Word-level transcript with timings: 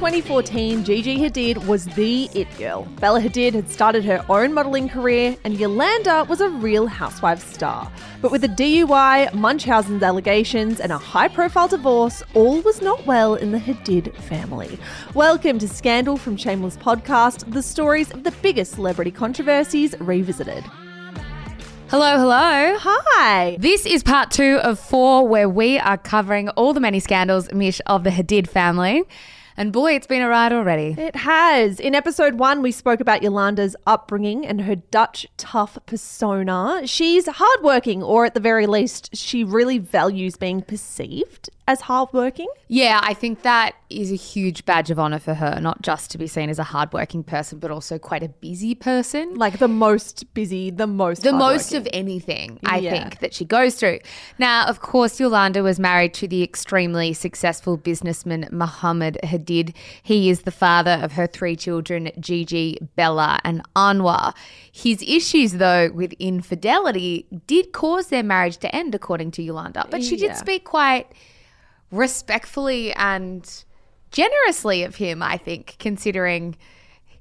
By 0.00 0.08
2014, 0.12 0.82
Gigi 0.82 1.18
Hadid 1.18 1.66
was 1.66 1.84
the 1.84 2.30
it 2.32 2.48
girl. 2.56 2.86
Bella 3.00 3.20
Hadid 3.20 3.52
had 3.52 3.70
started 3.70 4.02
her 4.06 4.24
own 4.30 4.54
modelling 4.54 4.88
career, 4.88 5.36
and 5.44 5.60
Yolanda 5.60 6.24
was 6.26 6.40
a 6.40 6.48
real 6.48 6.86
housewife 6.86 7.46
star. 7.52 7.92
But 8.22 8.32
with 8.32 8.42
a 8.42 8.48
DUI, 8.48 9.34
Munchausen's 9.34 10.02
allegations, 10.02 10.80
and 10.80 10.90
a 10.90 10.96
high 10.96 11.28
profile 11.28 11.68
divorce, 11.68 12.22
all 12.32 12.62
was 12.62 12.80
not 12.80 13.04
well 13.04 13.34
in 13.34 13.52
the 13.52 13.58
Hadid 13.58 14.14
family. 14.22 14.78
Welcome 15.12 15.58
to 15.58 15.68
Scandal 15.68 16.16
from 16.16 16.38
Shameless 16.38 16.78
Podcast, 16.78 17.52
the 17.52 17.62
stories 17.62 18.10
of 18.10 18.24
the 18.24 18.32
biggest 18.40 18.72
celebrity 18.72 19.10
controversies 19.10 19.94
revisited. 20.00 20.64
Hello, 21.90 22.16
hello. 22.16 22.78
Hi. 22.78 23.58
This 23.60 23.84
is 23.84 24.02
part 24.02 24.30
two 24.30 24.60
of 24.62 24.78
four, 24.78 25.28
where 25.28 25.48
we 25.48 25.78
are 25.78 25.98
covering 25.98 26.48
all 26.50 26.72
the 26.72 26.80
many 26.80 27.00
scandals, 27.00 27.52
Mish, 27.52 27.82
of 27.84 28.04
the 28.04 28.10
Hadid 28.10 28.48
family. 28.48 29.04
And 29.60 29.74
boy, 29.74 29.92
it's 29.92 30.06
been 30.06 30.22
a 30.22 30.28
ride 30.30 30.54
already. 30.54 30.94
It 30.96 31.16
has. 31.16 31.80
In 31.80 31.94
episode 31.94 32.36
one, 32.36 32.62
we 32.62 32.72
spoke 32.72 32.98
about 32.98 33.22
Yolanda's 33.22 33.76
upbringing 33.86 34.46
and 34.46 34.62
her 34.62 34.74
Dutch 34.74 35.26
tough 35.36 35.76
persona. 35.84 36.80
She's 36.86 37.26
hardworking, 37.28 38.02
or 38.02 38.24
at 38.24 38.32
the 38.32 38.40
very 38.40 38.66
least, 38.66 39.14
she 39.14 39.44
really 39.44 39.76
values 39.76 40.36
being 40.36 40.62
perceived 40.62 41.50
as 41.68 41.82
hardworking. 41.82 42.48
Yeah, 42.68 43.00
I 43.02 43.14
think 43.14 43.42
that 43.42 43.74
is 43.88 44.10
a 44.10 44.16
huge 44.16 44.64
badge 44.64 44.90
of 44.90 44.98
honor 44.98 45.18
for 45.18 45.34
her, 45.34 45.60
not 45.60 45.82
just 45.82 46.10
to 46.12 46.18
be 46.18 46.26
seen 46.26 46.48
as 46.50 46.58
a 46.58 46.64
hardworking 46.64 47.22
person, 47.22 47.58
but 47.58 47.70
also 47.70 47.98
quite 47.98 48.22
a 48.22 48.28
busy 48.28 48.74
person. 48.74 49.34
Like 49.34 49.58
the 49.58 49.68
most 49.68 50.32
busy, 50.34 50.70
the 50.70 50.86
most 50.86 51.22
the 51.22 51.32
most 51.32 51.72
of 51.74 51.86
anything, 51.92 52.58
I 52.64 52.78
Yeah. 52.78 52.90
think, 52.90 53.20
that 53.20 53.34
she 53.34 53.44
goes 53.44 53.74
through. 53.76 53.98
Now, 54.38 54.66
of 54.66 54.80
course, 54.80 55.20
Yolanda 55.20 55.62
was 55.62 55.78
married 55.78 56.14
to 56.14 56.26
the 56.28 56.42
extremely 56.42 57.12
successful 57.12 57.76
businessman 57.76 58.48
Mohammed 58.50 59.18
Hadid. 59.22 59.74
He 60.02 60.28
is 60.30 60.42
the 60.42 60.50
father 60.52 60.98
of 61.02 61.12
her 61.12 61.26
three 61.26 61.56
children, 61.56 62.10
Gigi, 62.18 62.78
Bella, 62.96 63.38
and 63.44 63.62
Anwar. 63.76 64.34
His 64.72 65.02
issues, 65.06 65.52
though, 65.54 65.90
with 65.92 66.12
infidelity 66.18 67.26
did 67.46 67.72
cause 67.72 68.08
their 68.08 68.22
marriage 68.24 68.56
to 68.58 68.74
end, 68.74 68.94
according 68.94 69.30
to 69.32 69.42
Yolanda. 69.42 69.86
But 69.90 70.02
she 70.02 70.16
Yeah. 70.16 70.28
did 70.28 70.36
speak 70.36 70.64
quite 70.64 71.06
respectfully 71.90 72.92
and 72.94 73.64
generously 74.10 74.82
of 74.82 74.96
him, 74.96 75.22
I 75.22 75.36
think, 75.36 75.76
considering 75.78 76.56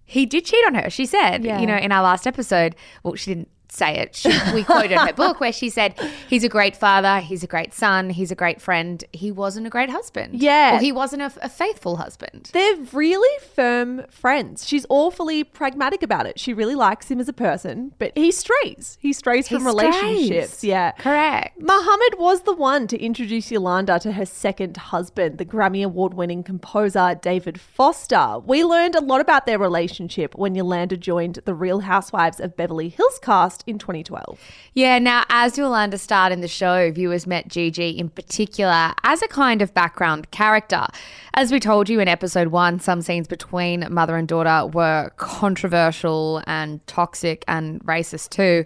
he 0.04 0.26
did 0.26 0.46
cheat 0.46 0.66
on 0.66 0.76
her. 0.76 0.90
She 0.90 1.06
said, 1.06 1.44
Yeah. 1.44 1.60
you 1.60 1.68
know, 1.68 1.76
in 1.78 1.92
our 1.92 2.02
last 2.04 2.26
episode, 2.26 2.76
well, 3.04 3.16
she 3.16 3.32
didn't 3.34 3.50
say 3.72 3.98
it. 3.98 4.16
She, 4.16 4.30
we 4.54 4.64
quoted 4.64 4.98
her 4.98 5.14
book 5.14 5.40
where 5.40 5.52
she 5.52 5.70
said, 5.70 6.00
he's 6.28 6.44
a 6.44 6.50
great 6.50 6.76
father, 6.76 7.20
he's 7.20 7.44
a 7.44 7.48
great 7.48 7.74
son, 7.74 8.10
he's 8.10 8.32
a 8.32 8.36
great 8.36 8.62
friend. 8.62 9.04
He 9.14 9.32
wasn't 9.32 9.68
a 9.68 9.70
great 9.70 9.90
husband. 9.90 10.42
Yeah. 10.42 10.78
Or 10.78 10.80
he 10.80 10.92
wasn't 10.92 11.22
a, 11.22 11.32
a 11.42 11.50
faithful 11.50 11.98
husband. 11.98 12.50
They're 12.54 12.78
really 12.94 13.44
firm 13.54 14.06
friends. 14.10 14.68
She's 14.68 14.86
awfully 14.90 15.44
pragmatic 15.44 16.04
about 16.04 16.26
it. 16.26 16.40
She 16.40 16.54
really 16.54 16.76
likes 16.76 17.10
him 17.10 17.20
as 17.20 17.30
a 17.30 17.34
person, 17.34 17.94
but 18.00 18.12
he 18.16 18.32
strays. 18.32 18.98
He 19.02 19.14
strays 19.14 19.48
from 19.48 19.62
strays. 19.62 19.76
relationships. 19.76 20.64
Yeah. 20.64 20.92
Correct. 20.94 21.60
Muhammad 21.60 22.16
was 22.18 22.42
the 22.44 22.56
one 22.56 22.88
to 22.88 23.00
introduce 23.00 23.52
Yolanda 23.52 24.00
to 24.00 24.14
her 24.14 24.26
second 24.26 24.78
husband, 24.78 25.38
the 25.38 25.46
Grammy 25.46 25.84
Award 25.84 26.14
winning 26.14 26.44
composer 26.44 27.18
David 27.22 27.60
Foster. 27.60 28.40
We 28.46 28.64
learned 28.64 28.96
a 28.96 29.02
lot 29.02 29.22
about 29.22 29.46
their 29.46 29.60
relationship 29.60 30.36
when 30.36 30.56
Yolanda 30.56 30.98
joined 30.98 31.40
the 31.46 31.54
Real 31.54 31.82
Housewives 31.82 32.40
of 32.40 32.56
Beverly 32.56 32.90
Hills 32.90 33.20
cast 33.22 33.59
in 33.66 33.78
2012. 33.78 34.40
Yeah, 34.74 35.00
now 35.00 35.24
as 35.30 35.58
Yolanda 35.58 35.98
starred 35.98 36.32
in 36.32 36.42
the 36.42 36.48
show, 36.48 36.92
viewers 36.92 37.28
met 37.28 37.48
Gigi 37.48 37.90
in 37.90 38.10
particular 38.10 38.94
as 39.04 39.22
a 39.22 39.28
kind 39.28 39.62
of 39.62 39.74
background 39.74 40.32
character. 40.32 40.86
As 41.34 41.52
we 41.52 41.60
told 41.60 41.90
you 41.90 42.00
in 42.00 42.08
episode 42.08 42.50
one, 42.50 42.80
some 42.80 43.02
scenes 43.02 43.28
between 43.28 43.88
mother 43.90 44.16
and 44.16 44.28
daughter 44.28 44.68
were 44.68 45.12
controversial 45.18 46.42
and 46.48 46.86
toxic 46.88 47.44
and 47.48 47.84
racist 47.86 48.30
too. 48.30 48.66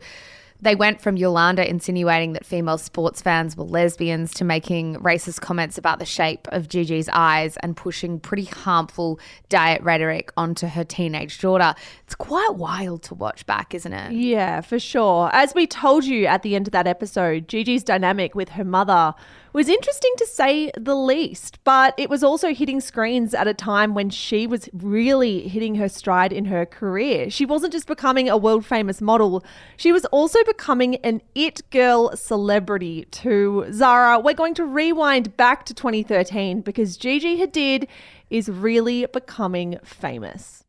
They 0.63 0.75
went 0.75 1.01
from 1.01 1.17
Yolanda 1.17 1.69
insinuating 1.69 2.31
that 2.33 2.45
female 2.45 2.77
sports 2.77 3.21
fans 3.21 3.57
were 3.57 3.65
lesbians 3.65 4.33
to 4.35 4.45
making 4.45 4.95
racist 4.95 5.41
comments 5.41 5.77
about 5.77 5.99
the 5.99 6.05
shape 6.05 6.47
of 6.53 6.69
Gigi's 6.69 7.09
eyes 7.11 7.57
and 7.57 7.75
pushing 7.75 8.17
pretty 8.17 8.45
harmful 8.45 9.19
diet 9.49 9.81
rhetoric 9.83 10.31
onto 10.37 10.67
her 10.67 10.85
teenage 10.85 11.39
daughter. 11.39 11.75
It's 12.05 12.15
quite 12.15 12.55
wild 12.55 13.03
to 13.03 13.13
watch 13.13 13.45
back, 13.45 13.75
isn't 13.75 13.91
it? 13.91 14.13
Yeah, 14.13 14.61
for 14.61 14.79
sure. 14.79 15.29
As 15.33 15.53
we 15.53 15.67
told 15.67 16.05
you 16.05 16.27
at 16.27 16.43
the 16.43 16.55
end 16.55 16.69
of 16.69 16.71
that 16.71 16.87
episode, 16.87 17.49
Gigi's 17.49 17.83
dynamic 17.83 18.33
with 18.33 18.47
her 18.49 18.63
mother 18.63 19.15
was 19.53 19.69
interesting 19.69 20.11
to 20.17 20.25
say 20.25 20.71
the 20.75 20.95
least, 20.95 21.63
but 21.63 21.93
it 21.97 22.09
was 22.09 22.23
also 22.23 22.53
hitting 22.53 22.81
screens 22.81 23.35
at 23.35 23.47
a 23.47 23.53
time 23.53 23.93
when 23.93 24.09
she 24.09 24.47
was 24.47 24.67
really 24.73 25.47
hitting 25.47 25.75
her 25.75 25.87
stride 25.87 26.33
in 26.33 26.45
her 26.45 26.65
career. 26.65 27.29
She 27.29 27.45
wasn't 27.45 27.71
just 27.71 27.87
becoming 27.87 28.27
a 28.29 28.37
world 28.37 28.65
famous 28.65 28.99
model, 28.99 29.43
she 29.77 29.91
was 29.91 30.05
also 30.05 30.43
becoming 30.43 30.95
an 30.97 31.21
it 31.35 31.61
girl 31.69 32.15
celebrity 32.15 33.05
too. 33.11 33.67
Zara, 33.71 34.19
we're 34.19 34.33
going 34.33 34.55
to 34.55 34.65
rewind 34.65 35.37
back 35.37 35.65
to 35.65 35.73
2013 35.73 36.61
because 36.61 36.97
Gigi 36.97 37.37
Hadid 37.37 37.87
is 38.29 38.49
really 38.49 39.05
becoming 39.13 39.77
famous. 39.83 40.63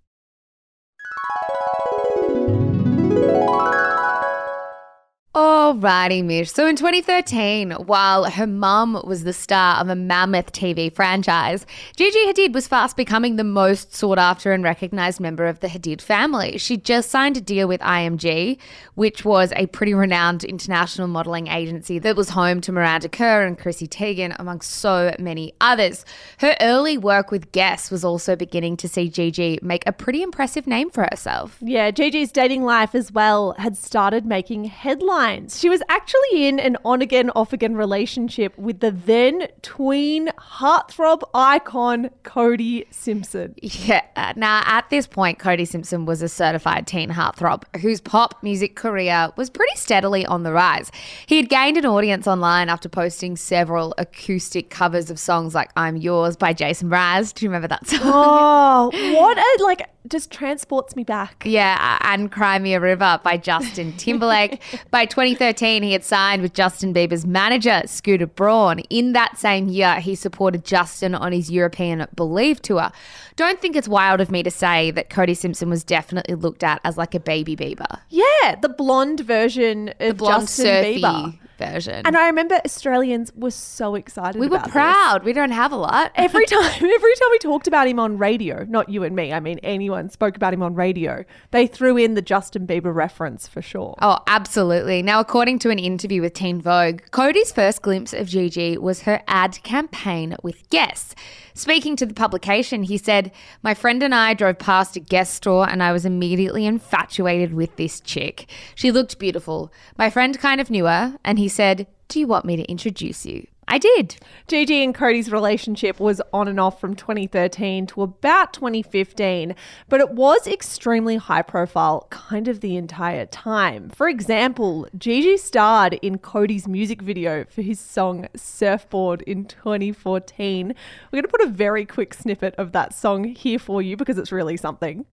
Alrighty, 5.34 6.24
Mish. 6.24 6.52
So 6.52 6.64
in 6.68 6.76
2013, 6.76 7.72
while 7.72 8.30
her 8.30 8.46
mum 8.46 9.02
was 9.04 9.24
the 9.24 9.32
star 9.32 9.80
of 9.80 9.88
a 9.88 9.96
mammoth 9.96 10.52
TV 10.52 10.94
franchise, 10.94 11.66
Gigi 11.96 12.24
Hadid 12.26 12.52
was 12.52 12.68
fast 12.68 12.96
becoming 12.96 13.34
the 13.34 13.42
most 13.42 13.96
sought 13.96 14.20
after 14.20 14.52
and 14.52 14.62
recognized 14.62 15.18
member 15.18 15.46
of 15.46 15.58
the 15.58 15.66
Hadid 15.66 16.00
family. 16.00 16.56
She 16.56 16.76
just 16.76 17.10
signed 17.10 17.36
a 17.36 17.40
deal 17.40 17.66
with 17.66 17.80
IMG, 17.80 18.58
which 18.94 19.24
was 19.24 19.52
a 19.56 19.66
pretty 19.66 19.92
renowned 19.92 20.44
international 20.44 21.08
modeling 21.08 21.48
agency 21.48 21.98
that 21.98 22.14
was 22.14 22.28
home 22.28 22.60
to 22.60 22.70
Miranda 22.70 23.08
Kerr 23.08 23.44
and 23.44 23.58
Chrissy 23.58 23.88
Teigen, 23.88 24.36
amongst 24.38 24.70
so 24.70 25.16
many 25.18 25.52
others. 25.60 26.04
Her 26.38 26.54
early 26.60 26.96
work 26.96 27.32
with 27.32 27.50
Guess 27.50 27.90
was 27.90 28.04
also 28.04 28.36
beginning 28.36 28.76
to 28.76 28.88
see 28.88 29.08
Gigi 29.08 29.58
make 29.62 29.82
a 29.84 29.92
pretty 29.92 30.22
impressive 30.22 30.68
name 30.68 30.90
for 30.90 31.08
herself. 31.10 31.58
Yeah, 31.60 31.90
Gigi's 31.90 32.30
dating 32.30 32.62
life 32.62 32.94
as 32.94 33.10
well 33.10 33.56
had 33.58 33.76
started 33.76 34.24
making 34.24 34.66
headlines. 34.66 35.23
She 35.58 35.68
was 35.68 35.82
actually 35.88 36.46
in 36.46 36.58
an 36.60 36.76
on 36.84 37.02
again, 37.02 37.30
off 37.30 37.52
again 37.52 37.76
relationship 37.76 38.56
with 38.58 38.80
the 38.80 38.90
then 38.90 39.48
tween 39.62 40.28
heartthrob 40.38 41.22
icon 41.34 42.10
Cody 42.22 42.86
Simpson. 42.90 43.54
Yeah. 43.62 44.02
uh, 44.16 44.32
Now, 44.36 44.62
at 44.66 44.88
this 44.90 45.06
point, 45.06 45.38
Cody 45.38 45.64
Simpson 45.64 46.06
was 46.06 46.22
a 46.22 46.28
certified 46.28 46.86
teen 46.86 47.10
heartthrob 47.10 47.64
whose 47.80 48.00
pop 48.00 48.42
music 48.42 48.76
career 48.76 49.30
was 49.36 49.50
pretty 49.50 49.76
steadily 49.76 50.24
on 50.26 50.42
the 50.42 50.52
rise. 50.52 50.90
He 51.26 51.36
had 51.36 51.48
gained 51.48 51.76
an 51.76 51.86
audience 51.86 52.26
online 52.26 52.68
after 52.68 52.88
posting 52.88 53.36
several 53.36 53.94
acoustic 53.98 54.70
covers 54.70 55.10
of 55.10 55.18
songs 55.18 55.54
like 55.54 55.70
I'm 55.76 55.96
Yours 55.96 56.36
by 56.36 56.52
Jason 56.52 56.90
Mraz. 56.90 57.34
Do 57.34 57.44
you 57.44 57.50
remember 57.50 57.68
that 57.68 57.86
song? 57.86 58.00
Oh, 58.04 58.90
what 59.16 59.38
a 59.38 59.64
like 59.64 59.88
just 60.08 60.30
transports 60.30 60.96
me 60.96 61.04
back. 61.04 61.42
Yeah, 61.46 61.98
and 62.02 62.30
Cry 62.30 62.58
Me 62.58 62.74
a 62.74 62.80
River 62.80 63.20
by 63.22 63.36
Justin 63.36 63.92
Timberlake. 63.96 64.60
by 64.90 65.06
2013, 65.06 65.82
he 65.82 65.92
had 65.92 66.04
signed 66.04 66.42
with 66.42 66.52
Justin 66.52 66.92
Bieber's 66.92 67.26
manager, 67.26 67.82
Scooter 67.86 68.26
Braun. 68.26 68.80
In 68.90 69.12
that 69.14 69.38
same 69.38 69.68
year, 69.68 70.00
he 70.00 70.14
supported 70.14 70.64
Justin 70.64 71.14
on 71.14 71.32
his 71.32 71.50
European 71.50 72.06
Believe 72.14 72.60
tour. 72.60 72.90
Don't 73.36 73.60
think 73.60 73.76
it's 73.76 73.88
wild 73.88 74.20
of 74.20 74.30
me 74.30 74.42
to 74.42 74.50
say 74.50 74.90
that 74.92 75.10
Cody 75.10 75.34
Simpson 75.34 75.70
was 75.70 75.82
definitely 75.82 76.34
looked 76.34 76.62
at 76.62 76.80
as 76.84 76.96
like 76.96 77.14
a 77.14 77.20
baby 77.20 77.56
Bieber. 77.56 78.00
Yeah, 78.10 78.56
the 78.60 78.68
blonde 78.68 79.20
version 79.20 79.88
of 80.00 80.08
The 80.08 80.14
blonde 80.14 80.42
Justin 80.42 80.64
surfy 80.66 81.00
Bieber. 81.00 81.38
Version. 81.58 82.02
And 82.04 82.16
I 82.16 82.26
remember 82.26 82.60
Australians 82.64 83.32
were 83.34 83.50
so 83.50 83.94
excited. 83.94 84.40
we 84.40 84.48
were 84.48 84.56
about 84.56 84.66
this. 84.66 84.72
proud. 84.72 85.24
We 85.24 85.32
don't 85.32 85.50
have 85.50 85.72
a 85.72 85.76
lot. 85.76 86.12
Every 86.16 86.46
time, 86.46 86.64
every 86.64 86.84
time 87.14 87.28
we 87.30 87.38
talked 87.38 87.66
about 87.66 87.86
him 87.88 87.98
on 87.98 88.18
radio, 88.18 88.64
not 88.68 88.88
you 88.88 89.02
and 89.04 89.14
me, 89.14 89.32
I 89.32 89.40
mean 89.40 89.58
anyone 89.62 90.08
spoke 90.10 90.36
about 90.36 90.54
him 90.54 90.62
on 90.62 90.74
radio, 90.74 91.24
they 91.50 91.66
threw 91.66 91.96
in 91.96 92.14
the 92.14 92.22
Justin 92.22 92.66
Bieber 92.66 92.94
reference 92.94 93.46
for 93.48 93.62
sure. 93.62 93.94
Oh, 94.00 94.18
absolutely. 94.26 95.02
Now, 95.02 95.20
according 95.20 95.58
to 95.60 95.70
an 95.70 95.78
interview 95.78 96.22
with 96.22 96.34
Teen 96.34 96.60
Vogue, 96.60 97.02
Cody's 97.10 97.52
first 97.52 97.82
glimpse 97.82 98.12
of 98.12 98.28
Gigi 98.28 98.78
was 98.78 99.02
her 99.02 99.22
ad 99.28 99.62
campaign 99.62 100.36
with 100.42 100.68
Guess. 100.70 101.14
Speaking 101.56 101.94
to 101.96 102.06
the 102.06 102.14
publication, 102.14 102.82
he 102.82 102.98
said, 102.98 103.30
My 103.62 103.74
friend 103.74 104.02
and 104.02 104.12
I 104.12 104.34
drove 104.34 104.58
past 104.58 104.96
a 104.96 105.00
Guess 105.00 105.30
store 105.30 105.68
and 105.68 105.84
I 105.84 105.92
was 105.92 106.04
immediately 106.04 106.66
infatuated 106.66 107.54
with 107.54 107.76
this 107.76 108.00
chick. 108.00 108.50
She 108.74 108.90
looked 108.90 109.20
beautiful. 109.20 109.72
My 109.96 110.10
friend 110.10 110.36
kind 110.36 110.60
of 110.60 110.68
knew 110.68 110.86
her 110.86 111.16
and 111.24 111.38
he 111.38 111.48
said, 111.48 111.86
Do 112.08 112.18
you 112.18 112.26
want 112.26 112.44
me 112.44 112.56
to 112.56 112.64
introduce 112.64 113.24
you? 113.24 113.46
I 113.66 113.78
did. 113.78 114.16
Gigi 114.46 114.82
and 114.82 114.94
Cody's 114.94 115.32
relationship 115.32 115.98
was 115.98 116.20
on 116.32 116.48
and 116.48 116.60
off 116.60 116.80
from 116.80 116.94
2013 116.94 117.86
to 117.88 118.02
about 118.02 118.52
2015, 118.52 119.54
but 119.88 120.00
it 120.00 120.10
was 120.10 120.46
extremely 120.46 121.16
high 121.16 121.42
profile 121.42 122.06
kind 122.10 122.48
of 122.48 122.60
the 122.60 122.76
entire 122.76 123.26
time. 123.26 123.90
For 123.90 124.08
example, 124.08 124.86
Gigi 124.96 125.36
starred 125.36 125.94
in 125.94 126.18
Cody's 126.18 126.68
music 126.68 127.02
video 127.02 127.44
for 127.44 127.62
his 127.62 127.80
song 127.80 128.28
Surfboard 128.36 129.22
in 129.22 129.44
2014. 129.46 130.68
We're 130.68 131.16
going 131.16 131.22
to 131.22 131.28
put 131.28 131.40
a 131.40 131.46
very 131.46 131.84
quick 131.84 132.14
snippet 132.14 132.54
of 132.56 132.72
that 132.72 132.94
song 132.94 133.24
here 133.24 133.58
for 133.58 133.80
you 133.82 133.96
because 133.96 134.18
it's 134.18 134.32
really 134.32 134.56
something. 134.56 135.06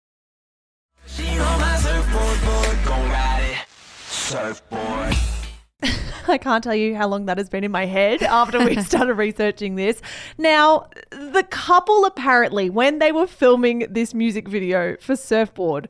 She 1.06 1.28
on 1.40 1.60
my 1.60 1.78
surfboard, 1.78 2.42
board, 2.42 2.86
gon' 2.86 3.10
ride 3.10 3.58
it. 3.62 3.70
Surfboard. 4.08 5.39
I 6.28 6.38
can't 6.38 6.64
tell 6.64 6.76
you 6.76 6.96
how 6.96 7.08
long 7.08 7.26
that 7.26 7.38
has 7.38 7.50
been 7.50 7.64
in 7.64 7.72
my 7.72 7.86
head 7.86 8.22
after 8.24 8.64
we 8.64 8.82
started 8.82 9.14
researching 9.14 9.76
this. 9.76 10.02
Now, 10.38 10.90
the 11.10 11.46
couple 11.50 12.06
apparently, 12.06 12.70
when 12.70 13.00
they 13.00 13.12
were 13.12 13.28
filming 13.28 13.88
this 13.90 14.14
music 14.14 14.48
video 14.48 14.98
for 15.00 15.16
Surfboard, 15.16 15.88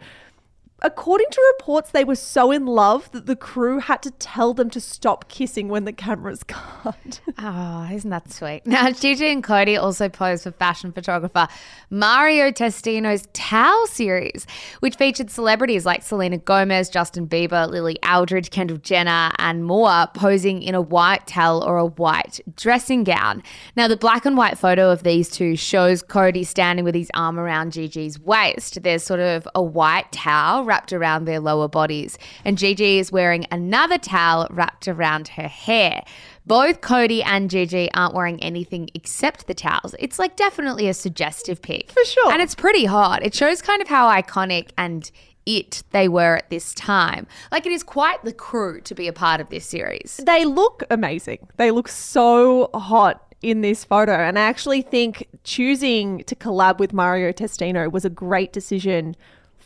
According 0.82 1.28
to 1.32 1.54
reports, 1.58 1.92
they 1.92 2.06
were 2.06 2.16
so 2.16 2.52
in 2.52 2.66
love 2.66 3.12
that 3.12 3.26
the 3.26 3.36
crew 3.36 3.80
had 3.80 4.02
to 4.04 4.12
tell 4.12 4.54
them 4.54 4.70
to 4.70 4.80
stop 4.80 5.28
kissing 5.28 5.68
when 5.68 5.84
the 5.84 5.92
cameras 5.92 6.44
cut. 6.48 7.20
oh, 7.28 7.34
ah, 7.38 7.92
isn't 7.92 8.10
that 8.10 8.32
sweet? 8.32 8.66
Now, 8.66 8.92
Gigi 9.00 9.28
and 9.28 9.44
Cody 9.44 9.76
also 9.76 10.08
posed 10.08 10.44
for 10.44 10.52
fashion 10.52 10.92
photographer 10.92 11.48
Mario 11.90 12.52
Testino's 12.52 13.28
Towel 13.34 13.88
series, 13.88 14.48
which 14.80 14.96
featured 14.96 15.30
celebrities 15.30 15.86
like 15.86 16.02
Selena 16.02 16.38
Gomez, 16.38 16.90
Justin 16.90 17.28
Bieber, 17.28 17.70
Lily 17.70 17.98
Aldridge, 18.08 18.50
Kendall 18.50 18.78
Jenner, 18.78 19.32
and 19.38 19.66
more 19.66 20.08
posing 20.14 20.62
in 20.64 20.76
a 20.76 20.82
white 20.82 21.28
towel 21.28 21.62
or 21.64 21.78
a 21.78 21.86
white 21.86 22.40
dressing 22.56 23.04
gown. 23.04 23.44
Now, 23.76 23.88
the 23.88 23.98
black 23.98 24.26
and 24.26 24.38
white 24.38 24.58
photo 24.58 24.92
of 24.92 25.04
these 25.04 25.30
two 25.30 25.56
shows 25.58 26.02
Cody 26.02 26.44
standing 26.44 26.86
with 26.86 26.96
his 26.96 27.12
arm 27.14 27.38
around 27.38 27.74
Gigi's 27.74 28.20
waist. 28.20 28.82
There's 28.82 29.04
sort 29.04 29.20
of 29.20 29.48
a 29.54 29.62
white 29.62 30.12
towel 30.12 30.69
wrapped 30.70 30.94
around 30.94 31.26
their 31.26 31.40
lower 31.40 31.68
bodies, 31.68 32.18
and 32.46 32.58
Gigi 32.58 33.00
is 33.00 33.12
wearing 33.12 33.46
another 33.52 33.98
towel 33.98 34.48
wrapped 34.52 34.88
around 34.88 35.30
her 35.30 35.48
hair. 35.48 36.04
Both 36.46 36.82
Cody 36.82 37.22
and 37.22 37.50
Gigi 37.50 37.92
aren't 37.94 38.14
wearing 38.14 38.42
anything 38.42 38.90
except 38.94 39.48
the 39.48 39.54
towels. 39.54 39.96
It's 40.00 40.20
like 40.20 40.36
definitely 40.36 40.88
a 40.88 40.94
suggestive 40.94 41.62
pic. 41.62 41.92
For 41.92 42.06
sure. 42.06 42.32
And 42.32 42.42
it's 42.42 42.56
pretty 42.56 42.86
hot. 42.86 43.24
It 43.24 43.34
shows 43.34 43.62
kind 43.62 43.82
of 43.82 43.88
how 43.88 44.10
iconic 44.10 44.70
and 44.78 45.12
it 45.46 45.84
they 45.92 46.08
were 46.08 46.38
at 46.38 46.50
this 46.50 46.74
time. 46.76 47.26
Like 47.52 47.66
it 47.66 47.72
is 47.72 47.84
quite 47.84 48.24
the 48.24 48.34
crew 48.34 48.82
to 48.82 48.96
be 48.96 49.08
a 49.08 49.14
part 49.14 49.42
of 49.42 49.50
this 49.50 49.66
series. 49.66 50.22
They 50.24 50.46
look 50.46 50.84
amazing. 50.92 51.48
They 51.58 51.72
look 51.72 51.88
so 51.88 52.70
hot 52.74 53.30
in 53.42 53.62
this 53.62 53.84
photo. 53.84 54.14
And 54.14 54.38
I 54.38 54.44
actually 54.44 54.82
think 54.82 55.28
choosing 55.44 56.24
to 56.26 56.36
collab 56.36 56.80
with 56.80 56.94
Mario 56.94 57.32
Testino 57.32 57.92
was 57.92 58.06
a 58.06 58.10
great 58.10 58.54
decision 58.54 59.16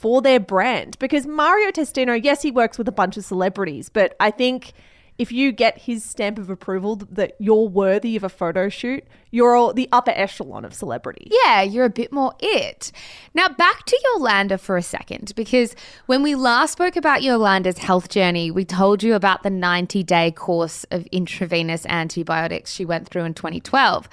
for 0.04 0.22
their 0.22 0.38
brand 0.38 1.00
because 1.00 1.26
Mario 1.26 1.72
Testino, 1.72 2.22
yes, 2.22 2.42
he 2.42 2.52
works 2.52 2.78
with 2.78 2.90
a 2.90 2.92
bunch 2.92 3.16
of 3.16 3.24
celebrities, 3.24 3.88
but 3.88 4.18
I 4.20 4.32
think 4.32 4.74
if 5.18 5.32
you 5.32 5.54
get 5.54 5.78
his 5.78 6.04
stamp 6.04 6.38
of 6.38 6.50
approval 6.50 6.98
that 6.98 7.36
you're 7.40 7.70
worthy 7.70 8.18
of 8.18 8.24
a 8.26 8.28
photo 8.28 8.68
shoot, 8.68 9.06
you're 9.32 9.72
the 9.72 9.88
upper 9.94 10.12
echelon 10.12 10.66
of 10.66 10.74
celebrity. 10.74 11.30
Yeah, 11.32 11.62
you're 11.62 11.86
a 11.86 11.90
bit 11.90 12.12
more 12.12 12.34
it. 12.42 12.92
Now, 13.34 13.48
back 13.48 13.86
to 13.86 14.00
Yolanda 14.04 14.58
for 14.58 14.76
a 14.76 14.82
second, 14.82 15.32
because 15.38 15.74
when 16.08 16.22
we 16.22 16.36
last 16.36 16.74
spoke 16.74 16.98
about 16.98 17.24
Yolanda's 17.24 17.78
health 17.78 18.10
journey, 18.10 18.52
we 18.52 18.66
told 18.66 19.04
you 19.04 19.16
about 19.16 19.44
the 19.44 19.50
90 19.50 20.04
day 20.04 20.32
course 20.32 20.84
of 20.92 21.06
intravenous 21.14 21.86
antibiotics 21.86 22.74
she 22.74 22.84
went 22.84 23.08
through 23.08 23.24
in 23.24 23.34
2012. 23.34 24.10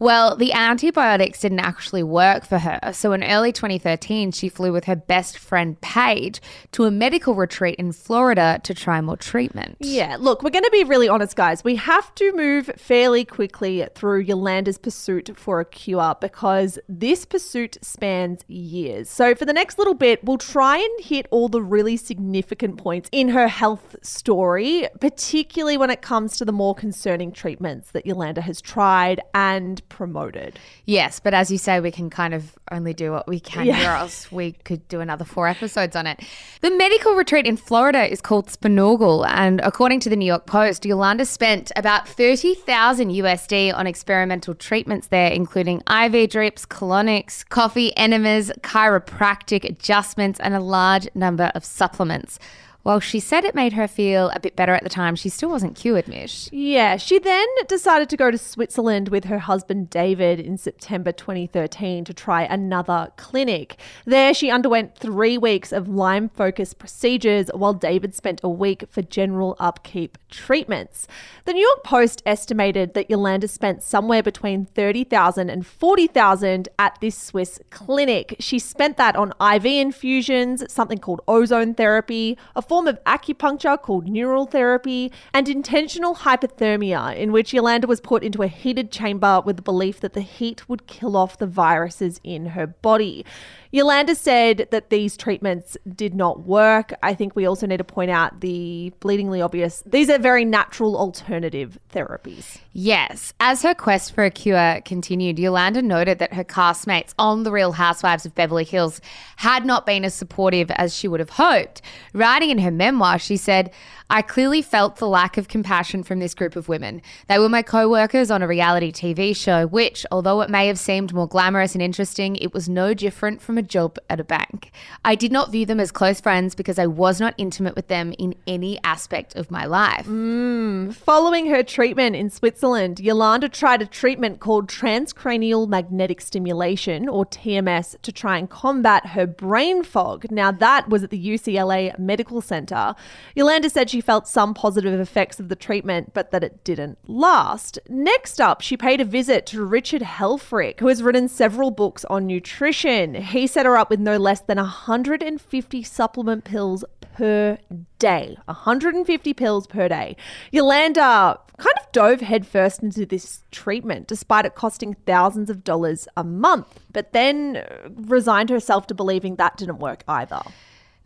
Well, 0.00 0.34
the 0.34 0.54
antibiotics 0.54 1.40
didn't 1.40 1.60
actually 1.60 2.02
work 2.02 2.46
for 2.46 2.58
her. 2.58 2.80
So 2.94 3.12
in 3.12 3.22
early 3.22 3.52
2013, 3.52 4.32
she 4.32 4.48
flew 4.48 4.72
with 4.72 4.86
her 4.86 4.96
best 4.96 5.36
friend 5.36 5.78
Paige 5.82 6.40
to 6.72 6.84
a 6.84 6.90
medical 6.90 7.34
retreat 7.34 7.74
in 7.78 7.92
Florida 7.92 8.60
to 8.64 8.72
try 8.72 9.02
more 9.02 9.18
treatment. 9.18 9.76
Yeah, 9.78 10.16
look, 10.18 10.42
we're 10.42 10.48
going 10.48 10.64
to 10.64 10.70
be 10.70 10.84
really 10.84 11.06
honest, 11.06 11.36
guys. 11.36 11.62
We 11.62 11.76
have 11.76 12.14
to 12.14 12.32
move 12.32 12.70
fairly 12.78 13.26
quickly 13.26 13.86
through 13.94 14.20
Yolanda's 14.20 14.78
pursuit 14.78 15.32
for 15.36 15.60
a 15.60 15.66
cure 15.66 16.16
because 16.18 16.78
this 16.88 17.26
pursuit 17.26 17.76
spans 17.82 18.42
years. 18.48 19.10
So 19.10 19.34
for 19.34 19.44
the 19.44 19.52
next 19.52 19.78
little 19.78 19.92
bit, 19.92 20.24
we'll 20.24 20.38
try 20.38 20.78
and 20.78 21.04
hit 21.04 21.26
all 21.30 21.50
the 21.50 21.60
really 21.60 21.98
significant 21.98 22.78
points 22.78 23.10
in 23.12 23.28
her 23.28 23.48
health 23.48 23.96
story, 24.00 24.88
particularly 24.98 25.76
when 25.76 25.90
it 25.90 26.00
comes 26.00 26.38
to 26.38 26.46
the 26.46 26.52
more 26.52 26.74
concerning 26.74 27.32
treatments 27.32 27.90
that 27.90 28.06
Yolanda 28.06 28.40
has 28.40 28.62
tried 28.62 29.20
and 29.34 29.82
promoted. 29.90 30.58
Yes, 30.86 31.20
but 31.20 31.34
as 31.34 31.50
you 31.50 31.58
say, 31.58 31.80
we 31.80 31.90
can 31.90 32.08
kind 32.08 32.32
of 32.32 32.58
only 32.70 32.94
do 32.94 33.12
what 33.12 33.28
we 33.28 33.38
can 33.38 33.66
yeah. 33.66 33.74
here, 33.74 33.90
else 33.90 34.32
we 34.32 34.52
could 34.52 34.88
do 34.88 35.00
another 35.00 35.26
four 35.26 35.46
episodes 35.46 35.94
on 35.94 36.06
it. 36.06 36.20
The 36.62 36.70
medical 36.70 37.14
retreat 37.14 37.46
in 37.46 37.58
Florida 37.58 38.10
is 38.10 38.22
called 38.22 38.46
Spinalgle, 38.46 39.26
and 39.28 39.60
according 39.60 40.00
to 40.00 40.08
the 40.08 40.16
New 40.16 40.24
York 40.24 40.46
Post, 40.46 40.86
Yolanda 40.86 41.26
spent 41.26 41.70
about 41.76 42.08
30,000 42.08 43.10
USD 43.10 43.74
on 43.74 43.86
experimental 43.86 44.54
treatments 44.54 45.08
there, 45.08 45.30
including 45.30 45.82
IV 45.90 46.30
drips, 46.30 46.64
colonics, 46.64 47.46
coffee 47.48 47.94
enemas, 47.96 48.50
chiropractic 48.62 49.64
adjustments, 49.64 50.40
and 50.40 50.54
a 50.54 50.60
large 50.60 51.08
number 51.14 51.52
of 51.54 51.64
supplements. 51.64 52.38
While 52.82 53.00
she 53.00 53.20
said 53.20 53.44
it 53.44 53.54
made 53.54 53.74
her 53.74 53.86
feel 53.86 54.30
a 54.30 54.40
bit 54.40 54.56
better 54.56 54.72
at 54.72 54.82
the 54.82 54.88
time, 54.88 55.14
she 55.14 55.28
still 55.28 55.50
wasn't 55.50 55.76
cured, 55.76 56.08
Mish. 56.08 56.48
Yeah, 56.50 56.96
she 56.96 57.18
then 57.18 57.46
decided 57.68 58.08
to 58.08 58.16
go 58.16 58.30
to 58.30 58.38
Switzerland 58.38 59.10
with 59.10 59.24
her 59.24 59.40
husband 59.40 59.90
David 59.90 60.40
in 60.40 60.56
September 60.56 61.12
2013 61.12 62.04
to 62.06 62.14
try 62.14 62.44
another 62.44 63.12
clinic. 63.16 63.78
There, 64.06 64.32
she 64.32 64.50
underwent 64.50 64.96
three 64.96 65.36
weeks 65.36 65.72
of 65.72 65.88
Lyme 65.88 66.30
focused 66.30 66.78
procedures 66.78 67.50
while 67.52 67.74
David 67.74 68.14
spent 68.14 68.40
a 68.42 68.48
week 68.48 68.84
for 68.88 69.02
general 69.02 69.56
upkeep 69.58 70.16
treatments. 70.30 71.06
The 71.44 71.52
New 71.52 71.62
York 71.62 71.84
Post 71.84 72.22
estimated 72.24 72.94
that 72.94 73.10
Yolanda 73.10 73.48
spent 73.48 73.82
somewhere 73.82 74.22
between 74.22 74.64
30,000 74.64 75.50
and 75.50 75.66
40,000 75.66 76.68
at 76.78 76.96
this 77.02 77.18
Swiss 77.18 77.60
clinic. 77.68 78.36
She 78.38 78.58
spent 78.58 78.96
that 78.96 79.16
on 79.16 79.34
IV 79.40 79.66
infusions, 79.66 80.64
something 80.72 80.98
called 80.98 81.20
ozone 81.28 81.74
therapy, 81.74 82.38
a 82.56 82.62
form 82.70 82.86
of 82.86 83.02
acupuncture 83.02 83.82
called 83.82 84.06
neural 84.06 84.46
therapy, 84.46 85.10
and 85.34 85.48
intentional 85.48 86.14
hypothermia, 86.14 87.16
in 87.16 87.32
which 87.32 87.52
Yolanda 87.52 87.88
was 87.88 88.00
put 88.00 88.22
into 88.22 88.44
a 88.44 88.46
heated 88.46 88.92
chamber 88.92 89.42
with 89.44 89.56
the 89.56 89.62
belief 89.62 89.98
that 89.98 90.12
the 90.12 90.20
heat 90.20 90.68
would 90.68 90.86
kill 90.86 91.16
off 91.16 91.36
the 91.36 91.48
viruses 91.48 92.20
in 92.22 92.46
her 92.46 92.68
body. 92.68 93.24
Yolanda 93.72 94.14
said 94.14 94.66
that 94.70 94.90
these 94.90 95.16
treatments 95.16 95.76
did 95.94 96.14
not 96.14 96.40
work. 96.40 96.92
I 97.02 97.14
think 97.14 97.36
we 97.36 97.46
also 97.46 97.66
need 97.66 97.76
to 97.76 97.84
point 97.84 98.10
out 98.10 98.40
the 98.40 98.92
bleedingly 99.00 99.44
obvious, 99.44 99.82
these 99.86 100.10
are 100.10 100.18
very 100.18 100.44
natural 100.44 100.96
alternative 100.96 101.78
therapies. 101.92 102.58
Yes. 102.72 103.32
As 103.38 103.62
her 103.62 103.74
quest 103.74 104.12
for 104.12 104.24
a 104.24 104.30
cure 104.30 104.80
continued, 104.84 105.38
Yolanda 105.38 105.82
noted 105.82 106.18
that 106.18 106.34
her 106.34 106.44
castmates 106.44 107.14
on 107.18 107.44
The 107.44 107.52
Real 107.52 107.72
Housewives 107.72 108.26
of 108.26 108.34
Beverly 108.34 108.64
Hills 108.64 109.00
had 109.36 109.64
not 109.64 109.86
been 109.86 110.04
as 110.04 110.14
supportive 110.14 110.70
as 110.72 110.96
she 110.96 111.06
would 111.06 111.20
have 111.20 111.30
hoped. 111.30 111.82
Writing 112.12 112.50
in 112.50 112.58
her 112.58 112.70
memoir, 112.72 113.18
she 113.18 113.36
said, 113.36 113.72
I 114.12 114.22
clearly 114.22 114.60
felt 114.60 114.96
the 114.96 115.06
lack 115.06 115.38
of 115.38 115.46
compassion 115.46 116.02
from 116.02 116.18
this 116.18 116.34
group 116.34 116.56
of 116.56 116.68
women. 116.68 117.00
They 117.28 117.38
were 117.38 117.48
my 117.48 117.62
co 117.62 117.88
workers 117.88 118.28
on 118.28 118.42
a 118.42 118.48
reality 118.48 118.90
TV 118.90 119.36
show, 119.36 119.68
which, 119.68 120.04
although 120.10 120.40
it 120.40 120.50
may 120.50 120.66
have 120.66 120.80
seemed 120.80 121.14
more 121.14 121.28
glamorous 121.28 121.74
and 121.74 121.82
interesting, 121.82 122.34
it 122.34 122.52
was 122.52 122.68
no 122.68 122.92
different 122.92 123.40
from 123.40 123.56
a 123.56 123.62
job 123.62 123.98
at 124.10 124.18
a 124.18 124.24
bank. 124.24 124.72
I 125.04 125.14
did 125.14 125.30
not 125.30 125.52
view 125.52 125.64
them 125.64 125.78
as 125.78 125.92
close 125.92 126.20
friends 126.20 126.56
because 126.56 126.76
I 126.76 126.88
was 126.88 127.20
not 127.20 127.34
intimate 127.38 127.76
with 127.76 127.86
them 127.86 128.12
in 128.18 128.34
any 128.48 128.80
aspect 128.82 129.36
of 129.36 129.48
my 129.48 129.64
life. 129.64 130.06
Mm. 130.06 130.92
Following 130.92 131.46
her 131.46 131.62
treatment 131.62 132.16
in 132.16 132.30
Switzerland, 132.30 132.98
Yolanda 132.98 133.48
tried 133.48 133.80
a 133.80 133.86
treatment 133.86 134.40
called 134.40 134.68
transcranial 134.68 135.68
magnetic 135.68 136.20
stimulation, 136.20 137.08
or 137.08 137.24
TMS, 137.24 137.94
to 138.02 138.10
try 138.10 138.38
and 138.38 138.50
combat 138.50 139.06
her 139.06 139.26
brain 139.26 139.84
fog. 139.84 140.28
Now, 140.32 140.50
that 140.50 140.88
was 140.88 141.04
at 141.04 141.10
the 141.10 141.28
UCLA 141.28 141.96
Medical 141.96 142.40
Center. 142.40 142.96
Yolanda 143.36 143.70
said 143.70 143.88
she 143.88 143.99
felt 144.00 144.28
some 144.28 144.54
positive 144.54 144.98
effects 144.98 145.40
of 145.40 145.48
the 145.48 145.56
treatment, 145.56 146.12
but 146.14 146.30
that 146.30 146.44
it 146.44 146.64
didn't 146.64 146.98
last. 147.08 147.78
Next 147.88 148.40
up, 148.40 148.60
she 148.60 148.76
paid 148.76 149.00
a 149.00 149.04
visit 149.04 149.46
to 149.46 149.64
Richard 149.64 150.02
Helfrich, 150.02 150.80
who 150.80 150.88
has 150.88 151.02
written 151.02 151.28
several 151.28 151.70
books 151.70 152.04
on 152.06 152.26
nutrition. 152.26 153.14
He 153.14 153.46
set 153.46 153.66
her 153.66 153.76
up 153.76 153.90
with 153.90 154.00
no 154.00 154.16
less 154.16 154.40
than 154.40 154.56
150 154.56 155.82
supplement 155.82 156.44
pills 156.44 156.84
per 157.14 157.58
day. 157.98 158.36
150 158.46 159.34
pills 159.34 159.66
per 159.66 159.88
day. 159.88 160.16
Yolanda 160.50 161.38
kind 161.58 161.76
of 161.78 161.92
dove 161.92 162.20
headfirst 162.20 162.82
into 162.82 163.04
this 163.04 163.42
treatment 163.50 164.06
despite 164.06 164.46
it 164.46 164.54
costing 164.54 164.94
thousands 165.06 165.50
of 165.50 165.62
dollars 165.62 166.08
a 166.16 166.24
month, 166.24 166.80
but 166.92 167.12
then 167.12 167.64
resigned 168.06 168.50
herself 168.50 168.86
to 168.86 168.94
believing 168.94 169.36
that 169.36 169.56
didn't 169.56 169.78
work 169.78 170.02
either. 170.08 170.40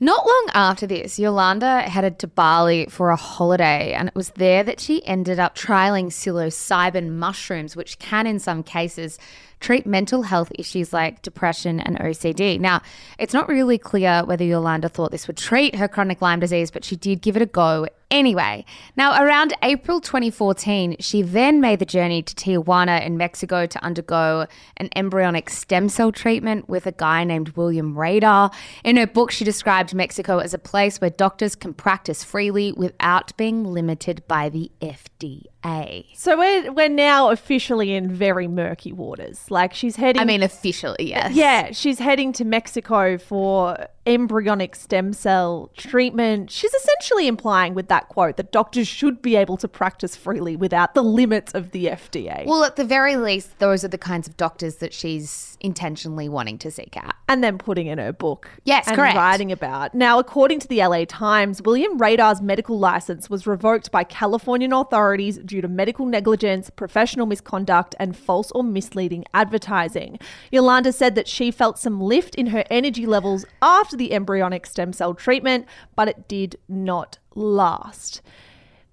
Not 0.00 0.26
long 0.26 0.48
after 0.54 0.88
this, 0.88 1.20
Yolanda 1.20 1.82
headed 1.82 2.18
to 2.18 2.26
Bali 2.26 2.86
for 2.90 3.10
a 3.10 3.16
holiday, 3.16 3.92
and 3.92 4.08
it 4.08 4.14
was 4.14 4.30
there 4.30 4.64
that 4.64 4.80
she 4.80 5.06
ended 5.06 5.38
up 5.38 5.54
trialing 5.54 6.06
psilocybin 6.06 7.10
mushrooms, 7.10 7.76
which 7.76 8.00
can, 8.00 8.26
in 8.26 8.40
some 8.40 8.64
cases, 8.64 9.20
treat 9.60 9.86
mental 9.86 10.22
health 10.22 10.52
issues 10.58 10.92
like 10.92 11.22
depression 11.22 11.80
and 11.80 11.98
OCD. 11.98 12.60
Now, 12.60 12.82
it's 13.18 13.34
not 13.34 13.48
really 13.48 13.78
clear 13.78 14.22
whether 14.24 14.44
Yolanda 14.44 14.88
thought 14.88 15.10
this 15.10 15.26
would 15.26 15.36
treat 15.36 15.76
her 15.76 15.88
chronic 15.88 16.20
Lyme 16.20 16.40
disease, 16.40 16.70
but 16.70 16.84
she 16.84 16.96
did 16.96 17.22
give 17.22 17.36
it 17.36 17.42
a 17.42 17.46
go 17.46 17.86
anyway. 18.10 18.64
Now, 18.96 19.22
around 19.22 19.54
April 19.62 20.00
2014, 20.00 20.96
she 21.00 21.22
then 21.22 21.60
made 21.60 21.80
the 21.80 21.84
journey 21.84 22.22
to 22.22 22.34
Tijuana 22.34 23.04
in 23.04 23.16
Mexico 23.16 23.66
to 23.66 23.84
undergo 23.84 24.46
an 24.76 24.88
embryonic 24.94 25.50
stem 25.50 25.88
cell 25.88 26.12
treatment 26.12 26.68
with 26.68 26.86
a 26.86 26.92
guy 26.92 27.24
named 27.24 27.50
William 27.50 27.98
Rader. 27.98 28.50
In 28.84 28.96
her 28.96 29.06
book, 29.06 29.30
she 29.30 29.44
described 29.44 29.94
Mexico 29.94 30.38
as 30.38 30.54
a 30.54 30.58
place 30.58 31.00
where 31.00 31.10
doctors 31.10 31.54
can 31.54 31.74
practice 31.74 32.22
freely 32.22 32.72
without 32.72 33.36
being 33.36 33.64
limited 33.64 34.26
by 34.28 34.48
the 34.48 34.70
FDA. 34.80 35.53
So 36.14 36.38
we're 36.38 36.72
we're 36.72 36.88
now 36.88 37.30
officially 37.30 37.94
in 37.94 38.10
very 38.10 38.46
murky 38.46 38.92
waters. 38.92 39.50
Like 39.50 39.74
she's 39.74 39.96
heading 39.96 40.20
I 40.20 40.24
mean, 40.24 40.42
officially, 40.42 41.08
yes. 41.08 41.34
Yeah, 41.34 41.72
she's 41.72 41.98
heading 41.98 42.32
to 42.34 42.44
Mexico 42.44 43.18
for 43.18 43.88
embryonic 44.06 44.74
stem 44.74 45.12
cell 45.12 45.70
treatment. 45.76 46.50
She's 46.50 46.74
essentially 46.74 47.26
implying 47.26 47.74
with 47.74 47.88
that 47.88 48.08
quote 48.08 48.36
that 48.36 48.52
doctors 48.52 48.86
should 48.86 49.22
be 49.22 49.36
able 49.36 49.56
to 49.58 49.68
practice 49.68 50.16
freely 50.16 50.56
without 50.56 50.94
the 50.94 51.02
limits 51.02 51.52
of 51.54 51.70
the 51.70 51.86
FDA. 51.86 52.46
Well, 52.46 52.64
at 52.64 52.76
the 52.76 52.84
very 52.84 53.16
least, 53.16 53.58
those 53.58 53.84
are 53.84 53.88
the 53.88 53.98
kinds 53.98 54.28
of 54.28 54.36
doctors 54.36 54.76
that 54.76 54.92
she's 54.92 55.56
intentionally 55.60 56.28
wanting 56.28 56.58
to 56.58 56.70
seek 56.70 56.96
out. 56.96 57.14
and 57.26 57.42
then 57.42 57.56
putting 57.56 57.86
in 57.86 57.96
her 57.96 58.12
book. 58.12 58.50
Yes, 58.64 58.86
and 58.86 58.96
correct. 58.96 59.16
writing 59.16 59.50
about. 59.50 59.94
Now, 59.94 60.18
according 60.18 60.60
to 60.60 60.68
the 60.68 60.84
LA 60.84 61.06
Times, 61.06 61.62
William 61.62 61.96
Rader's 61.96 62.42
medical 62.42 62.78
license 62.78 63.30
was 63.30 63.46
revoked 63.46 63.90
by 63.90 64.04
Californian 64.04 64.74
authorities 64.74 65.38
due 65.38 65.62
to 65.62 65.68
medical 65.68 66.04
negligence, 66.04 66.68
professional 66.68 67.24
misconduct, 67.24 67.94
and 67.98 68.14
false 68.14 68.50
or 68.52 68.62
misleading 68.62 69.24
advertising. 69.32 70.18
Yolanda 70.52 70.92
said 70.92 71.14
that 71.14 71.26
she 71.26 71.50
felt 71.50 71.78
some 71.78 71.98
lift 71.98 72.34
in 72.34 72.48
her 72.48 72.64
energy 72.70 73.06
levels 73.06 73.46
after 73.62 73.93
the 73.96 74.12
embryonic 74.12 74.66
stem 74.66 74.92
cell 74.92 75.14
treatment, 75.14 75.66
but 75.96 76.08
it 76.08 76.28
did 76.28 76.58
not 76.68 77.18
last. 77.34 78.22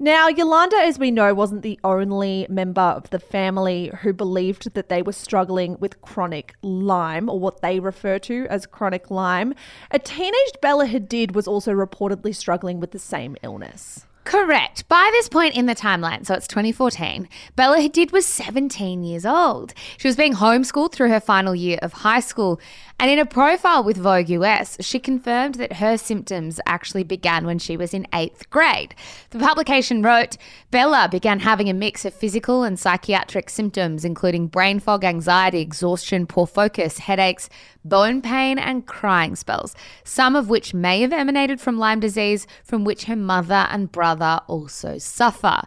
Now, 0.04 0.30
Yolanda, 0.30 0.78
as 0.78 0.98
we 0.98 1.12
know, 1.12 1.32
wasn't 1.32 1.62
the 1.62 1.80
only 1.84 2.48
member 2.50 2.82
of 2.82 3.12
the 3.12 3.20
family 3.20 3.92
who 4.02 4.14
believed 4.14 4.74
that 4.74 4.90
they 4.90 5.04
were 5.04 5.14
struggling 5.14 5.78
with 5.80 6.02
chronic 6.02 6.56
Lyme, 6.64 7.30
or 7.30 7.40
what 7.40 7.62
they 7.62 7.80
refer 7.80 8.18
to 8.18 8.48
as 8.50 8.66
chronic 8.66 9.12
Lyme. 9.12 9.54
A 9.92 10.00
teenaged 10.00 10.58
Bella 10.60 10.88
Hadid 10.88 11.36
was 11.36 11.48
also 11.48 11.72
reportedly 11.72 12.36
struggling 12.36 12.80
with 12.80 12.90
the 12.90 12.98
same 12.98 13.38
illness. 13.44 14.08
Correct. 14.24 14.88
By 14.88 15.10
this 15.14 15.28
point 15.28 15.56
in 15.56 15.66
the 15.66 15.76
timeline, 15.76 16.26
so 16.26 16.36
it's 16.36 16.48
2014, 16.48 17.28
Bella 17.56 17.78
Hadid 17.78 18.12
was 18.12 18.26
17 18.26 19.04
years 19.04 19.26
old. 19.26 19.74
She 19.98 20.08
was 20.08 20.16
being 20.16 20.36
homeschooled 20.36 20.94
through 20.94 21.10
her 21.10 21.20
final 21.20 21.56
year 21.56 21.80
of 21.82 21.94
high 21.94 22.20
school. 22.20 22.60
And 23.02 23.10
in 23.10 23.18
a 23.18 23.26
profile 23.26 23.84
with 23.84 23.98
Vogue 23.98 24.30
US, 24.30 24.78
she 24.80 25.00
confirmed 25.00 25.56
that 25.56 25.78
her 25.78 25.98
symptoms 25.98 26.60
actually 26.68 27.02
began 27.04 27.48
when 27.48 27.58
she 27.58 27.76
was 27.76 27.96
in 27.96 28.06
eighth 28.14 28.48
grade. 28.52 28.94
The 29.32 29.40
publication 29.40 30.04
wrote 30.04 30.38
Bella 30.70 31.10
began 31.10 31.40
having 31.40 31.68
a 31.68 31.74
mix 31.74 32.06
of 32.06 32.14
physical 32.14 32.62
and 32.62 32.80
psychiatric 32.80 33.50
symptoms, 33.50 34.06
including 34.06 34.46
brain 34.46 34.80
fog, 34.80 35.04
anxiety, 35.04 35.62
exhaustion, 35.62 36.28
poor 36.28 36.46
focus, 36.46 37.00
headaches, 37.00 37.50
bone 37.84 38.22
pain, 38.22 38.60
and 38.60 38.86
crying 38.86 39.36
spells, 39.36 39.76
some 40.04 40.36
of 40.36 40.48
which 40.48 40.76
may 40.76 41.02
have 41.02 41.12
emanated 41.12 41.60
from 41.60 41.80
Lyme 41.80 42.02
disease, 42.02 42.46
from 42.64 42.84
which 42.84 43.06
her 43.06 43.16
mother 43.16 43.68
and 43.72 43.92
brother 43.92 44.42
also 44.46 45.00
suffer. 45.00 45.62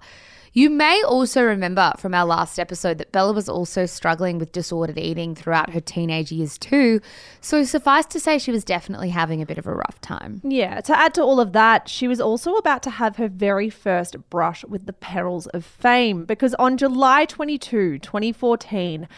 You 0.57 0.71
may 0.71 1.03
also 1.03 1.43
remember 1.43 1.93
from 1.99 2.15
our 2.15 2.25
last 2.25 2.61
episode 2.61 2.99
that 2.99 3.11
Bella 3.11 3.33
was 3.33 3.49
also 3.49 3.87
struggling 3.87 4.39
with 4.39 4.53
disordered 4.53 5.01
eating 5.01 5.35
throughout 5.35 5.71
her 5.71 5.81
teenage 5.81 6.31
years 6.31 6.59
too, 6.59 7.01
so 7.41 7.65
suffice 7.65 8.07
to 8.07 8.21
say 8.21 8.39
she 8.39 8.53
was 8.53 8.63
definitely 8.63 9.09
having 9.09 9.43
a 9.43 9.47
bit 9.47 9.59
of 9.59 9.67
a 9.67 9.75
rough 9.75 10.01
time. 10.01 10.41
Yeah, 10.45 10.81
to 10.83 10.97
add 10.97 11.13
to 11.15 11.23
all 11.23 11.41
of 11.41 11.55
that, 11.55 11.89
she 11.89 12.07
was 12.07 12.21
also 12.21 12.55
about 12.55 12.85
to 12.85 12.91
have 12.91 13.17
her 13.17 13.27
very 13.27 13.69
first 13.69 14.31
brush 14.31 14.65
with 14.67 14.87
the 14.87 14.93
perils 14.93 15.49
of 15.49 15.65
fame 15.65 16.25
because 16.25 16.55
on 16.55 16.77
July 16.77 17.25
22, 17.25 17.99
2014, 17.99 19.09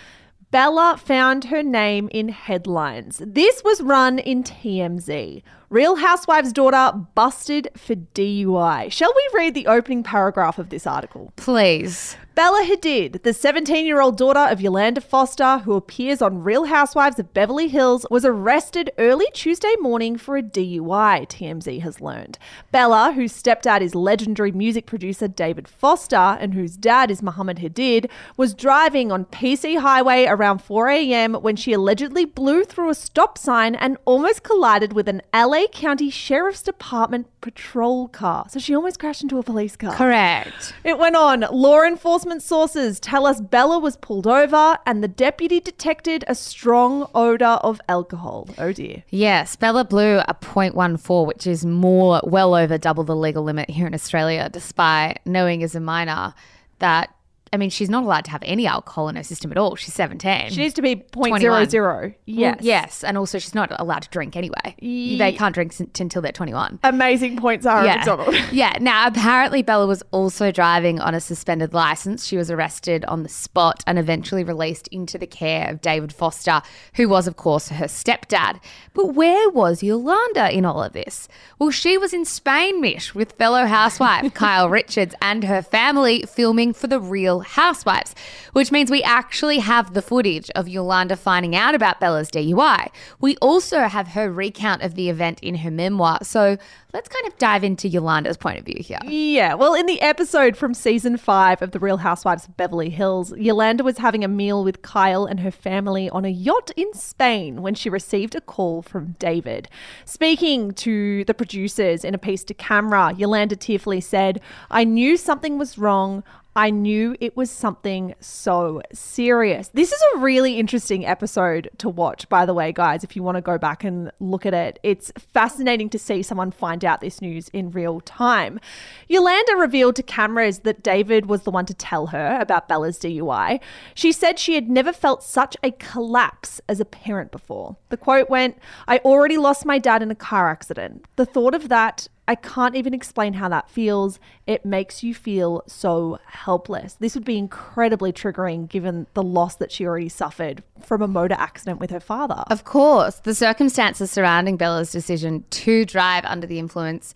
Bella 0.53 0.97
found 1.03 1.47
her 1.47 1.63
name 1.63 2.09
in 2.13 2.29
headlines. 2.29 3.21
This 3.25 3.65
was 3.65 3.81
run 3.81 4.21
in 4.21 4.45
TMZ. 4.45 5.43
Real 5.71 5.97
Housewives' 5.97 6.53
daughter 6.53 6.97
busted 7.15 7.69
for 7.77 7.97
DUI. 7.97 8.91
Shall 8.93 9.13
we 9.15 9.29
read 9.35 9.55
the 9.55 9.67
opening 9.67 10.05
paragraph 10.05 10.59
of 10.59 10.69
this 10.69 10.87
article? 10.87 11.33
Please. 11.35 12.17
Bella 12.37 12.67
Hadid, 12.67 13.23
the 13.23 13.33
17 13.33 13.87
year 13.87 13.99
old 13.99 14.19
daughter 14.19 14.53
of 14.53 14.61
Yolanda 14.61 15.01
Foster, 15.01 15.57
who 15.61 15.73
appears 15.73 16.21
on 16.21 16.43
Real 16.43 16.65
Housewives 16.65 17.19
of 17.19 17.33
Beverly 17.33 17.67
Hills, 17.67 18.05
was 18.11 18.27
arrested 18.27 18.91
early 18.99 19.25
Tuesday 19.33 19.75
morning 19.81 20.19
for 20.19 20.37
a 20.37 20.43
DUI, 20.43 21.27
TMZ 21.31 21.81
has 21.81 22.03
learned. 22.03 22.39
Bella, 22.71 23.13
whose 23.15 23.33
stepdad 23.33 23.81
is 23.81 23.95
legendary 23.95 24.53
music 24.53 24.85
producer 24.85 25.27
David 25.27 25.67
Foster 25.67 26.15
and 26.15 26.53
whose 26.53 26.77
dad 26.77 27.11
is 27.11 27.23
Muhammad 27.23 27.57
Hadid, 27.57 28.11
was 28.37 28.53
driving 28.53 29.11
on 29.11 29.25
PC 29.25 29.81
Highway 29.81 30.27
around 30.27 30.59
4 30.59 30.91
a.m. 30.91 31.37
when 31.37 31.57
she 31.57 31.73
allegedly 31.73 32.27
blew 32.27 32.65
through 32.65 32.91
a 32.91 32.95
stop 32.95 33.39
sign 33.39 33.75
and 33.75 33.97
almost 34.05 34.43
collided 34.43 34.93
with 34.93 35.09
an 35.09 35.23
LA 35.33 35.69
County 35.73 36.11
Sheriff's 36.11 36.63
Department 36.63 37.29
patrol 37.41 38.09
car. 38.09 38.45
So 38.51 38.59
she 38.59 38.75
almost 38.75 38.99
crashed 38.99 39.23
into 39.23 39.39
a 39.39 39.43
police 39.43 39.75
car. 39.75 39.95
Correct. 39.95 40.75
It 40.85 40.99
went 40.99 41.17
on. 41.17 41.41
Law 41.51 41.81
enforcement 41.83 42.26
sources 42.41 43.01
tell 43.01 43.27
us 43.27 43.41
Bella 43.41 43.79
was 43.79 43.97
pulled 43.97 44.27
over 44.27 44.79
and 44.87 45.03
the 45.03 45.09
deputy 45.09 45.61
detected 45.61 46.25
a 46.29 46.35
strong 46.35 47.09
odor 47.15 47.59
of 47.63 47.81
alcohol. 47.89 48.49
Oh 48.59 48.73
dear. 48.73 49.05
Yes, 49.11 49.57
Bella 49.57 49.85
blew 49.85 50.19
a 50.19 50.35
0.14, 50.35 51.27
which 51.27 51.47
is 51.47 51.65
more, 51.65 52.21
well 52.25 52.55
over 52.55 52.79
double 52.79 53.05
the 53.05 53.17
legal 53.17 53.43
limit 53.43 53.71
here 53.71 53.87
in 53.87 53.95
Australia, 53.95 54.49
despite 54.53 55.21
knowing 55.25 55.63
as 55.63 55.75
a 55.75 55.81
minor 55.81 56.35
that, 56.79 57.15
I 57.57 57.59
mean, 57.59 57.71
she's 57.71 57.89
not 57.89 58.05
allowed 58.05 58.27
to 58.27 58.31
have 58.33 58.43
any 58.45 58.67
alcohol 58.67 59.09
in 59.09 59.17
her 59.17 59.23
system 59.23 59.51
at 59.51 59.57
all. 59.57 59.77
She's 59.77 59.95
17. 59.95 60.51
She 60.51 60.61
needs 60.61 60.75
to 60.75 60.83
be 60.83 60.97
21. 60.97 61.41
0.00. 61.41 62.15
Yes. 62.27 62.57
Well, 62.57 62.65
yes. 62.67 63.03
And 63.03 63.17
also, 63.17 63.39
she's 63.39 63.55
not 63.55 63.73
allowed 63.81 64.03
to 64.03 64.11
drink 64.11 64.37
anyway. 64.37 64.77
Ye- 64.79 65.17
They 65.17 65.33
can't 65.33 65.55
drink 65.55 65.73
s- 65.73 65.81
until 65.99 66.21
they're 66.21 66.33
21. 66.33 66.81
Amazing 66.85 67.39
points 67.39 67.65
are 67.65 67.83
Yeah. 67.87 67.97
McDonald. 67.97 68.35
yeah. 68.53 68.77
Now, 68.79 69.07
apparently, 69.07 69.63
Bella 69.63 69.87
was 69.87 70.03
also 70.11 70.53
driving 70.53 71.01
on 71.01 71.15
a 71.15 71.21
suspended 71.21 71.73
license. 71.73 72.27
She 72.27 72.37
was 72.37 72.51
arrested 72.51 73.05
on 73.07 73.23
the 73.23 73.29
spot 73.31 73.83
and 73.87 73.99
eventually 73.99 74.45
released 74.45 74.87
into 74.89 75.17
the 75.17 75.27
care 75.27 75.71
of 75.71 75.81
David 75.81 76.13
Foster, 76.13 76.61
who 76.97 77.09
was, 77.09 77.27
of 77.27 77.37
course, 77.37 77.69
her 77.71 77.87
stepdad. 77.87 78.61
But 78.93 79.15
where 79.15 79.49
was 79.49 79.83
Yolanda 79.83 80.51
in 80.55 80.67
all 80.67 80.83
of 80.83 80.93
this? 80.93 81.27
Well, 81.59 81.71
she 81.71 81.97
was 81.97 82.13
in 82.13 82.25
Spain, 82.27 82.81
Mish, 82.83 83.15
with 83.15 83.33
fellow 83.33 83.65
housewife 83.65 84.35
Kyle 84.35 84.69
Richards 84.69 85.15
and 85.23 85.45
her 85.45 85.63
family 85.63 86.25
filming 86.29 86.73
for 86.75 86.87
the 86.89 87.01
Real 87.01 87.41
Housewives, 87.47 88.15
which 88.53 88.73
means 88.73 88.91
we 88.91 89.03
actually 89.03 89.59
have 89.59 89.95
the 89.95 90.03
footage 90.03 90.51
of 90.51 90.69
Yolanda 90.69 91.17
finding 91.17 91.57
out 91.57 91.75
about 91.75 92.01
Bella's 92.01 92.31
DUI. 92.31 92.89
We 93.21 93.37
also 93.39 93.83
have 93.83 94.09
her 94.09 94.31
recount 94.31 94.83
of 94.83 94.95
the 94.95 95.09
event 95.09 95.41
in 95.41 95.57
her 95.57 95.71
memoir. 95.71 96.19
So 96.23 96.59
let's 96.93 97.09
kind 97.09 97.27
of 97.27 97.37
dive 97.39 97.63
into 97.63 97.89
Yolanda's 97.89 98.37
point 98.37 98.59
of 98.59 98.65
view 98.65 98.83
here. 98.83 98.99
Yeah, 99.05 99.55
well, 99.55 99.75
in 99.75 99.87
the 99.87 100.01
episode 100.01 100.57
from 100.57 100.73
season 100.73 101.17
five 101.17 101.61
of 101.61 101.73
The 101.73 101.79
Real 101.79 101.99
Housewives 101.99 102.47
of 102.47 102.57
Beverly 102.57 102.91
Hills, 102.91 103.33
Yolanda 103.37 103.85
was 103.85 103.99
having 103.99 104.25
a 104.25 104.29
meal 104.29 104.65
with 104.65 104.83
Kyle 104.83 105.27
and 105.27 105.41
her 105.41 105.51
family 105.51 106.09
on 106.11 106.25
a 106.25 106.31
yacht 106.31 106.71
in 106.77 106.93
Spain 106.95 107.63
when 107.63 107.75
she 107.75 107.91
received 107.91 108.35
a 108.35 108.41
call 108.41 108.83
from 108.83 109.15
David. 109.19 109.69
Speaking 110.05 110.73
to 110.73 111.25
the 111.25 111.35
producers 111.35 112.05
in 112.05 112.15
a 112.15 112.19
piece 112.19 112.45
to 112.45 112.55
camera, 112.55 113.13
Yolanda 113.17 113.57
tearfully 113.57 114.01
said, 114.01 114.41
I 114.71 114.85
knew 114.85 115.17
something 115.17 115.59
was 115.59 115.79
wrong. 115.79 116.25
I 116.57 116.71
knew 116.71 117.15
it 117.21 117.37
was 117.37 117.51
something 117.51 118.15
so 118.19 118.81
serious. 118.91 119.69
This 119.75 119.93
is 119.93 120.03
a 120.15 120.21
really 120.21 120.59
interesting 120.59 121.05
episode 121.05 121.69
to 121.77 121.91
watch, 121.91 122.31
by 122.31 122.47
the 122.47 122.55
way, 122.55 122.73
guys, 122.73 123.05
if 123.05 123.15
you 123.15 123.23
want 123.23 123.37
to 123.37 123.43
go 123.43 123.59
back 123.59 123.85
and 123.85 124.11
look 124.21 124.47
at 124.47 124.55
it. 124.55 124.79
It's 124.83 125.13
fascinating 125.19 125.91
to 125.91 125.99
see 125.99 126.23
someone 126.23 126.51
find 126.51 126.83
out 126.83 127.03
this 127.03 127.21
news 127.21 127.51
in 127.51 127.73
real 127.73 128.01
time. 128.01 128.59
Yolanda 129.07 129.55
revealed 129.57 129.97
to 129.97 130.03
cameras 130.03 130.61
that 130.61 130.83
David 130.83 131.27
was 131.27 131.43
the 131.43 131.51
one 131.51 131.67
to 131.67 131.75
tell 131.75 132.07
her 132.07 132.39
about 132.41 132.69
Bella's 132.69 132.99
DUI. 132.99 133.61
She 133.95 134.11
said 134.11 134.39
she 134.39 134.55
had 134.55 134.71
never 134.71 134.95
felt 134.95 135.23
such 135.23 135.59
a 135.63 135.73
collapse 135.73 136.63
as 136.71 136.81
a 136.81 136.87
parent 136.87 137.33
before. 137.33 137.77
The 137.91 137.99
quote 137.99 138.31
went, 138.31 138.57
I 138.89 138.97
already 138.99 139.37
lost 139.37 139.67
my 139.67 139.79
dad 139.79 140.03
in 140.03 140.11
a 140.11 140.15
car 140.15 140.49
accident. 140.49 141.05
The 141.17 141.27
thought 141.27 141.55
of 141.55 141.69
that 141.69 142.09
I 142.29 142.35
can't 142.35 142.75
even 142.75 142.93
explain 142.93 143.35
how 143.35 143.49
that 143.49 143.71
feels. 143.71 144.19
It 144.47 144.65
makes 144.65 145.03
you 145.03 145.15
feel 145.15 145.63
so 145.67 146.19
helpless. 146.27 146.95
This 146.95 147.15
would 147.15 147.25
be 147.25 147.39
incredibly 147.39 148.13
triggering 148.13 148.69
given 148.69 149.07
the 149.15 149.23
loss 149.23 149.57
that 149.57 149.71
she 149.71 149.87
already 149.87 150.09
suffered 150.09 150.63
from 150.81 151.03
a 151.03 151.09
motor 151.09 151.37
accident 151.39 151.79
with 151.79 151.91
her 151.91 152.01
father. 152.01 152.45
Of 152.49 152.65
course, 152.65 153.17
the 153.17 153.35
circumstances 153.35 154.11
surrounding 154.11 154.57
Bella's 154.57 154.91
decision 154.91 155.45
to 155.51 155.85
drive 155.85 156.25
under 156.25 156.47
the 156.47 156.59
influence 156.59 157.15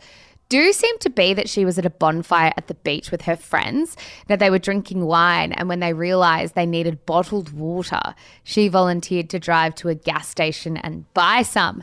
do 0.51 0.73
seem 0.73 0.99
to 0.99 1.09
be 1.09 1.33
that 1.33 1.49
she 1.49 1.65
was 1.65 1.79
at 1.79 1.87
a 1.87 1.91
bonfire 1.91 2.53
at 2.57 2.67
the 2.67 2.75
beach 2.75 3.11
with 3.11 3.23
her 3.23 3.37
friends. 3.37 3.97
that 4.27 4.41
they 4.41 4.51
were 4.51 4.59
drinking 4.59 5.07
wine, 5.07 5.53
and 5.53 5.69
when 5.69 5.81
they 5.81 5.93
realized 5.93 6.55
they 6.55 6.67
needed 6.67 7.07
bottled 7.07 7.53
water, 7.53 8.15
she 8.43 8.69
volunteered 8.69 9.31
to 9.31 9.39
drive 9.39 9.75
to 9.77 9.89
a 9.89 9.95
gas 9.95 10.29
station 10.29 10.77
and 10.77 11.13
buy 11.15 11.43
some. 11.43 11.83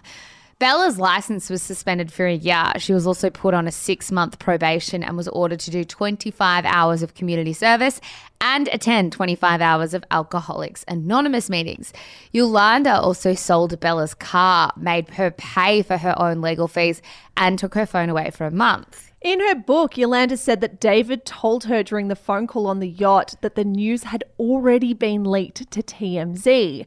Bella's 0.59 0.97
license 0.97 1.51
was 1.51 1.61
suspended 1.61 2.11
for 2.11 2.25
a 2.25 2.33
year. 2.33 2.71
She 2.79 2.91
was 2.91 3.05
also 3.05 3.29
put 3.29 3.53
on 3.53 3.67
a 3.67 3.71
six 3.71 4.11
month 4.11 4.39
probation 4.39 5.03
and 5.03 5.15
was 5.15 5.27
ordered 5.27 5.59
to 5.59 5.71
do 5.71 5.83
25 5.83 6.65
hours 6.65 7.03
of 7.03 7.13
community 7.13 7.53
service 7.53 8.01
and 8.41 8.67
attend 8.69 9.11
25 9.11 9.61
hours 9.61 9.93
of 9.93 10.03
Alcoholics 10.09 10.83
Anonymous 10.87 11.47
meetings. 11.47 11.93
Yolanda 12.31 12.99
also 12.99 13.35
sold 13.35 13.79
Bella's 13.79 14.15
car, 14.15 14.73
made 14.75 15.09
her 15.11 15.29
pay 15.29 15.83
for 15.83 15.97
her 15.97 16.19
own 16.19 16.41
legal 16.41 16.67
fees, 16.67 17.03
and 17.35 17.59
took 17.59 17.75
her 17.75 17.85
phone 17.85 18.09
away 18.09 18.31
for 18.31 18.47
a 18.47 18.51
month. 18.51 19.11
In 19.21 19.39
her 19.41 19.55
book, 19.55 19.95
Yolanda 19.95 20.37
said 20.37 20.61
that 20.61 20.79
David 20.79 21.23
told 21.23 21.65
her 21.65 21.83
during 21.83 22.07
the 22.07 22.15
phone 22.15 22.47
call 22.47 22.65
on 22.65 22.79
the 22.79 22.89
yacht 22.89 23.35
that 23.41 23.53
the 23.53 23.63
news 23.63 24.05
had 24.05 24.23
already 24.39 24.95
been 24.95 25.23
leaked 25.23 25.69
to 25.69 25.83
TMZ. 25.83 26.85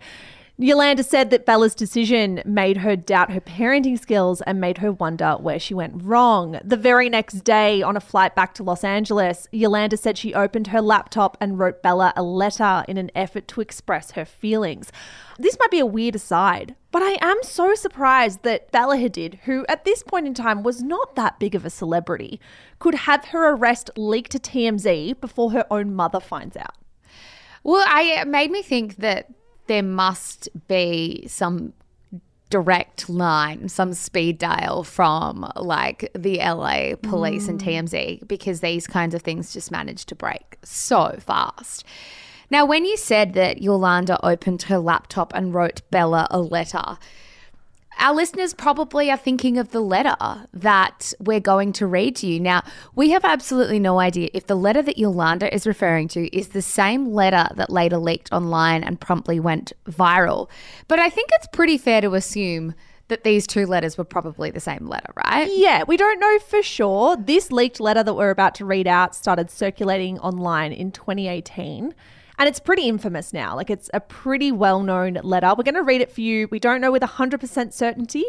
Yolanda 0.62 1.02
said 1.02 1.30
that 1.30 1.46
Bella's 1.46 1.74
decision 1.74 2.42
made 2.44 2.76
her 2.76 2.94
doubt 2.94 3.32
her 3.32 3.40
parenting 3.40 3.98
skills 3.98 4.42
and 4.42 4.60
made 4.60 4.76
her 4.76 4.92
wonder 4.92 5.38
where 5.40 5.58
she 5.58 5.72
went 5.72 6.02
wrong. 6.02 6.60
The 6.62 6.76
very 6.76 7.08
next 7.08 7.44
day, 7.44 7.80
on 7.80 7.96
a 7.96 8.00
flight 8.00 8.34
back 8.34 8.52
to 8.54 8.62
Los 8.62 8.84
Angeles, 8.84 9.48
Yolanda 9.52 9.96
said 9.96 10.18
she 10.18 10.34
opened 10.34 10.66
her 10.66 10.82
laptop 10.82 11.38
and 11.40 11.58
wrote 11.58 11.82
Bella 11.82 12.12
a 12.14 12.22
letter 12.22 12.84
in 12.86 12.98
an 12.98 13.10
effort 13.14 13.48
to 13.48 13.62
express 13.62 14.10
her 14.10 14.26
feelings. 14.26 14.92
This 15.38 15.56
might 15.58 15.70
be 15.70 15.78
a 15.78 15.86
weird 15.86 16.16
aside, 16.16 16.74
but 16.90 17.00
I 17.00 17.16
am 17.22 17.38
so 17.42 17.74
surprised 17.74 18.42
that 18.42 18.70
Bella 18.70 18.98
Hadid, 18.98 19.38
who 19.44 19.64
at 19.66 19.86
this 19.86 20.02
point 20.02 20.26
in 20.26 20.34
time 20.34 20.62
was 20.62 20.82
not 20.82 21.16
that 21.16 21.40
big 21.40 21.54
of 21.54 21.64
a 21.64 21.70
celebrity, 21.70 22.38
could 22.78 22.94
have 22.94 23.24
her 23.28 23.50
arrest 23.54 23.88
leaked 23.96 24.32
to 24.32 24.38
TMZ 24.38 25.22
before 25.22 25.52
her 25.52 25.64
own 25.70 25.94
mother 25.94 26.20
finds 26.20 26.54
out. 26.54 26.76
Well, 27.62 27.82
I 27.88 28.20
it 28.20 28.28
made 28.28 28.50
me 28.50 28.62
think 28.62 28.96
that 28.96 29.30
there 29.70 29.82
must 29.84 30.48
be 30.66 31.24
some 31.28 31.72
direct 32.50 33.08
line, 33.08 33.68
some 33.68 33.94
speed 33.94 34.36
dial 34.36 34.82
from 34.82 35.48
like 35.54 36.10
the 36.12 36.38
LA 36.38 36.96
police 37.00 37.46
mm. 37.46 37.50
and 37.50 37.60
TMZ 37.60 38.26
because 38.26 38.58
these 38.58 38.88
kinds 38.88 39.14
of 39.14 39.22
things 39.22 39.52
just 39.52 39.70
manage 39.70 40.06
to 40.06 40.16
break 40.16 40.56
so 40.64 41.14
fast. 41.20 41.84
Now, 42.50 42.66
when 42.66 42.84
you 42.84 42.96
said 42.96 43.34
that 43.34 43.62
Yolanda 43.62 44.18
opened 44.26 44.62
her 44.62 44.78
laptop 44.78 45.32
and 45.36 45.54
wrote 45.54 45.82
Bella 45.92 46.26
a 46.32 46.40
letter, 46.40 46.98
our 48.00 48.14
listeners 48.14 48.54
probably 48.54 49.10
are 49.10 49.16
thinking 49.16 49.58
of 49.58 49.70
the 49.70 49.80
letter 49.80 50.16
that 50.52 51.12
we're 51.20 51.38
going 51.38 51.72
to 51.74 51.86
read 51.86 52.16
to 52.16 52.26
you. 52.26 52.40
Now, 52.40 52.62
we 52.94 53.10
have 53.10 53.24
absolutely 53.24 53.78
no 53.78 54.00
idea 54.00 54.30
if 54.32 54.46
the 54.46 54.56
letter 54.56 54.82
that 54.82 54.98
Yolanda 54.98 55.54
is 55.54 55.66
referring 55.66 56.08
to 56.08 56.34
is 56.36 56.48
the 56.48 56.62
same 56.62 57.12
letter 57.12 57.46
that 57.54 57.70
later 57.70 57.98
leaked 57.98 58.32
online 58.32 58.82
and 58.82 59.00
promptly 59.00 59.38
went 59.38 59.72
viral. 59.84 60.48
But 60.88 60.98
I 60.98 61.10
think 61.10 61.28
it's 61.34 61.46
pretty 61.52 61.78
fair 61.78 62.00
to 62.00 62.14
assume 62.14 62.74
that 63.08 63.24
these 63.24 63.46
two 63.46 63.66
letters 63.66 63.98
were 63.98 64.04
probably 64.04 64.50
the 64.50 64.60
same 64.60 64.86
letter, 64.86 65.12
right? 65.16 65.50
Yeah, 65.52 65.82
we 65.86 65.96
don't 65.96 66.18
know 66.18 66.38
for 66.38 66.62
sure. 66.62 67.16
This 67.16 67.52
leaked 67.52 67.80
letter 67.80 68.02
that 68.02 68.14
we're 68.14 68.30
about 68.30 68.54
to 68.56 68.64
read 68.64 68.86
out 68.86 69.14
started 69.14 69.50
circulating 69.50 70.18
online 70.20 70.72
in 70.72 70.90
2018. 70.90 71.94
And 72.40 72.48
it's 72.48 72.58
pretty 72.58 72.88
infamous 72.88 73.34
now. 73.34 73.54
Like 73.54 73.68
it's 73.68 73.90
a 73.92 74.00
pretty 74.00 74.50
well 74.50 74.80
known 74.82 75.18
letter. 75.22 75.48
We're 75.56 75.62
going 75.62 75.74
to 75.74 75.82
read 75.82 76.00
it 76.00 76.10
for 76.10 76.22
you. 76.22 76.48
We 76.50 76.58
don't 76.58 76.80
know 76.80 76.90
with 76.90 77.02
100% 77.02 77.72
certainty. 77.74 78.24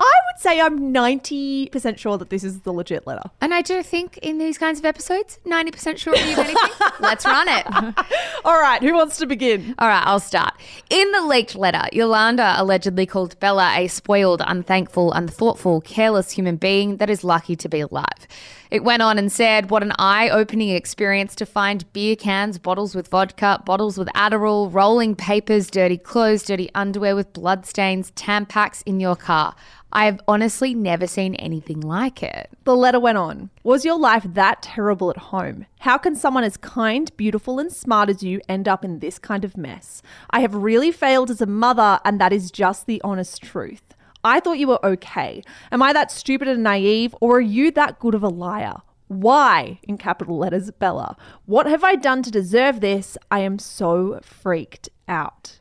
I 0.00 0.20
would 0.32 0.40
say 0.40 0.62
I'm 0.62 0.94
90% 0.94 1.98
sure 1.98 2.16
that 2.16 2.30
this 2.30 2.42
is 2.42 2.60
the 2.60 2.72
legit 2.72 3.06
letter. 3.06 3.24
And 3.42 3.52
I 3.52 3.60
do 3.60 3.82
think 3.82 4.16
in 4.22 4.38
these 4.38 4.56
kinds 4.56 4.78
of 4.78 4.86
episodes, 4.86 5.38
90% 5.44 5.98
sure 5.98 6.14
of 6.14 6.20
anything. 6.20 6.56
Let's 7.00 7.26
run 7.26 7.48
it. 7.48 7.66
All 8.46 8.58
right, 8.58 8.82
who 8.82 8.94
wants 8.94 9.18
to 9.18 9.26
begin? 9.26 9.74
All 9.78 9.88
right, 9.88 10.02
I'll 10.06 10.20
start. 10.20 10.54
In 10.88 11.12
the 11.12 11.20
leaked 11.20 11.54
letter, 11.54 11.82
Yolanda 11.92 12.54
allegedly 12.56 13.04
called 13.04 13.38
Bella 13.40 13.74
a 13.76 13.88
spoiled, 13.88 14.40
unthankful, 14.46 15.12
unthoughtful, 15.12 15.82
careless 15.82 16.30
human 16.30 16.56
being 16.56 16.96
that 16.96 17.10
is 17.10 17.22
lucky 17.22 17.54
to 17.56 17.68
be 17.68 17.80
alive. 17.80 18.26
It 18.70 18.84
went 18.84 19.02
on 19.02 19.18
and 19.18 19.32
said, 19.32 19.68
What 19.68 19.82
an 19.82 19.92
eye 19.98 20.28
opening 20.28 20.68
experience 20.68 21.34
to 21.36 21.46
find 21.46 21.92
beer 21.92 22.14
cans, 22.14 22.56
bottles 22.56 22.94
with 22.94 23.08
vodka, 23.08 23.60
bottles 23.66 23.98
with 23.98 24.06
Adderall, 24.14 24.72
rolling 24.72 25.16
papers, 25.16 25.68
dirty 25.68 25.98
clothes, 25.98 26.44
dirty 26.44 26.70
underwear 26.72 27.16
with 27.16 27.32
bloodstains, 27.32 28.12
Tampax 28.12 28.84
in 28.86 29.00
your 29.00 29.16
car. 29.16 29.56
I've 29.92 30.20
honestly 30.28 30.72
never 30.72 31.08
seen 31.08 31.34
anything 31.34 31.80
like 31.80 32.22
it. 32.22 32.48
The 32.62 32.76
letter 32.76 33.00
went 33.00 33.18
on 33.18 33.50
Was 33.64 33.84
your 33.84 33.98
life 33.98 34.24
that 34.24 34.62
terrible 34.62 35.10
at 35.10 35.16
home? 35.16 35.66
How 35.80 35.98
can 35.98 36.14
someone 36.14 36.44
as 36.44 36.56
kind, 36.56 37.10
beautiful, 37.16 37.58
and 37.58 37.72
smart 37.72 38.08
as 38.08 38.22
you 38.22 38.40
end 38.48 38.68
up 38.68 38.84
in 38.84 39.00
this 39.00 39.18
kind 39.18 39.44
of 39.44 39.56
mess? 39.56 40.00
I 40.30 40.42
have 40.42 40.54
really 40.54 40.92
failed 40.92 41.28
as 41.28 41.40
a 41.40 41.46
mother, 41.46 41.98
and 42.04 42.20
that 42.20 42.32
is 42.32 42.52
just 42.52 42.86
the 42.86 43.02
honest 43.02 43.42
truth. 43.42 43.89
I 44.24 44.40
thought 44.40 44.58
you 44.58 44.68
were 44.68 44.84
okay. 44.84 45.42
Am 45.72 45.82
I 45.82 45.92
that 45.92 46.10
stupid 46.10 46.48
and 46.48 46.62
naive, 46.62 47.14
or 47.20 47.38
are 47.38 47.40
you 47.40 47.70
that 47.72 47.98
good 47.98 48.14
of 48.14 48.22
a 48.22 48.28
liar? 48.28 48.76
Why, 49.08 49.80
in 49.84 49.98
capital 49.98 50.38
letters, 50.38 50.70
Bella? 50.70 51.16
What 51.46 51.66
have 51.66 51.82
I 51.82 51.96
done 51.96 52.22
to 52.22 52.30
deserve 52.30 52.80
this? 52.80 53.16
I 53.30 53.40
am 53.40 53.58
so 53.58 54.20
freaked 54.22 54.88
out. 55.08 55.59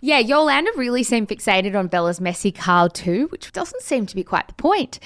Yeah, 0.00 0.18
Yolanda 0.18 0.70
really 0.76 1.02
seemed 1.02 1.28
fixated 1.28 1.78
on 1.78 1.88
Bella's 1.88 2.20
messy 2.20 2.52
car 2.52 2.88
too, 2.88 3.26
which 3.28 3.52
doesn't 3.52 3.82
seem 3.82 4.06
to 4.06 4.14
be 4.14 4.24
quite 4.24 4.48
the 4.48 4.54
point. 4.54 4.98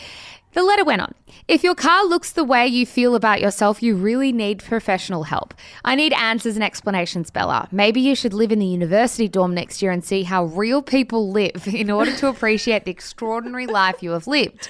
The 0.52 0.62
letter 0.62 0.84
went 0.84 1.02
on. 1.02 1.14
If 1.48 1.64
your 1.64 1.74
car 1.74 2.04
looks 2.04 2.30
the 2.30 2.44
way 2.44 2.68
you 2.68 2.86
feel 2.86 3.16
about 3.16 3.40
yourself, 3.40 3.82
you 3.82 3.96
really 3.96 4.30
need 4.30 4.62
professional 4.62 5.24
help. 5.24 5.52
I 5.84 5.96
need 5.96 6.12
answers 6.12 6.54
and 6.54 6.62
explanations, 6.62 7.32
Bella. 7.32 7.68
Maybe 7.72 8.00
you 8.00 8.14
should 8.14 8.32
live 8.32 8.52
in 8.52 8.60
the 8.60 8.66
university 8.66 9.26
dorm 9.26 9.52
next 9.52 9.82
year 9.82 9.90
and 9.90 10.04
see 10.04 10.22
how 10.22 10.44
real 10.44 10.80
people 10.80 11.32
live 11.32 11.66
in 11.74 11.90
order 11.90 12.14
to 12.16 12.28
appreciate 12.28 12.84
the 12.84 12.92
extraordinary 12.92 13.66
life 13.66 14.00
you 14.00 14.12
have 14.12 14.28
lived. 14.28 14.68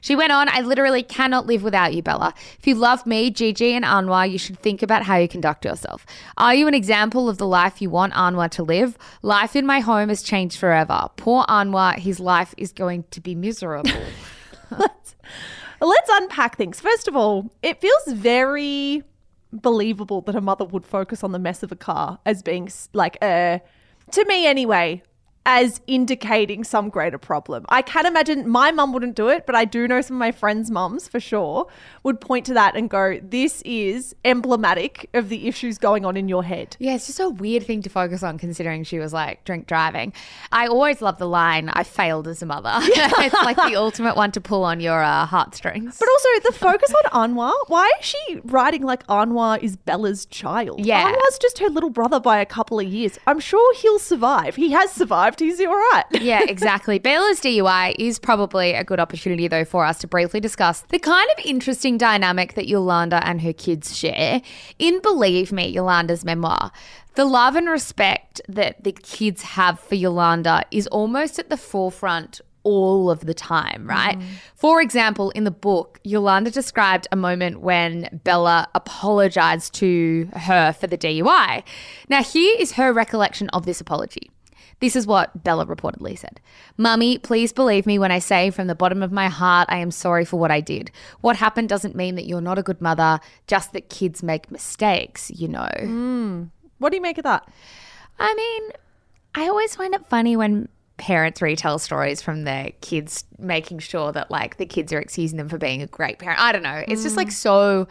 She 0.00 0.16
went 0.16 0.32
on, 0.32 0.48
I 0.48 0.60
literally 0.60 1.02
cannot 1.02 1.46
live 1.46 1.62
without 1.62 1.94
you, 1.94 2.02
Bella. 2.02 2.34
If 2.58 2.66
you 2.66 2.74
love 2.74 3.06
me, 3.06 3.30
Gigi, 3.30 3.74
and 3.74 3.84
Anwar, 3.84 4.30
you 4.30 4.38
should 4.38 4.58
think 4.58 4.82
about 4.82 5.02
how 5.02 5.16
you 5.16 5.28
conduct 5.28 5.64
yourself. 5.64 6.06
Are 6.36 6.54
you 6.54 6.66
an 6.66 6.74
example 6.74 7.28
of 7.28 7.38
the 7.38 7.46
life 7.46 7.82
you 7.82 7.90
want 7.90 8.14
Anwar 8.14 8.50
to 8.52 8.62
live? 8.62 8.96
Life 9.22 9.56
in 9.56 9.66
my 9.66 9.80
home 9.80 10.08
has 10.08 10.22
changed 10.22 10.58
forever. 10.58 11.08
Poor 11.16 11.44
Anwar, 11.44 11.98
his 11.98 12.20
life 12.20 12.54
is 12.56 12.72
going 12.72 13.04
to 13.10 13.20
be 13.20 13.34
miserable. 13.34 13.90
let's, 14.70 15.16
let's 15.80 16.10
unpack 16.12 16.56
things. 16.56 16.80
First 16.80 17.08
of 17.08 17.16
all, 17.16 17.50
it 17.62 17.80
feels 17.80 18.04
very 18.08 19.02
believable 19.52 20.20
that 20.22 20.36
a 20.36 20.40
mother 20.40 20.64
would 20.64 20.86
focus 20.86 21.24
on 21.24 21.32
the 21.32 21.38
mess 21.38 21.62
of 21.62 21.72
a 21.72 21.76
car 21.76 22.18
as 22.24 22.42
being 22.42 22.70
like 22.92 23.18
a, 23.22 23.60
to 24.12 24.24
me 24.26 24.46
anyway, 24.46 25.02
as 25.46 25.80
indicating 25.86 26.64
some 26.64 26.90
greater 26.90 27.18
problem. 27.18 27.64
I 27.68 27.82
can 27.82 28.04
imagine 28.04 28.48
my 28.48 28.70
mum 28.70 28.92
wouldn't 28.92 29.16
do 29.16 29.28
it, 29.28 29.46
but 29.46 29.54
I 29.54 29.64
do 29.64 29.88
know 29.88 30.00
some 30.00 30.16
of 30.16 30.18
my 30.18 30.32
friends' 30.32 30.70
mums 30.70 31.08
for 31.08 31.18
sure 31.18 31.66
would 32.02 32.20
point 32.20 32.44
to 32.46 32.54
that 32.54 32.76
and 32.76 32.90
go, 32.90 33.18
This 33.22 33.62
is 33.64 34.14
emblematic 34.24 35.08
of 35.14 35.28
the 35.28 35.48
issues 35.48 35.78
going 35.78 36.04
on 36.04 36.16
in 36.16 36.28
your 36.28 36.44
head. 36.44 36.76
Yeah, 36.78 36.94
it's 36.94 37.06
just 37.06 37.20
a 37.20 37.30
weird 37.30 37.64
thing 37.64 37.80
to 37.82 37.90
focus 37.90 38.22
on 38.22 38.38
considering 38.38 38.84
she 38.84 38.98
was 38.98 39.12
like 39.12 39.44
drink 39.44 39.66
driving. 39.66 40.12
I 40.52 40.66
always 40.66 41.00
love 41.00 41.18
the 41.18 41.28
line, 41.28 41.70
I 41.70 41.84
failed 41.84 42.28
as 42.28 42.42
a 42.42 42.46
mother. 42.46 42.72
it's 42.82 43.34
like 43.34 43.56
the 43.56 43.76
ultimate 43.76 44.16
one 44.16 44.32
to 44.32 44.40
pull 44.40 44.64
on 44.64 44.80
your 44.80 45.02
uh, 45.02 45.24
heartstrings. 45.24 45.98
But 45.98 46.08
also 46.08 46.28
the 46.44 46.52
focus 46.52 46.92
on 47.12 47.30
Anwar. 47.30 47.52
Why 47.68 47.90
is 47.98 48.04
she 48.04 48.40
writing 48.44 48.82
like 48.82 49.06
Anwar 49.06 49.62
is 49.62 49.76
Bella's 49.76 50.26
child? 50.26 50.84
Yeah. 50.84 51.10
Anwar's 51.10 51.38
just 51.38 51.58
her 51.60 51.68
little 51.68 51.90
brother 51.90 52.20
by 52.20 52.40
a 52.40 52.46
couple 52.46 52.78
of 52.78 52.86
years. 52.86 53.18
I'm 53.26 53.40
sure 53.40 53.74
he'll 53.76 53.98
survive. 53.98 54.56
He 54.56 54.72
has 54.72 54.92
survived 54.92 55.29
survived, 55.38 55.58
he's 55.58 55.66
all 55.66 55.74
right. 55.74 56.04
yeah, 56.20 56.42
exactly. 56.48 56.98
Bella's 56.98 57.40
DUI 57.40 57.94
is 57.98 58.18
probably 58.18 58.72
a 58.72 58.84
good 58.84 59.00
opportunity, 59.00 59.48
though, 59.48 59.64
for 59.64 59.84
us 59.84 59.98
to 59.98 60.06
briefly 60.06 60.40
discuss 60.40 60.82
the 60.82 60.98
kind 60.98 61.28
of 61.36 61.44
interesting 61.44 61.98
dynamic 61.98 62.54
that 62.54 62.66
Yolanda 62.68 63.26
and 63.26 63.42
her 63.42 63.52
kids 63.52 63.96
share. 63.96 64.42
In 64.78 65.00
Believe 65.00 65.52
Me, 65.52 65.68
Yolanda's 65.68 66.24
memoir, 66.24 66.72
the 67.14 67.24
love 67.24 67.56
and 67.56 67.68
respect 67.68 68.40
that 68.48 68.82
the 68.84 68.92
kids 68.92 69.42
have 69.42 69.80
for 69.80 69.94
Yolanda 69.94 70.64
is 70.70 70.86
almost 70.88 71.38
at 71.38 71.50
the 71.50 71.56
forefront 71.56 72.40
all 72.62 73.10
of 73.10 73.20
the 73.20 73.32
time, 73.32 73.86
right? 73.86 74.18
Mm. 74.18 74.24
For 74.54 74.82
example, 74.82 75.30
in 75.30 75.44
the 75.44 75.50
book, 75.50 75.98
Yolanda 76.04 76.50
described 76.50 77.08
a 77.10 77.16
moment 77.16 77.60
when 77.60 78.20
Bella 78.22 78.68
apologized 78.74 79.74
to 79.76 80.28
her 80.34 80.72
for 80.72 80.86
the 80.86 80.98
DUI. 80.98 81.62
Now, 82.10 82.22
here 82.22 82.54
is 82.58 82.72
her 82.72 82.92
recollection 82.92 83.48
of 83.50 83.64
this 83.64 83.80
apology. 83.80 84.30
This 84.80 84.96
is 84.96 85.06
what 85.06 85.44
Bella 85.44 85.66
reportedly 85.66 86.18
said 86.18 86.40
Mummy, 86.76 87.18
please 87.18 87.52
believe 87.52 87.86
me 87.86 87.98
when 87.98 88.10
I 88.10 88.18
say 88.18 88.50
from 88.50 88.66
the 88.66 88.74
bottom 88.74 89.02
of 89.02 89.12
my 89.12 89.28
heart, 89.28 89.68
I 89.70 89.78
am 89.78 89.90
sorry 89.90 90.24
for 90.24 90.38
what 90.38 90.50
I 90.50 90.60
did. 90.60 90.90
What 91.20 91.36
happened 91.36 91.68
doesn't 91.68 91.94
mean 91.94 92.14
that 92.16 92.26
you're 92.26 92.40
not 92.40 92.58
a 92.58 92.62
good 92.62 92.80
mother, 92.80 93.20
just 93.46 93.72
that 93.72 93.88
kids 93.88 94.22
make 94.22 94.50
mistakes, 94.50 95.30
you 95.30 95.48
know. 95.48 95.70
Mm. 95.78 96.50
What 96.78 96.90
do 96.90 96.96
you 96.96 97.02
make 97.02 97.18
of 97.18 97.24
that? 97.24 97.46
I 98.18 98.34
mean, 98.34 98.72
I 99.34 99.48
always 99.48 99.74
find 99.76 99.94
it 99.94 100.06
funny 100.06 100.36
when 100.36 100.68
parents 100.96 101.40
retell 101.40 101.78
stories 101.78 102.20
from 102.20 102.44
their 102.44 102.72
kids, 102.82 103.24
making 103.38 103.78
sure 103.78 104.12
that 104.12 104.30
like 104.30 104.58
the 104.58 104.66
kids 104.66 104.92
are 104.92 104.98
excusing 104.98 105.38
them 105.38 105.48
for 105.48 105.58
being 105.58 105.82
a 105.82 105.86
great 105.86 106.18
parent. 106.18 106.40
I 106.40 106.52
don't 106.52 106.62
know. 106.62 106.84
It's 106.86 107.02
just 107.02 107.14
mm. 107.14 107.18
like 107.18 107.30
so 107.30 107.88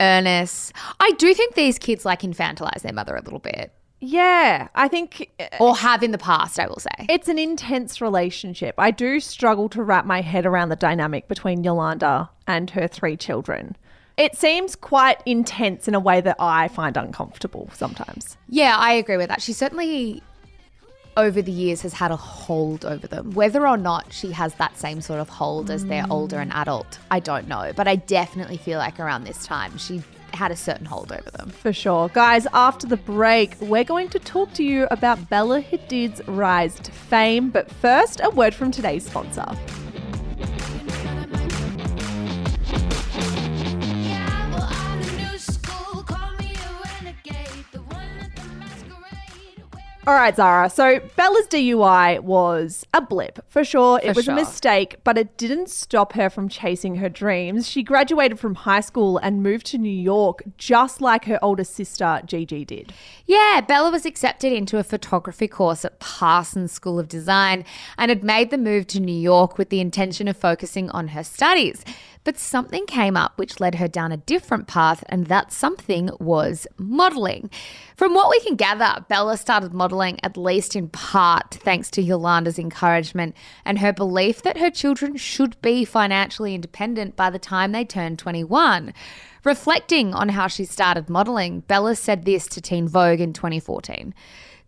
earnest. 0.00 0.72
I 1.00 1.10
do 1.12 1.32
think 1.34 1.54
these 1.54 1.78
kids 1.78 2.04
like 2.04 2.20
infantilize 2.20 2.82
their 2.82 2.92
mother 2.92 3.16
a 3.16 3.22
little 3.22 3.38
bit, 3.38 3.72
Yeah, 4.00 4.68
I 4.74 4.88
think 4.88 5.30
uh, 5.40 5.46
or 5.60 5.76
have 5.76 6.02
in 6.02 6.10
the 6.10 6.18
past. 6.18 6.60
I 6.60 6.66
will 6.66 6.78
say. 6.78 7.06
it's 7.08 7.28
an 7.28 7.38
intense 7.38 8.00
relationship. 8.00 8.74
I 8.78 8.90
do 8.90 9.20
struggle 9.20 9.68
to 9.70 9.82
wrap 9.82 10.04
my 10.04 10.20
head 10.20 10.44
around 10.46 10.68
the 10.68 10.76
dynamic 10.76 11.28
between 11.28 11.64
Yolanda 11.64 12.30
and 12.46 12.70
her 12.70 12.86
three 12.86 13.16
children. 13.16 13.76
It 14.16 14.36
seems 14.36 14.76
quite 14.76 15.20
intense 15.26 15.88
in 15.88 15.94
a 15.94 16.00
way 16.00 16.20
that 16.20 16.36
I 16.38 16.68
find 16.68 16.96
uncomfortable 16.96 17.68
sometimes. 17.74 18.36
Yeah, 18.48 18.76
I 18.76 18.92
agree 18.92 19.16
with 19.16 19.28
that. 19.28 19.42
She 19.42 19.52
certainly, 19.52 20.22
over 21.16 21.42
the 21.42 21.50
years, 21.50 21.82
has 21.82 21.94
had 21.94 22.12
a 22.12 22.16
hold 22.16 22.84
over 22.84 23.08
them. 23.08 23.32
Whether 23.32 23.66
or 23.66 23.76
not 23.76 24.12
she 24.12 24.30
has 24.30 24.54
that 24.54 24.78
same 24.78 25.00
sort 25.00 25.18
of 25.18 25.28
hold 25.28 25.68
as 25.68 25.84
they're 25.86 26.06
older 26.10 26.38
and 26.38 26.52
adult, 26.52 26.98
I 27.10 27.18
don't 27.18 27.48
know. 27.48 27.72
But 27.74 27.88
I 27.88 27.96
definitely 27.96 28.56
feel 28.56 28.78
like 28.78 29.00
around 29.00 29.24
this 29.24 29.44
time, 29.44 29.76
she 29.78 30.00
had 30.34 30.50
a 30.50 30.56
certain 30.56 30.86
hold 30.86 31.12
over 31.12 31.30
them. 31.30 31.50
For 31.50 31.72
sure. 31.72 32.08
Guys, 32.08 32.46
after 32.52 32.86
the 32.86 32.96
break, 32.96 33.56
we're 33.60 33.84
going 33.84 34.08
to 34.10 34.18
talk 34.18 34.52
to 34.54 34.64
you 34.64 34.86
about 34.90 35.28
Bella 35.28 35.62
Hadid's 35.62 36.26
rise 36.28 36.78
to 36.80 36.92
fame. 36.92 37.50
But 37.50 37.70
first, 37.70 38.20
a 38.22 38.30
word 38.30 38.54
from 38.54 38.70
today's 38.70 39.06
sponsor. 39.06 39.46
All 50.06 50.12
right, 50.12 50.36
Zara. 50.36 50.68
So 50.68 51.00
Bella's 51.16 51.46
DUI 51.46 52.20
was 52.20 52.84
a 52.92 53.00
blip 53.00 53.42
for 53.48 53.64
sure. 53.64 53.98
it 54.02 54.14
was 54.14 54.26
sure. 54.26 54.34
a 54.34 54.36
mistake, 54.36 54.96
but 55.02 55.16
it 55.16 55.38
didn't 55.38 55.70
stop 55.70 56.12
her 56.12 56.28
from 56.28 56.50
chasing 56.50 56.96
her 56.96 57.08
dreams. 57.08 57.66
She 57.66 57.82
graduated 57.82 58.38
from 58.38 58.54
high 58.54 58.80
school 58.80 59.16
and 59.16 59.42
moved 59.42 59.64
to 59.66 59.78
New 59.78 59.88
York, 59.88 60.42
just 60.58 61.00
like 61.00 61.24
her 61.24 61.38
older 61.42 61.64
sister 61.64 62.20
Gigi 62.26 62.66
did. 62.66 62.92
Yeah, 63.24 63.62
Bella 63.66 63.90
was 63.90 64.04
accepted 64.04 64.52
into 64.52 64.76
a 64.76 64.84
photography 64.84 65.48
course 65.48 65.86
at 65.86 66.00
Parsons 66.00 66.70
School 66.70 66.98
of 66.98 67.08
Design 67.08 67.64
and 67.96 68.10
had 68.10 68.22
made 68.22 68.50
the 68.50 68.58
move 68.58 68.86
to 68.88 69.00
New 69.00 69.18
York 69.18 69.56
with 69.56 69.70
the 69.70 69.80
intention 69.80 70.28
of 70.28 70.36
focusing 70.36 70.90
on 70.90 71.08
her 71.08 71.24
studies. 71.24 71.82
But 72.24 72.38
something 72.38 72.86
came 72.86 73.18
up 73.18 73.36
which 73.36 73.60
led 73.60 73.74
her 73.74 73.86
down 73.86 74.10
a 74.10 74.16
different 74.16 74.66
path, 74.66 75.04
and 75.10 75.26
that 75.26 75.52
something 75.52 76.08
was 76.18 76.66
modeling. 76.78 77.50
From 77.96 78.14
what 78.14 78.30
we 78.30 78.40
can 78.40 78.56
gather, 78.56 79.04
Bella 79.08 79.36
started 79.36 79.74
modeling 79.74 80.18
at 80.22 80.38
least 80.38 80.74
in 80.74 80.88
part 80.88 81.50
thanks 81.50 81.90
to 81.92 82.02
Yolanda's 82.02 82.58
encouragement 82.58 83.36
and 83.64 83.78
her 83.78 83.92
belief 83.92 84.42
that 84.42 84.56
her 84.56 84.70
children 84.70 85.16
should 85.16 85.60
be 85.60 85.84
financially 85.84 86.54
independent 86.54 87.14
by 87.14 87.28
the 87.28 87.38
time 87.38 87.72
they 87.72 87.84
turn 87.84 88.16
21. 88.16 88.94
Reflecting 89.44 90.14
on 90.14 90.30
how 90.30 90.46
she 90.46 90.64
started 90.64 91.10
modeling, 91.10 91.60
Bella 91.60 91.94
said 91.94 92.24
this 92.24 92.46
to 92.48 92.62
Teen 92.62 92.88
Vogue 92.88 93.20
in 93.20 93.34
2014. 93.34 94.14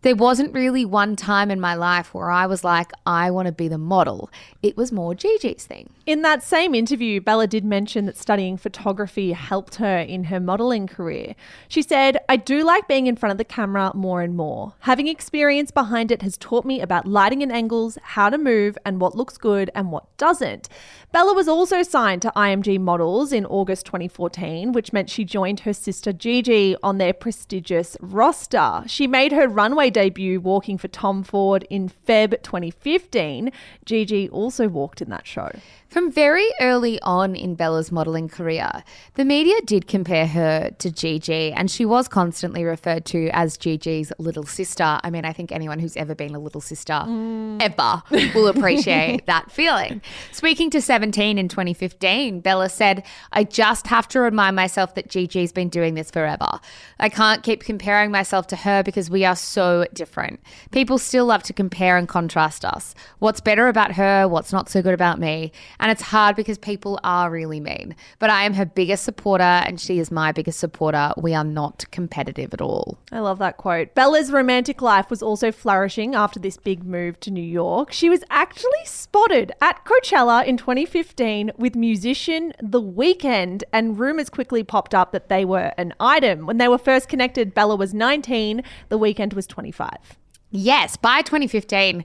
There 0.06 0.14
wasn't 0.14 0.54
really 0.54 0.84
one 0.84 1.16
time 1.16 1.50
in 1.50 1.58
my 1.58 1.74
life 1.74 2.14
where 2.14 2.30
I 2.30 2.46
was 2.46 2.62
like, 2.62 2.92
I 3.04 3.28
want 3.32 3.46
to 3.46 3.52
be 3.52 3.66
the 3.66 3.76
model. 3.76 4.30
It 4.62 4.76
was 4.76 4.92
more 4.92 5.16
Gigi's 5.16 5.64
thing. 5.64 5.90
In 6.06 6.22
that 6.22 6.44
same 6.44 6.76
interview, 6.76 7.20
Bella 7.20 7.48
did 7.48 7.64
mention 7.64 8.06
that 8.06 8.16
studying 8.16 8.56
photography 8.56 9.32
helped 9.32 9.74
her 9.74 9.98
in 9.98 10.22
her 10.22 10.38
modeling 10.38 10.86
career. 10.86 11.34
She 11.66 11.82
said, 11.82 12.18
I 12.28 12.36
do 12.36 12.62
like 12.62 12.86
being 12.86 13.08
in 13.08 13.16
front 13.16 13.32
of 13.32 13.38
the 13.38 13.44
camera 13.44 13.90
more 13.96 14.22
and 14.22 14.36
more. 14.36 14.74
Having 14.82 15.08
experience 15.08 15.72
behind 15.72 16.12
it 16.12 16.22
has 16.22 16.38
taught 16.38 16.64
me 16.64 16.80
about 16.80 17.08
lighting 17.08 17.42
and 17.42 17.50
angles, 17.50 17.98
how 18.00 18.30
to 18.30 18.38
move, 18.38 18.78
and 18.84 19.00
what 19.00 19.16
looks 19.16 19.36
good 19.36 19.72
and 19.74 19.90
what 19.90 20.16
doesn't. 20.18 20.68
Bella 21.10 21.34
was 21.34 21.48
also 21.48 21.82
signed 21.82 22.22
to 22.22 22.32
IMG 22.36 22.78
Models 22.78 23.32
in 23.32 23.44
August 23.44 23.86
2014, 23.86 24.70
which 24.70 24.92
meant 24.92 25.10
she 25.10 25.24
joined 25.24 25.60
her 25.60 25.72
sister 25.72 26.12
Gigi 26.12 26.76
on 26.80 26.98
their 26.98 27.12
prestigious 27.12 27.96
roster. 28.00 28.84
She 28.86 29.08
made 29.08 29.32
her 29.32 29.48
runway 29.48 29.90
debut 29.96 30.38
walking 30.38 30.76
for 30.76 30.88
Tom 30.88 31.22
Ford 31.22 31.66
in 31.70 31.88
Feb 31.88 32.42
2015. 32.42 33.50
Gigi 33.86 34.28
also 34.28 34.68
walked 34.68 35.00
in 35.00 35.08
that 35.08 35.26
show. 35.26 35.50
From 35.88 36.10
very 36.10 36.46
early 36.60 37.00
on 37.02 37.36
in 37.36 37.54
Bella's 37.54 37.92
modeling 37.92 38.28
career, 38.28 38.82
the 39.14 39.24
media 39.24 39.54
did 39.64 39.86
compare 39.86 40.26
her 40.26 40.70
to 40.78 40.90
Gigi, 40.90 41.52
and 41.52 41.70
she 41.70 41.86
was 41.86 42.08
constantly 42.08 42.64
referred 42.64 43.04
to 43.06 43.28
as 43.32 43.56
Gigi's 43.56 44.12
little 44.18 44.44
sister. 44.44 44.98
I 45.02 45.10
mean, 45.10 45.24
I 45.24 45.32
think 45.32 45.52
anyone 45.52 45.78
who's 45.78 45.96
ever 45.96 46.14
been 46.14 46.34
a 46.34 46.40
little 46.40 46.60
sister 46.60 46.92
mm. 46.92 47.62
ever 47.62 48.02
will 48.34 48.48
appreciate 48.48 49.26
that 49.26 49.50
feeling. 49.50 50.02
Speaking 50.32 50.70
to 50.70 50.82
17 50.82 51.38
in 51.38 51.48
2015, 51.48 52.40
Bella 52.40 52.68
said, 52.68 53.04
I 53.32 53.44
just 53.44 53.86
have 53.86 54.08
to 54.08 54.20
remind 54.20 54.56
myself 54.56 54.96
that 54.96 55.08
Gigi's 55.08 55.52
been 55.52 55.68
doing 55.68 55.94
this 55.94 56.10
forever. 56.10 56.60
I 56.98 57.08
can't 57.08 57.44
keep 57.44 57.62
comparing 57.62 58.10
myself 58.10 58.48
to 58.48 58.56
her 58.56 58.82
because 58.82 59.08
we 59.08 59.24
are 59.24 59.36
so 59.36 59.86
different. 59.94 60.40
People 60.72 60.98
still 60.98 61.26
love 61.26 61.44
to 61.44 61.52
compare 61.52 61.96
and 61.96 62.08
contrast 62.08 62.64
us. 62.64 62.94
What's 63.20 63.40
better 63.40 63.68
about 63.68 63.92
her? 63.92 64.26
What's 64.26 64.52
not 64.52 64.68
so 64.68 64.82
good 64.82 64.94
about 64.94 65.20
me? 65.20 65.52
And 65.78 65.90
it's 65.90 66.02
hard 66.02 66.36
because 66.36 66.58
people 66.58 66.98
are 67.04 67.30
really 67.30 67.60
mean. 67.60 67.94
But 68.18 68.30
I 68.30 68.44
am 68.44 68.54
her 68.54 68.64
biggest 68.64 69.04
supporter 69.04 69.42
and 69.42 69.80
she 69.80 69.98
is 69.98 70.10
my 70.10 70.32
biggest 70.32 70.58
supporter. 70.58 71.12
We 71.16 71.34
are 71.34 71.44
not 71.44 71.84
competitive 71.90 72.54
at 72.54 72.60
all. 72.60 72.98
I 73.12 73.20
love 73.20 73.38
that 73.38 73.56
quote. 73.56 73.94
Bella's 73.94 74.32
romantic 74.32 74.82
life 74.82 75.10
was 75.10 75.22
also 75.22 75.52
flourishing 75.52 76.14
after 76.14 76.38
this 76.38 76.56
big 76.56 76.84
move 76.84 77.20
to 77.20 77.30
New 77.30 77.42
York. 77.42 77.92
She 77.92 78.08
was 78.08 78.24
actually 78.30 78.84
spotted 78.84 79.52
at 79.60 79.84
Coachella 79.84 80.44
in 80.44 80.56
2015 80.56 81.52
with 81.56 81.76
musician 81.76 82.52
The 82.62 82.82
Weeknd, 82.82 83.62
and 83.72 83.98
rumors 83.98 84.30
quickly 84.30 84.62
popped 84.62 84.94
up 84.94 85.12
that 85.12 85.28
they 85.28 85.44
were 85.44 85.72
an 85.76 85.94
item. 86.00 86.46
When 86.46 86.58
they 86.58 86.68
were 86.68 86.78
first 86.78 87.08
connected, 87.08 87.54
Bella 87.54 87.76
was 87.76 87.94
19, 87.94 88.62
The 88.88 88.98
Weeknd 88.98 89.34
was 89.34 89.46
25. 89.46 90.18
Yes, 90.50 90.96
by 90.96 91.22
2015, 91.22 92.04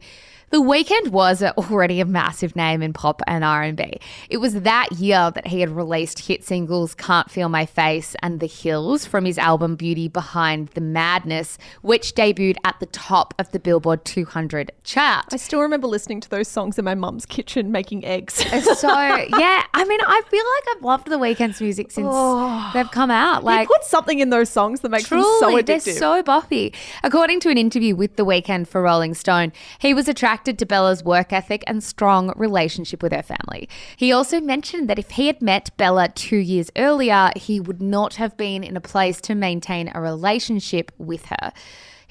The 0.51 0.61
Weeknd 0.61 1.11
was 1.11 1.41
already 1.41 2.01
a 2.01 2.05
massive 2.05 2.57
name 2.57 2.81
in 2.81 2.91
pop 2.91 3.21
and 3.25 3.41
R&B. 3.41 3.99
It 4.29 4.35
was 4.37 4.53
that 4.53 4.91
year 4.91 5.31
that 5.31 5.47
he 5.47 5.61
had 5.61 5.69
released 5.69 6.27
hit 6.27 6.43
singles 6.43 6.93
"Can't 6.93 7.31
Feel 7.31 7.47
My 7.47 7.65
Face" 7.65 8.17
and 8.21 8.41
"The 8.41 8.47
Hills" 8.47 9.05
from 9.05 9.23
his 9.23 9.37
album 9.37 9.77
"Beauty 9.77 10.09
Behind 10.09 10.67
the 10.69 10.81
Madness," 10.81 11.57
which 11.83 12.15
debuted 12.15 12.57
at 12.65 12.77
the 12.81 12.85
top 12.87 13.33
of 13.39 13.49
the 13.53 13.59
Billboard 13.59 14.03
200 14.03 14.73
chart. 14.83 15.27
I 15.31 15.37
still 15.37 15.61
remember 15.61 15.87
listening 15.87 16.19
to 16.19 16.29
those 16.29 16.49
songs 16.49 16.77
in 16.77 16.83
my 16.83 16.95
mum's 16.95 17.25
kitchen 17.25 17.71
making 17.71 18.03
eggs. 18.03 18.33
So 18.77 18.89
yeah, 18.89 19.63
I 19.73 19.85
mean, 19.85 20.01
I 20.01 20.21
feel 20.29 20.43
like 20.43 20.75
I've 20.75 20.83
loved 20.83 21.07
The 21.07 21.17
Weeknd's 21.17 21.61
music 21.61 21.91
since 21.91 22.09
oh. 22.11 22.71
they've 22.73 22.91
come 22.91 23.09
out. 23.09 23.43
he 23.43 23.45
Like 23.45 23.69
put 23.69 23.85
something 23.85 24.19
in 24.19 24.31
those 24.31 24.49
songs 24.49 24.81
that 24.81 24.89
makes 24.89 25.07
them 25.07 25.21
so 25.21 25.39
Truly, 25.39 25.61
they're 25.61 25.79
so 25.79 26.21
boppy. 26.21 26.75
According 27.05 27.39
to 27.41 27.49
an 27.49 27.57
interview 27.57 27.95
with 27.95 28.17
The 28.17 28.25
Weeknd 28.25 28.67
for 28.67 28.81
Rolling 28.81 29.13
Stone, 29.13 29.53
he 29.79 29.93
was 29.93 30.09
attracted 30.09 30.40
to 30.45 30.65
Bella's 30.65 31.03
work 31.03 31.31
ethic 31.31 31.63
and 31.67 31.83
strong 31.83 32.33
relationship 32.35 33.03
with 33.03 33.13
her 33.13 33.21
family. 33.21 33.69
He 33.95 34.11
also 34.11 34.39
mentioned 34.39 34.89
that 34.89 34.99
if 34.99 35.11
he 35.11 35.27
had 35.27 35.41
met 35.41 35.75
Bella 35.77 36.09
two 36.09 36.37
years 36.37 36.71
earlier, 36.75 37.31
he 37.35 37.59
would 37.59 37.81
not 37.81 38.15
have 38.15 38.37
been 38.37 38.63
in 38.63 38.77
a 38.77 38.81
place 38.81 39.21
to 39.21 39.35
maintain 39.35 39.91
a 39.93 40.01
relationship 40.01 40.91
with 40.97 41.25
her. 41.25 41.51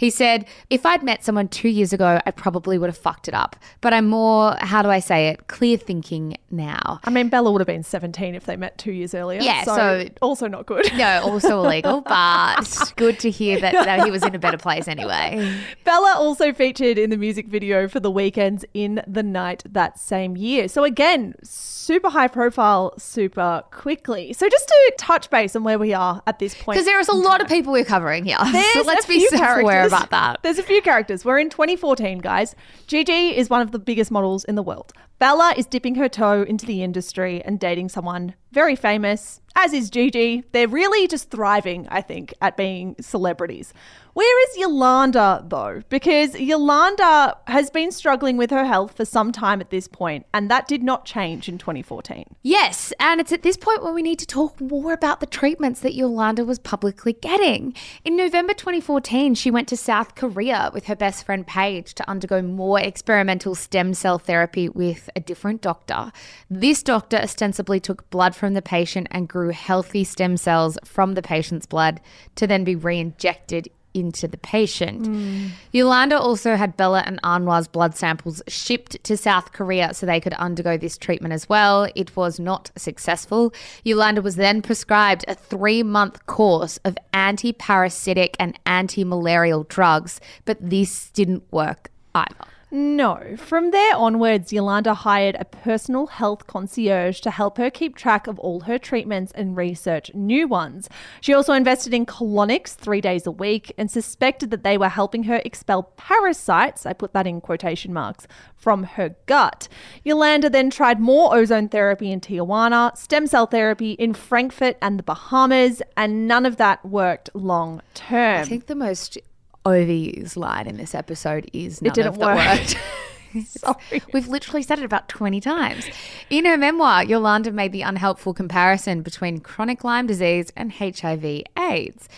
He 0.01 0.09
said, 0.09 0.47
if 0.71 0.87
I'd 0.87 1.03
met 1.03 1.23
someone 1.23 1.47
two 1.49 1.69
years 1.69 1.93
ago, 1.93 2.23
I 2.25 2.31
probably 2.31 2.79
would 2.79 2.89
have 2.89 2.97
fucked 2.97 3.29
it 3.29 3.35
up. 3.35 3.55
But 3.83 3.93
I'm 3.93 4.09
more, 4.09 4.57
how 4.59 4.81
do 4.81 4.89
I 4.89 4.99
say 4.99 5.29
it, 5.29 5.47
clear 5.49 5.77
thinking 5.77 6.39
now. 6.51 7.01
I 7.05 7.11
mean, 7.11 7.29
Bella 7.29 7.53
would 7.53 7.61
have 7.61 7.67
been 7.67 7.83
17 7.83 8.35
if 8.35 8.47
they 8.47 8.57
met 8.57 8.79
two 8.79 8.93
years 8.93 9.13
earlier. 9.15 9.43
Yeah, 9.43 9.63
so, 9.65 9.75
so- 9.75 10.09
also 10.23 10.47
not 10.49 10.65
good. 10.65 10.91
No, 10.97 11.21
also 11.25 11.59
illegal, 11.65 12.01
but 12.01 12.95
good 12.97 13.19
to 13.19 13.31
hear 13.31 13.61
that, 13.61 13.73
that 13.75 14.07
he 14.07 14.11
was 14.11 14.23
in 14.23 14.35
a 14.35 14.39
better 14.39 14.57
place 14.57 14.89
anyway. 14.89 15.55
Bella 15.85 16.15
also 16.17 16.55
featured 16.55 16.97
in 16.97 17.11
the 17.11 17.19
music 17.19 17.47
video 17.47 17.87
for 17.87 18.01
the 18.01 18.11
Weeknd's 18.11 18.65
in 18.73 19.03
the 19.07 19.23
night 19.23 19.63
that 19.69 19.99
same 19.99 20.35
year. 20.35 20.67
So 20.69 20.83
again, 20.85 21.35
super 21.43 22.09
high 22.09 22.29
profile, 22.29 22.95
super 22.97 23.65
quickly. 23.71 24.33
So 24.33 24.49
just 24.49 24.67
to 24.67 24.95
touch 24.97 25.29
base 25.29 25.55
on 25.55 25.63
where 25.63 25.79
we 25.79 25.93
are 25.93 26.23
at 26.27 26.39
this 26.39 26.55
point. 26.55 26.77
Because 26.77 26.87
there 26.87 27.01
is 27.01 27.09
a 27.09 27.15
lot 27.15 27.43
of 27.43 27.49
people 27.49 27.75
we're 27.75 27.85
covering 27.85 28.25
here. 28.25 28.39
so 28.39 28.51
There's 28.53 28.87
let's 28.87 29.05
a 29.05 29.09
be 29.09 29.29
characters. 29.29 29.90
About 29.91 30.11
that. 30.11 30.41
There's 30.43 30.59
a 30.59 30.63
few 30.63 30.81
characters. 30.83 31.25
We're 31.25 31.39
in 31.39 31.51
2014, 31.51 32.19
guys. 32.19 32.55
Gigi 32.87 33.37
is 33.37 33.51
one 33.51 33.61
of 33.61 33.73
the 33.73 33.79
biggest 33.79 34.11
models 34.11 34.45
in 34.45 34.55
the 34.55 34.63
world. 34.63 34.93
Bella 35.19 35.55
is 35.57 35.67
dipping 35.67 35.97
her 35.97 36.09
toe 36.09 36.43
into 36.43 36.65
the 36.65 36.83
industry 36.83 37.43
and 37.43 37.61
dating 37.61 37.89
someone 37.91 38.35
very 38.53 38.77
famous, 38.77 39.41
as 39.57 39.73
is 39.73 39.91
Gigi. 39.91 40.45
They're 40.53 40.69
really 40.69 41.07
just 41.07 41.31
thriving, 41.31 41.87
I 41.91 42.01
think, 42.01 42.35
at 42.41 42.57
being 42.57 42.97
celebrities. 43.01 43.73
Where 44.13 44.51
is 44.51 44.59
Yolanda, 44.59 45.45
though? 45.47 45.83
Because 45.89 46.39
Yolanda 46.39 47.37
has 47.47 47.71
been 47.71 47.93
struggling 47.93 48.37
with 48.37 48.51
her 48.51 48.65
health 48.65 48.97
for 48.97 49.05
some 49.05 49.31
time 49.31 49.61
at 49.61 49.71
this 49.71 49.87
point, 49.87 50.27
and 50.35 50.51
that 50.51 50.67
did 50.67 50.83
not 50.83 51.05
change 51.05 51.49
in 51.49 51.59
2014. 51.59 52.25
Yes, 52.43 52.93
and 52.99 53.21
it's 53.21 53.31
at 53.31 53.43
this 53.43 53.57
point 53.57 53.85
where 53.85 53.93
we 53.93 54.03
need 54.03 54.19
to 54.19 54.27
talk 54.27 54.61
more 54.61 54.93
about 54.93 55.21
the 55.21 55.27
treatments 55.27 55.81
that 55.81 55.95
Yolanda 55.95 56.45
was 56.45 56.59
publicly 56.59 57.13
getting. 57.13 57.73
In 58.05 58.17
November 58.17 58.53
2014, 58.53 59.37
she 59.37 59.51
went 59.51 59.69
to 59.69 59.77
South 59.77 60.17
Korea 60.17 60.73
with 60.75 60.87
her 60.87 60.97
best 60.97 61.25
friend 61.25 61.47
Paige 61.47 61.95
to 61.95 62.11
undergo 62.11 62.43
more 62.43 62.81
experimental 62.81 63.55
stem 63.55 63.95
cell 63.95 64.19
therapy 64.19 64.69
with 64.69 65.09
a 65.15 65.21
different 65.21 65.63
doctor. 65.63 66.11
This 66.51 66.83
doctor 66.83 67.17
ostensibly 67.19 67.79
took 67.79 68.11
blood 68.11 68.35
from 68.41 68.55
the 68.55 68.63
patient 68.63 69.07
and 69.11 69.29
grew 69.29 69.51
healthy 69.51 70.03
stem 70.03 70.37
cells 70.37 70.79
from 70.85 71.15
the 71.15 71.23
patient's 71.23 71.67
blood 71.67 72.01
to 72.35 72.47
then 72.47 72.65
be 72.65 72.75
re 72.75 72.99
injected 72.99 73.69
into 73.95 74.29
the 74.29 74.39
patient. 74.39 75.03
Mm. 75.03 75.51
Yolanda 75.73 76.19
also 76.19 76.57
had 76.57 76.77
Bella 76.77 77.03
and 77.07 77.21
Anwar's 77.23 77.69
blood 77.69 77.97
samples 77.97 78.43
shipped 78.49 79.03
to 79.05 79.17
South 79.17 79.53
Korea 79.53 79.95
so 79.95 80.07
they 80.07 80.21
could 80.21 80.33
undergo 80.35 80.77
this 80.77 80.97
treatment 80.97 81.35
as 81.35 81.49
well. 81.49 81.89
It 81.95 82.17
was 82.17 82.39
not 82.39 82.71
successful. 82.77 83.53
Yolanda 83.85 84.23
was 84.23 84.37
then 84.37 84.63
prescribed 84.63 85.25
a 85.29 85.35
three 85.35 85.83
month 85.83 86.25
course 86.27 86.79
of 86.85 86.97
anti 87.13 87.53
parasitic 87.53 88.37
and 88.39 88.59
anti 88.65 89.05
malarial 89.05 89.65
drugs, 89.65 90.21
but 90.45 90.57
this 90.61 91.11
didn't 91.11 91.43
work 91.53 91.91
either. 92.15 92.47
No. 92.73 93.35
From 93.37 93.73
there 93.73 93.97
onwards, 93.97 94.53
Yolanda 94.53 94.95
hired 94.95 95.37
a 95.39 95.45
personal 95.45 96.07
health 96.07 96.47
concierge 96.47 97.19
to 97.21 97.31
help 97.31 97.59
her 97.59 97.69
keep 97.69 97.97
track 97.97 98.29
of 98.29 98.39
all 98.39 98.61
her 98.61 98.79
treatments 98.79 99.33
and 99.33 99.57
research 99.57 100.13
new 100.15 100.47
ones. 100.47 100.89
She 101.21 101.35
also 101.35 101.53
invested 101.53 101.93
in 101.93 102.07
colonics 102.07 102.75
three 102.75 103.01
days 103.01 103.27
a 103.27 103.33
week 103.33 103.73
and 103.77 103.91
suspected 103.91 104.51
that 104.53 104.63
they 104.63 104.79
were 104.79 104.89
helping 104.89 105.25
her 105.25 105.43
expel 105.45 105.83
parasites, 105.97 106.87
I 106.87 106.93
put 106.93 107.13
that 107.13 107.27
in 107.27 107.41
quotation 107.41 107.93
marks, 107.93 108.29
from 108.55 108.85
her 108.85 109.17
gut. 109.27 109.67
Yolanda 110.05 110.49
then 110.49 110.71
tried 110.71 111.01
more 111.01 111.35
ozone 111.35 111.69
therapy 111.69 112.13
in 112.13 112.21
Tijuana, 112.21 112.97
stem 112.97 113.27
cell 113.27 113.47
therapy 113.47 113.93
in 113.93 114.15
Frankfurt 114.15 114.77
and 114.81 114.99
the 114.99 115.03
Bahamas, 115.03 115.83
and 115.97 116.29
none 116.29 116.47
of 116.47 116.57
that 116.59 116.85
worked 116.85 117.31
long 117.35 117.83
term. 117.95 118.43
I 118.43 118.45
think 118.45 118.67
the 118.67 118.77
most 118.77 119.19
overused 119.65 120.37
line 120.37 120.67
in 120.67 120.77
this 120.77 120.95
episode 120.95 121.51
is 121.53 121.83
none 121.83 121.93
didn't 121.93 122.09
of 122.09 122.19
that 122.19 122.37
work. 122.37 122.59
worked. 122.59 122.79
Sorry. 123.47 124.03
We've 124.13 124.29
literally 124.29 124.63
said 124.63 124.79
it 124.79 124.85
about 124.85 125.09
20 125.09 125.41
times. 125.41 125.89
In 126.31 126.45
her 126.45 126.57
memoir, 126.57 127.05
Yolanda 127.05 127.53
made 127.53 127.73
the 127.73 127.83
unhelpful 127.83 128.35
comparison 128.35 129.03
between 129.03 129.41
chronic 129.41 129.85
Lyme 129.85 130.07
disease 130.07 130.53
and 130.57 130.73
HIV 130.73 131.45
AIDS. 131.59 132.09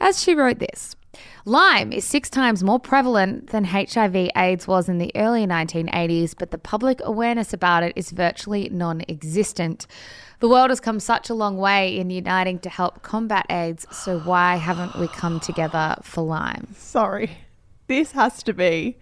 As 0.00 0.22
she 0.22 0.34
wrote 0.34 0.58
this, 0.58 0.96
Lyme 1.44 1.92
is 1.92 2.04
six 2.04 2.30
times 2.30 2.64
more 2.64 2.80
prevalent 2.80 3.50
than 3.50 3.64
HIV 3.64 4.30
AIDS 4.34 4.66
was 4.66 4.88
in 4.88 4.98
the 4.98 5.12
early 5.14 5.46
1980s, 5.46 6.34
but 6.36 6.50
the 6.50 6.58
public 6.58 7.00
awareness 7.04 7.52
about 7.52 7.82
it 7.82 7.92
is 7.96 8.10
virtually 8.10 8.68
non 8.70 9.02
existent. 9.08 9.86
The 10.44 10.50
world 10.50 10.68
has 10.68 10.78
come 10.78 11.00
such 11.00 11.30
a 11.30 11.34
long 11.34 11.56
way 11.56 11.98
in 11.98 12.10
uniting 12.10 12.58
to 12.58 12.68
help 12.68 13.00
combat 13.00 13.46
AIDS, 13.48 13.86
so 13.90 14.18
why 14.18 14.56
haven't 14.56 14.94
we 14.96 15.08
come 15.08 15.40
together 15.40 15.96
for 16.02 16.20
Lyme? 16.20 16.68
Sorry. 16.76 17.38
This 17.86 18.12
has 18.12 18.42
to 18.42 18.52
be 18.52 18.98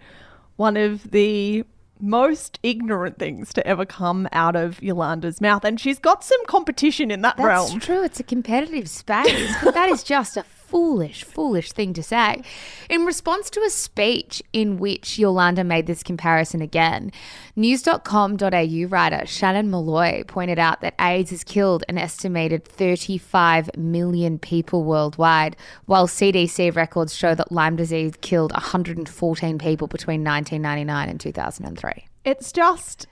one 0.55 0.77
of 0.77 1.11
the 1.11 1.65
most 1.99 2.59
ignorant 2.63 3.19
things 3.19 3.51
to 3.55 3.67
ever 3.67 3.85
come 3.85 4.29
out 4.31 4.55
of 4.55 4.81
Yolanda's 4.81 5.41
mouth. 5.41 5.65
And 5.65 5.81
she's 5.81 5.99
got 5.99 6.23
some 6.23 6.45
competition 6.45 7.11
in 7.11 7.23
that 7.23 7.35
That's 7.35 7.45
realm. 7.45 7.73
That's 7.73 7.85
true. 7.87 8.03
It's 8.05 8.21
a 8.21 8.23
competitive 8.23 8.89
space, 8.89 9.53
but 9.61 9.73
that 9.73 9.89
is 9.89 10.01
just 10.01 10.37
a 10.37 10.43
foolish, 10.73 11.23
foolish 11.23 11.71
thing 11.71 11.93
to 11.93 12.01
say. 12.01 12.41
In 12.89 13.05
response 13.05 13.51
to 13.51 13.61
a 13.61 13.69
speech 13.69 14.41
in 14.53 14.79
which 14.79 15.19
Yolanda 15.19 15.63
made 15.63 15.85
this 15.85 16.01
comparison 16.01 16.63
again, 16.63 17.11
news.com.au 17.55 18.87
writer 18.87 19.23
Shannon 19.27 19.69
Molloy 19.69 20.23
pointed 20.23 20.57
out 20.57 20.81
that 20.81 20.95
AIDS 20.99 21.29
has 21.29 21.43
killed 21.43 21.83
an 21.87 21.99
estimated 21.99 22.65
35 22.65 23.69
million 23.77 24.39
people 24.39 24.83
worldwide, 24.83 25.55
while 25.85 26.07
CDC 26.07 26.75
records 26.75 27.15
show 27.15 27.35
that 27.35 27.51
Lyme 27.51 27.75
disease 27.75 28.13
killed 28.21 28.51
114 28.53 29.59
people 29.59 29.85
between 29.85 30.23
1999 30.23 31.07
and 31.07 31.19
2003. 31.19 32.07
It's 32.25 32.51
just. 32.51 33.05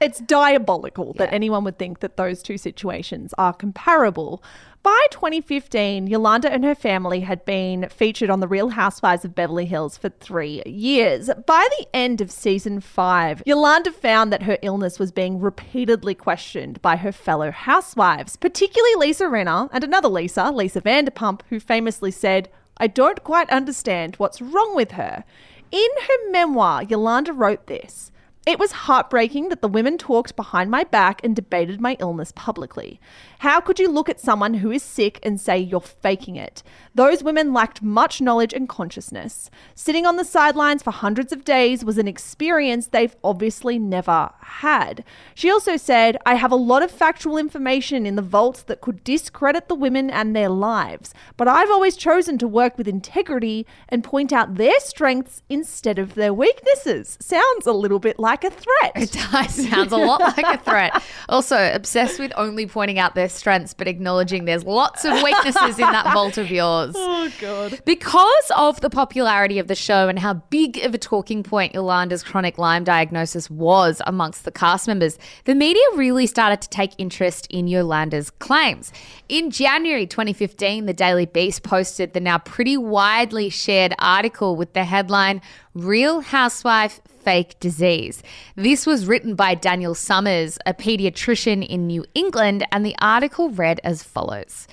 It's 0.00 0.20
diabolical 0.20 1.14
that 1.14 1.32
anyone 1.32 1.64
would 1.64 1.78
think 1.78 2.00
that 2.00 2.16
those 2.16 2.42
two 2.42 2.58
situations 2.58 3.32
are 3.38 3.52
comparable. 3.52 4.42
By 4.82 5.06
2015, 5.10 6.06
Yolanda 6.06 6.52
and 6.52 6.62
her 6.64 6.74
family 6.74 7.20
had 7.20 7.44
been 7.44 7.88
featured 7.88 8.30
on 8.30 8.40
The 8.40 8.46
Real 8.46 8.68
Housewives 8.68 9.24
of 9.24 9.34
Beverly 9.34 9.64
Hills 9.64 9.96
for 9.96 10.10
three 10.10 10.62
years. 10.64 11.28
By 11.46 11.66
the 11.78 11.86
end 11.92 12.20
of 12.20 12.30
season 12.30 12.80
five, 12.80 13.42
Yolanda 13.46 13.90
found 13.90 14.32
that 14.32 14.44
her 14.44 14.58
illness 14.62 14.98
was 14.98 15.10
being 15.10 15.40
repeatedly 15.40 16.14
questioned 16.14 16.80
by 16.82 16.96
her 16.96 17.10
fellow 17.10 17.50
housewives, 17.50 18.36
particularly 18.36 18.94
Lisa 18.96 19.24
Rinna 19.24 19.68
and 19.72 19.82
another 19.82 20.08
Lisa, 20.08 20.50
Lisa 20.52 20.80
Vanderpump, 20.80 21.40
who 21.48 21.58
famously 21.58 22.10
said, 22.10 22.48
I 22.76 22.86
don't 22.86 23.24
quite 23.24 23.50
understand 23.50 24.16
what's 24.16 24.42
wrong 24.42 24.76
with 24.76 24.92
her. 24.92 25.24
In 25.72 25.88
her 26.02 26.30
memoir, 26.30 26.84
Yolanda 26.84 27.32
wrote 27.32 27.66
this. 27.66 28.12
It 28.46 28.60
was 28.60 28.70
heartbreaking 28.70 29.48
that 29.48 29.60
the 29.60 29.66
women 29.66 29.98
talked 29.98 30.36
behind 30.36 30.70
my 30.70 30.84
back 30.84 31.20
and 31.24 31.34
debated 31.34 31.80
my 31.80 31.96
illness 31.98 32.32
publicly. 32.36 33.00
How 33.40 33.60
could 33.60 33.80
you 33.80 33.90
look 33.90 34.08
at 34.08 34.20
someone 34.20 34.54
who 34.54 34.70
is 34.70 34.84
sick 34.84 35.18
and 35.24 35.40
say 35.40 35.58
you're 35.58 35.80
faking 35.80 36.36
it? 36.36 36.62
Those 36.94 37.24
women 37.24 37.52
lacked 37.52 37.82
much 37.82 38.20
knowledge 38.20 38.52
and 38.52 38.68
consciousness. 38.68 39.50
Sitting 39.74 40.06
on 40.06 40.14
the 40.14 40.24
sidelines 40.24 40.84
for 40.84 40.92
hundreds 40.92 41.32
of 41.32 41.44
days 41.44 41.84
was 41.84 41.98
an 41.98 42.06
experience 42.06 42.86
they've 42.86 43.16
obviously 43.24 43.80
never 43.80 44.30
had. 44.40 45.04
She 45.34 45.50
also 45.50 45.76
said, 45.76 46.16
I 46.24 46.36
have 46.36 46.52
a 46.52 46.56
lot 46.56 46.84
of 46.84 46.92
factual 46.92 47.36
information 47.36 48.06
in 48.06 48.14
the 48.14 48.22
vaults 48.22 48.62
that 48.62 48.80
could 48.80 49.02
discredit 49.02 49.66
the 49.66 49.74
women 49.74 50.08
and 50.08 50.36
their 50.36 50.50
lives, 50.50 51.12
but 51.36 51.48
I've 51.48 51.70
always 51.70 51.96
chosen 51.96 52.38
to 52.38 52.46
work 52.46 52.78
with 52.78 52.86
integrity 52.86 53.66
and 53.88 54.04
point 54.04 54.32
out 54.32 54.54
their 54.54 54.78
strengths 54.78 55.42
instead 55.48 55.98
of 55.98 56.14
their 56.14 56.32
weaknesses. 56.32 57.18
Sounds 57.20 57.66
a 57.66 57.72
little 57.72 57.98
bit 57.98 58.20
like 58.42 58.52
a 58.52 58.54
threat. 58.54 58.92
It 58.96 59.12
does. 59.12 59.68
Sounds 59.70 59.92
a 59.92 59.96
lot 59.96 60.20
like 60.20 60.44
a 60.46 60.58
threat. 60.62 61.02
Also, 61.28 61.72
obsessed 61.74 62.18
with 62.18 62.32
only 62.36 62.66
pointing 62.66 62.98
out 62.98 63.14
their 63.14 63.28
strengths, 63.28 63.74
but 63.74 63.88
acknowledging 63.88 64.44
there's 64.44 64.64
lots 64.64 65.04
of 65.04 65.22
weaknesses 65.22 65.78
in 65.78 65.90
that 65.90 66.12
vault 66.12 66.38
of 66.38 66.50
yours. 66.50 66.94
Oh, 67.08 67.30
God. 67.40 67.80
Because 67.84 68.50
of 68.56 68.80
the 68.80 68.90
popularity 68.90 69.58
of 69.58 69.68
the 69.68 69.74
show 69.74 70.08
and 70.08 70.18
how 70.18 70.34
big 70.34 70.78
of 70.78 70.92
a 70.94 70.98
talking 70.98 71.42
point 71.42 71.72
Yolanda's 71.72 72.22
chronic 72.22 72.58
Lyme 72.58 72.84
diagnosis 72.84 73.48
was 73.48 74.02
amongst 74.06 74.44
the 74.44 74.50
cast 74.50 74.86
members, 74.86 75.18
the 75.44 75.54
media 75.54 75.82
really 75.94 76.26
started 76.26 76.60
to 76.62 76.68
take 76.68 76.92
interest 76.98 77.46
in 77.48 77.68
Yolanda's 77.68 78.30
claims. 78.30 78.92
In 79.28 79.50
January 79.50 80.06
2015, 80.06 80.86
the 80.86 80.92
Daily 80.92 81.26
Beast 81.26 81.62
posted 81.62 82.12
the 82.12 82.20
now 82.20 82.38
pretty 82.38 82.76
widely 82.76 83.48
shared 83.48 83.94
article 83.98 84.56
with 84.56 84.72
the 84.72 84.84
headline 84.84 85.40
Real 85.76 86.22
Housewife 86.22 87.02
Fake 87.06 87.60
Disease. 87.60 88.22
This 88.54 88.86
was 88.86 89.04
written 89.04 89.34
by 89.34 89.54
Daniel 89.54 89.94
Summers, 89.94 90.58
a 90.64 90.72
pediatrician 90.72 91.66
in 91.66 91.86
New 91.86 92.02
England, 92.14 92.66
and 92.72 92.82
the 92.82 92.96
article 92.98 93.50
read 93.50 93.78
as 93.84 94.02
follows. 94.02 94.66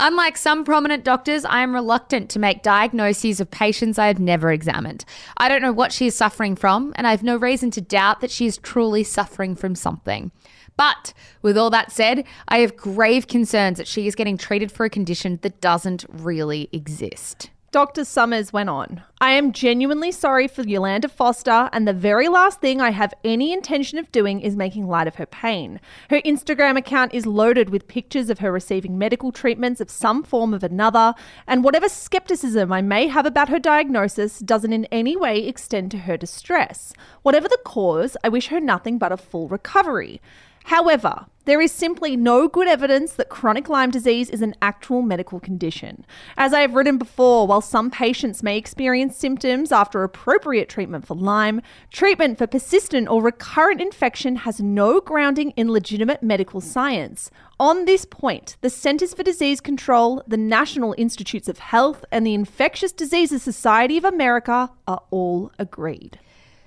Unlike 0.00 0.36
some 0.36 0.64
prominent 0.64 1.04
doctors, 1.04 1.44
I 1.44 1.60
am 1.60 1.76
reluctant 1.76 2.28
to 2.30 2.40
make 2.40 2.64
diagnoses 2.64 3.38
of 3.38 3.52
patients 3.52 4.00
I 4.00 4.08
have 4.08 4.18
never 4.18 4.50
examined. 4.50 5.04
I 5.36 5.48
don't 5.48 5.62
know 5.62 5.72
what 5.72 5.92
she 5.92 6.08
is 6.08 6.16
suffering 6.16 6.56
from, 6.56 6.92
and 6.96 7.06
I 7.06 7.12
have 7.12 7.22
no 7.22 7.36
reason 7.36 7.70
to 7.72 7.80
doubt 7.80 8.20
that 8.20 8.32
she 8.32 8.46
is 8.46 8.58
truly 8.58 9.04
suffering 9.04 9.54
from 9.54 9.76
something. 9.76 10.32
But 10.76 11.12
with 11.40 11.56
all 11.56 11.70
that 11.70 11.92
said, 11.92 12.24
I 12.48 12.58
have 12.58 12.76
grave 12.76 13.28
concerns 13.28 13.78
that 13.78 13.86
she 13.86 14.08
is 14.08 14.16
getting 14.16 14.36
treated 14.36 14.72
for 14.72 14.84
a 14.84 14.90
condition 14.90 15.38
that 15.42 15.60
doesn't 15.60 16.04
really 16.08 16.68
exist. 16.72 17.50
Dr. 17.70 18.06
Summers 18.06 18.50
went 18.50 18.70
on. 18.70 19.02
I 19.20 19.32
am 19.32 19.52
genuinely 19.52 20.10
sorry 20.10 20.48
for 20.48 20.62
Yolanda 20.62 21.06
Foster, 21.06 21.68
and 21.70 21.86
the 21.86 21.92
very 21.92 22.26
last 22.26 22.62
thing 22.62 22.80
I 22.80 22.92
have 22.92 23.12
any 23.24 23.52
intention 23.52 23.98
of 23.98 24.10
doing 24.10 24.40
is 24.40 24.56
making 24.56 24.88
light 24.88 25.06
of 25.06 25.16
her 25.16 25.26
pain. 25.26 25.78
Her 26.08 26.22
Instagram 26.22 26.78
account 26.78 27.12
is 27.12 27.26
loaded 27.26 27.68
with 27.68 27.86
pictures 27.86 28.30
of 28.30 28.38
her 28.38 28.50
receiving 28.50 28.96
medical 28.96 29.32
treatments 29.32 29.82
of 29.82 29.90
some 29.90 30.22
form 30.22 30.54
of 30.54 30.64
another, 30.64 31.12
and 31.46 31.62
whatever 31.62 31.90
skepticism 31.90 32.72
I 32.72 32.80
may 32.80 33.06
have 33.08 33.26
about 33.26 33.50
her 33.50 33.58
diagnosis 33.58 34.38
doesn't 34.38 34.72
in 34.72 34.86
any 34.86 35.14
way 35.14 35.46
extend 35.46 35.90
to 35.90 35.98
her 35.98 36.16
distress. 36.16 36.94
Whatever 37.20 37.48
the 37.48 37.60
cause, 37.66 38.16
I 38.24 38.30
wish 38.30 38.46
her 38.46 38.60
nothing 38.60 38.96
but 38.96 39.12
a 39.12 39.18
full 39.18 39.46
recovery. 39.46 40.22
However, 40.64 41.26
there 41.48 41.62
is 41.62 41.72
simply 41.72 42.14
no 42.14 42.46
good 42.46 42.68
evidence 42.68 43.14
that 43.14 43.30
chronic 43.30 43.70
Lyme 43.70 43.90
disease 43.90 44.28
is 44.28 44.42
an 44.42 44.54
actual 44.60 45.00
medical 45.00 45.40
condition. 45.40 46.04
As 46.36 46.52
I 46.52 46.60
have 46.60 46.74
written 46.74 46.98
before, 46.98 47.46
while 47.46 47.62
some 47.62 47.90
patients 47.90 48.42
may 48.42 48.58
experience 48.58 49.16
symptoms 49.16 49.72
after 49.72 50.02
appropriate 50.02 50.68
treatment 50.68 51.06
for 51.06 51.14
Lyme, 51.14 51.62
treatment 51.90 52.36
for 52.36 52.46
persistent 52.46 53.08
or 53.08 53.22
recurrent 53.22 53.80
infection 53.80 54.36
has 54.36 54.60
no 54.60 55.00
grounding 55.00 55.52
in 55.52 55.72
legitimate 55.72 56.22
medical 56.22 56.60
science. 56.60 57.30
On 57.58 57.86
this 57.86 58.04
point, 58.04 58.58
the 58.60 58.68
Centers 58.68 59.14
for 59.14 59.22
Disease 59.22 59.62
Control, 59.62 60.22
the 60.28 60.36
National 60.36 60.94
Institutes 60.98 61.48
of 61.48 61.60
Health, 61.60 62.04
and 62.12 62.26
the 62.26 62.34
Infectious 62.34 62.92
Diseases 62.92 63.42
Society 63.42 63.96
of 63.96 64.04
America 64.04 64.70
are 64.86 65.02
all 65.10 65.50
agreed. 65.58 66.18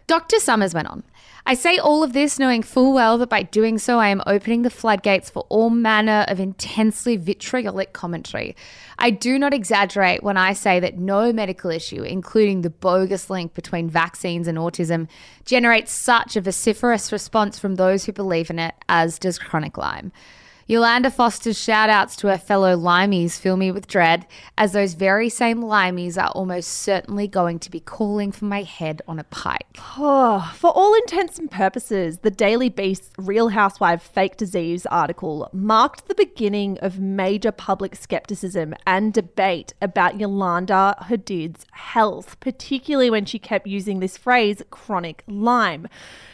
Dr. 0.08 0.40
Summers 0.40 0.74
went 0.74 0.90
on. 0.90 1.04
I 1.46 1.56
say 1.56 1.78
all 1.78 2.04
of 2.04 2.14
this 2.14 2.38
knowing 2.38 2.62
full 2.62 2.94
well 2.94 3.18
that 3.18 3.30
by 3.30 3.44
doing 3.44 3.80
so, 3.80 4.00
I 4.00 4.10
am 4.10 4.22
opening 4.28 4.62
the 4.62 4.70
floodgates 4.70 5.30
for 5.30 5.46
all 5.50 5.72
manner 5.72 6.24
of 6.28 6.40
intensely 6.40 7.18
vitriolic 7.18 7.94
commentary. 7.94 8.56
I 9.00 9.10
do 9.10 9.40
not 9.40 9.54
exaggerate 9.54 10.22
when 10.22 10.38
I 10.38 10.54
say 10.54 10.80
that 10.80 11.00
no 11.00 11.34
medical 11.34 11.72
issue, 11.72 12.04
including 12.04 12.62
the 12.62 12.70
bogus 12.70 13.30
link 13.30 13.56
between 13.56 13.90
vaccines 13.90 14.48
and 14.48 14.58
autism, 14.58 15.08
generates 15.44 15.92
such 15.92 16.36
a 16.36 16.42
vociferous 16.42 17.12
response 17.12 17.58
from 17.58 17.76
those 17.76 18.06
who 18.06 18.12
believe 18.12 18.52
in 18.52 18.60
it 18.60 18.76
as 18.88 19.18
does 19.18 19.40
chronic 19.40 19.78
Lyme. 19.78 20.12
Yolanda 20.72 21.12
Foster's 21.12 21.62
shout 21.62 21.90
outs 21.90 22.16
to 22.16 22.28
her 22.28 22.38
fellow 22.38 22.78
Lymies 22.78 23.38
fill 23.38 23.58
me 23.58 23.72
with 23.72 23.90
dread, 23.90 24.26
as 24.58 24.72
those 24.72 24.94
very 24.94 25.28
same 25.28 25.62
Lymies 25.62 26.18
are 26.18 26.30
almost 26.30 26.70
certainly 26.70 27.28
going 27.28 27.60
to 27.60 27.70
be 27.70 27.82
calling 27.82 28.32
for 28.32 28.46
my 28.46 28.62
head 28.62 29.02
on 29.06 29.20
a 29.20 29.26
pike. 29.26 29.78
Oh, 29.98 30.50
for 30.56 30.72
all 30.72 30.94
intents 30.94 31.38
and 31.38 31.52
purposes, 31.52 32.20
the 32.20 32.32
Daily 32.32 32.70
Beast's 32.70 33.12
Real 33.18 33.50
Housewife 33.50 34.02
Fake 34.02 34.38
Disease 34.38 34.86
article 34.86 35.50
marked 35.52 36.08
the 36.08 36.16
beginning 36.16 36.78
of 36.78 37.02
major 37.02 37.52
public 37.52 37.94
skepticism 37.98 38.74
and 38.88 39.14
debate 39.14 39.74
about 39.82 40.22
Yolanda 40.22 40.96
Hadid's 41.02 41.66
health, 41.74 42.40
particularly 42.40 43.10
when 43.10 43.26
she 43.26 43.40
kept 43.40 43.68
using 43.68 44.00
this 44.00 44.16
phrase, 44.16 44.62
chronic 44.70 45.26
Lyme. 45.28 45.90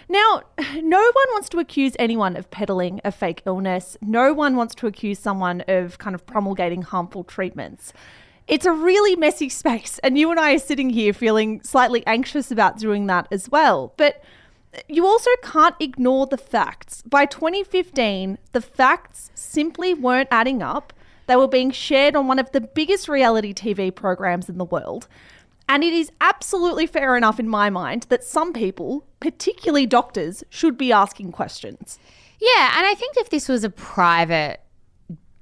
Now, 0.09 0.41
no 0.75 0.99
one 0.99 1.27
wants 1.33 1.49
to 1.49 1.59
accuse 1.59 1.95
anyone 1.99 2.35
of 2.35 2.49
peddling 2.49 3.01
a 3.03 3.11
fake 3.11 3.41
illness. 3.45 3.97
No 4.01 4.33
one 4.33 4.55
wants 4.55 4.75
to 4.75 4.87
accuse 4.87 5.19
someone 5.19 5.63
of 5.67 5.97
kind 5.97 6.15
of 6.15 6.25
promulgating 6.25 6.81
harmful 6.81 7.23
treatments. 7.23 7.93
It's 8.47 8.65
a 8.65 8.71
really 8.71 9.15
messy 9.15 9.49
space, 9.61 9.99
and 9.99 10.17
you 10.17 10.31
and 10.31 10.39
I 10.39 10.55
are 10.55 10.59
sitting 10.59 10.89
here 10.89 11.13
feeling 11.13 11.61
slightly 11.63 12.05
anxious 12.07 12.51
about 12.51 12.77
doing 12.77 13.07
that 13.07 13.27
as 13.31 13.49
well. 13.49 13.93
But 13.97 14.23
uh, 14.73 14.79
you 14.87 15.05
also 15.05 15.31
can't 15.43 15.75
ignore 15.79 16.27
the 16.27 16.37
facts. 16.37 17.01
By 17.03 17.25
2015, 17.25 18.37
the 18.53 18.61
facts 18.61 19.31
simply 19.35 19.93
weren't 19.93 20.29
adding 20.31 20.61
up. 20.61 20.93
They 21.27 21.35
were 21.35 21.47
being 21.47 21.71
shared 21.71 22.15
on 22.15 22.27
one 22.27 22.39
of 22.39 22.51
the 22.51 22.61
biggest 22.61 23.09
reality 23.09 23.53
TV 23.53 23.93
programs 23.93 24.47
in 24.47 24.57
the 24.57 24.65
world. 24.65 25.09
And 25.69 25.83
it 25.83 25.93
is 25.93 26.11
absolutely 26.21 26.87
fair 26.87 27.17
enough 27.17 27.39
in 27.39 27.47
my 27.47 27.69
mind 27.69 28.05
that 28.09 28.23
some 28.23 28.53
people, 28.53 29.05
particularly 29.19 29.85
doctors, 29.85 30.43
should 30.49 30.77
be 30.77 30.91
asking 30.91 31.31
questions. 31.31 31.99
Yeah, 32.39 32.77
and 32.77 32.85
I 32.85 32.93
think 32.93 33.17
if 33.17 33.29
this 33.29 33.49
was 33.49 33.63
a 33.63 33.69
private 33.69 34.61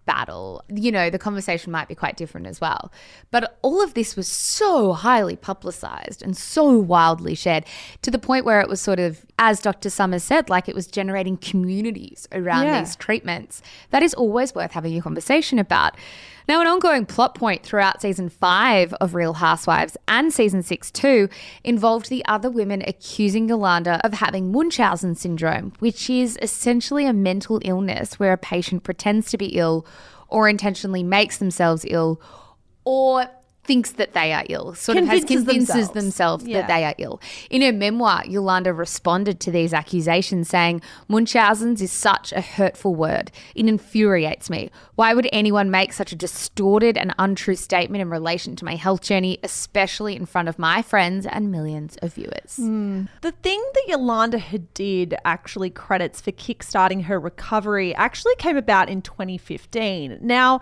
battle, 0.06 0.64
you 0.70 0.92
know, 0.92 1.10
the 1.10 1.20
conversation 1.20 1.72
might 1.72 1.88
be 1.88 1.96
quite 1.96 2.16
different 2.16 2.48
as 2.48 2.62
well. 2.62 2.92
But 3.32 3.58
all 3.62 3.84
of 3.84 3.94
this 3.96 4.16
was 4.16 4.28
so 4.28 4.94
highly 4.94 5.36
publicized 5.36 6.22
and 6.22 6.38
so 6.38 6.78
wildly 6.78 7.36
shared 7.36 7.66
to 8.04 8.12
the 8.12 8.20
point 8.20 8.46
where 8.46 8.62
it 8.62 8.70
was 8.70 8.80
sort 8.80 9.00
of, 9.00 9.26
as 9.38 9.60
Dr. 9.60 9.90
Summers 9.90 10.24
said, 10.24 10.50
like 10.50 10.70
it 10.70 10.76
was 10.76 10.88
generating 10.88 11.36
communities 11.38 12.28
around 12.32 12.66
Yeah. 12.68 12.80
these 12.80 12.96
treatments. 12.96 13.62
That 13.90 14.02
is 14.02 14.14
always 14.14 14.56
worth 14.56 14.72
having 14.72 14.98
a 14.98 15.02
conversation 15.02 15.60
about. 15.60 15.96
Now, 16.48 16.62
an 16.62 16.68
ongoing 16.68 17.06
plot 17.06 17.34
point 17.36 17.64
throughout 17.64 18.02
season 18.02 18.30
five 18.30 18.94
of 19.02 19.16
Real 19.16 19.34
Housewives 19.34 19.98
and 20.08 20.32
season 20.32 20.62
six 20.64 20.92
too 20.92 21.28
involved 21.64 22.08
the 22.10 22.24
other 22.26 22.50
women 22.52 22.84
accusing 22.88 23.50
Yolanda 23.50 24.00
of 24.06 24.14
having 24.14 24.52
Munchausen 24.52 25.16
syndrome, 25.16 25.74
which 25.80 26.10
is 26.10 26.38
essentially 26.42 27.06
a 27.06 27.14
mental 27.14 27.60
illness 27.66 28.20
where 28.20 28.32
a 28.32 28.38
patient 28.38 28.84
pretends 28.84 29.30
to 29.32 29.38
be 29.38 29.48
ill 29.58 29.86
or 30.30 30.48
intentionally 30.48 31.04
makes 31.04 31.38
themselves 31.40 31.84
ill 31.90 32.22
or 32.86 33.26
thinks 33.66 33.92
that 33.94 34.14
they 34.14 34.32
are 34.34 34.44
ill, 34.50 34.74
sort 34.76 34.98
of 34.98 35.06
has 35.08 35.22
Convinces 35.26 35.46
convinces 35.46 35.68
themselves. 35.90 35.94
themselves 35.94 36.48
Yeah. 36.48 36.62
that 36.62 36.68
they 36.68 36.84
are 36.86 36.96
ill. 36.98 37.20
In 37.50 37.62
her 37.62 37.74
memoir, 37.74 38.24
Yolanda 38.26 38.74
responded 38.74 39.40
to 39.42 39.52
these 39.52 39.74
accusations 39.74 40.48
saying, 40.50 40.82
Munchausen's 41.08 41.82
is 41.82 41.92
such 41.92 42.32
a 42.34 42.42
hurtful 42.42 42.96
word. 42.96 43.32
It 43.56 43.66
infuriates 43.68 44.50
me. 44.50 44.70
Why 44.96 45.14
would 45.14 45.28
anyone 45.34 45.72
make 45.72 45.94
such 45.94 46.12
a 46.12 46.16
distorted 46.16 46.98
and 46.98 47.14
untrue 47.20 47.56
statement 47.56 48.02
in 48.02 48.10
relation 48.10 48.56
to 48.58 48.66
my 48.66 48.76
health 48.76 49.02
journey, 49.02 49.40
especially 49.44 50.16
in 50.16 50.26
front 50.26 50.48
of 50.48 50.60
my 50.60 50.82
friends 50.82 51.26
and 51.26 51.52
millions 51.52 51.98
of 52.02 52.14
viewers? 52.14 52.58
Hmm. 52.58 53.04
The 53.22 53.32
thing 53.32 53.64
that 53.74 53.84
Yolanda 53.88 54.38
Hadid 54.40 55.16
actually 55.26 55.70
credits 55.70 56.22
for 56.22 56.32
kickstarting 56.32 57.06
her 57.06 57.20
recovery 57.20 57.94
actually 57.96 58.36
came 58.36 58.58
about 58.58 58.90
in 58.90 59.02
2015. 59.02 60.20
Now, 60.22 60.60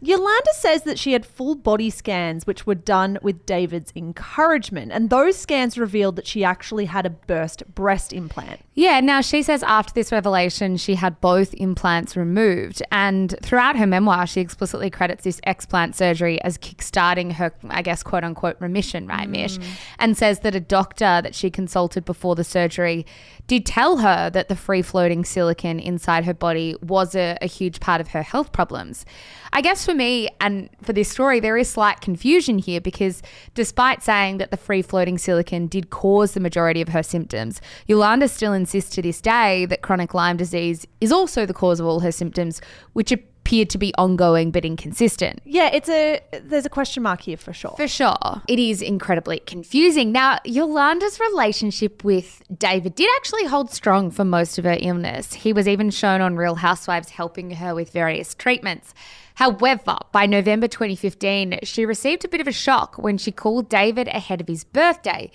Yolanda 0.00 0.52
says 0.54 0.82
that 0.82 0.98
she 0.98 1.12
had 1.12 1.26
full 1.26 1.56
body 1.56 1.90
scans 1.90 2.46
which 2.46 2.66
were 2.66 2.74
done 2.74 3.18
with 3.20 3.44
David's 3.46 3.92
encouragement, 3.96 4.92
and 4.92 5.10
those 5.10 5.36
scans 5.36 5.76
revealed 5.76 6.16
that 6.16 6.26
she 6.26 6.44
actually 6.44 6.84
had 6.84 7.04
a 7.04 7.10
burst 7.10 7.62
breast 7.74 8.12
implant. 8.12 8.60
Yeah, 8.74 9.00
now 9.00 9.20
she 9.20 9.42
says 9.42 9.64
after 9.64 9.92
this 9.92 10.12
revelation, 10.12 10.76
she 10.76 10.94
had 10.94 11.20
both 11.20 11.52
implants 11.54 12.16
removed. 12.16 12.80
And 12.92 13.34
throughout 13.42 13.76
her 13.76 13.86
memoir, 13.86 14.26
she 14.26 14.40
explicitly 14.40 14.88
credits 14.88 15.24
this 15.24 15.40
explant 15.40 15.96
surgery 15.96 16.40
as 16.42 16.58
kickstarting 16.58 17.32
her, 17.32 17.52
I 17.68 17.82
guess, 17.82 18.04
quote 18.04 18.22
unquote, 18.22 18.56
remission, 18.60 19.08
right, 19.08 19.28
Mish? 19.28 19.58
Mm. 19.58 19.64
And 19.98 20.16
says 20.16 20.40
that 20.40 20.54
a 20.54 20.60
doctor 20.60 21.20
that 21.22 21.34
she 21.34 21.50
consulted 21.50 22.04
before 22.04 22.36
the 22.36 22.44
surgery 22.44 23.04
did 23.48 23.66
tell 23.66 23.96
her 23.96 24.30
that 24.30 24.48
the 24.48 24.54
free 24.54 24.82
floating 24.82 25.24
silicon 25.24 25.80
inside 25.80 26.24
her 26.26 26.34
body 26.34 26.76
was 26.82 27.14
a, 27.14 27.36
a 27.42 27.46
huge 27.46 27.80
part 27.80 28.00
of 28.00 28.08
her 28.08 28.22
health 28.22 28.52
problems. 28.52 29.04
I 29.52 29.62
guess 29.62 29.84
for 29.84 29.94
me 29.94 30.28
and 30.40 30.68
for 30.82 30.92
this 30.92 31.08
story, 31.08 31.40
there 31.40 31.56
is 31.56 31.68
slight 31.68 32.02
confusion 32.02 32.58
here 32.58 32.80
because 32.80 33.22
despite 33.54 34.02
saying 34.02 34.36
that 34.38 34.50
the 34.50 34.58
free 34.58 34.82
floating 34.82 35.16
silicon 35.16 35.66
did 35.66 35.88
cause 35.88 36.32
the 36.32 36.40
majority 36.40 36.82
of 36.82 36.90
her 36.90 37.02
symptoms, 37.02 37.62
Yolanda 37.86 38.28
still 38.28 38.52
insists 38.52 38.94
to 38.94 39.02
this 39.02 39.20
day 39.20 39.64
that 39.64 39.80
chronic 39.80 40.12
Lyme 40.12 40.36
disease 40.36 40.86
is 41.00 41.10
also 41.10 41.46
the 41.46 41.54
cause 41.54 41.80
of 41.80 41.86
all 41.86 42.00
her 42.00 42.12
symptoms, 42.12 42.60
which 42.92 43.10
appear 43.48 43.64
to 43.64 43.78
be 43.78 43.94
ongoing 43.96 44.50
but 44.50 44.62
inconsistent. 44.62 45.40
Yeah, 45.46 45.70
it's 45.72 45.88
a 45.88 46.20
there's 46.42 46.66
a 46.66 46.68
question 46.68 47.02
mark 47.02 47.22
here 47.22 47.38
for 47.38 47.54
sure. 47.54 47.72
For 47.78 47.88
sure. 47.88 48.42
It 48.46 48.58
is 48.58 48.82
incredibly 48.82 49.38
confusing. 49.38 50.12
Now, 50.12 50.38
Yolanda's 50.44 51.18
relationship 51.18 52.04
with 52.04 52.42
David 52.54 52.94
did 52.94 53.08
actually 53.16 53.46
hold 53.46 53.70
strong 53.70 54.10
for 54.10 54.22
most 54.22 54.58
of 54.58 54.64
her 54.64 54.76
illness. 54.78 55.32
He 55.32 55.54
was 55.54 55.66
even 55.66 55.88
shown 55.88 56.20
on 56.20 56.36
Real 56.36 56.56
Housewives 56.56 57.08
helping 57.08 57.52
her 57.52 57.74
with 57.74 57.90
various 57.90 58.34
treatments. 58.34 58.92
However, 59.36 59.96
by 60.12 60.26
November 60.26 60.68
2015, 60.68 61.60
she 61.62 61.86
received 61.86 62.26
a 62.26 62.28
bit 62.28 62.42
of 62.42 62.48
a 62.48 62.52
shock 62.52 62.98
when 62.98 63.16
she 63.16 63.32
called 63.32 63.70
David 63.70 64.08
ahead 64.08 64.42
of 64.42 64.48
his 64.48 64.64
birthday. 64.64 65.30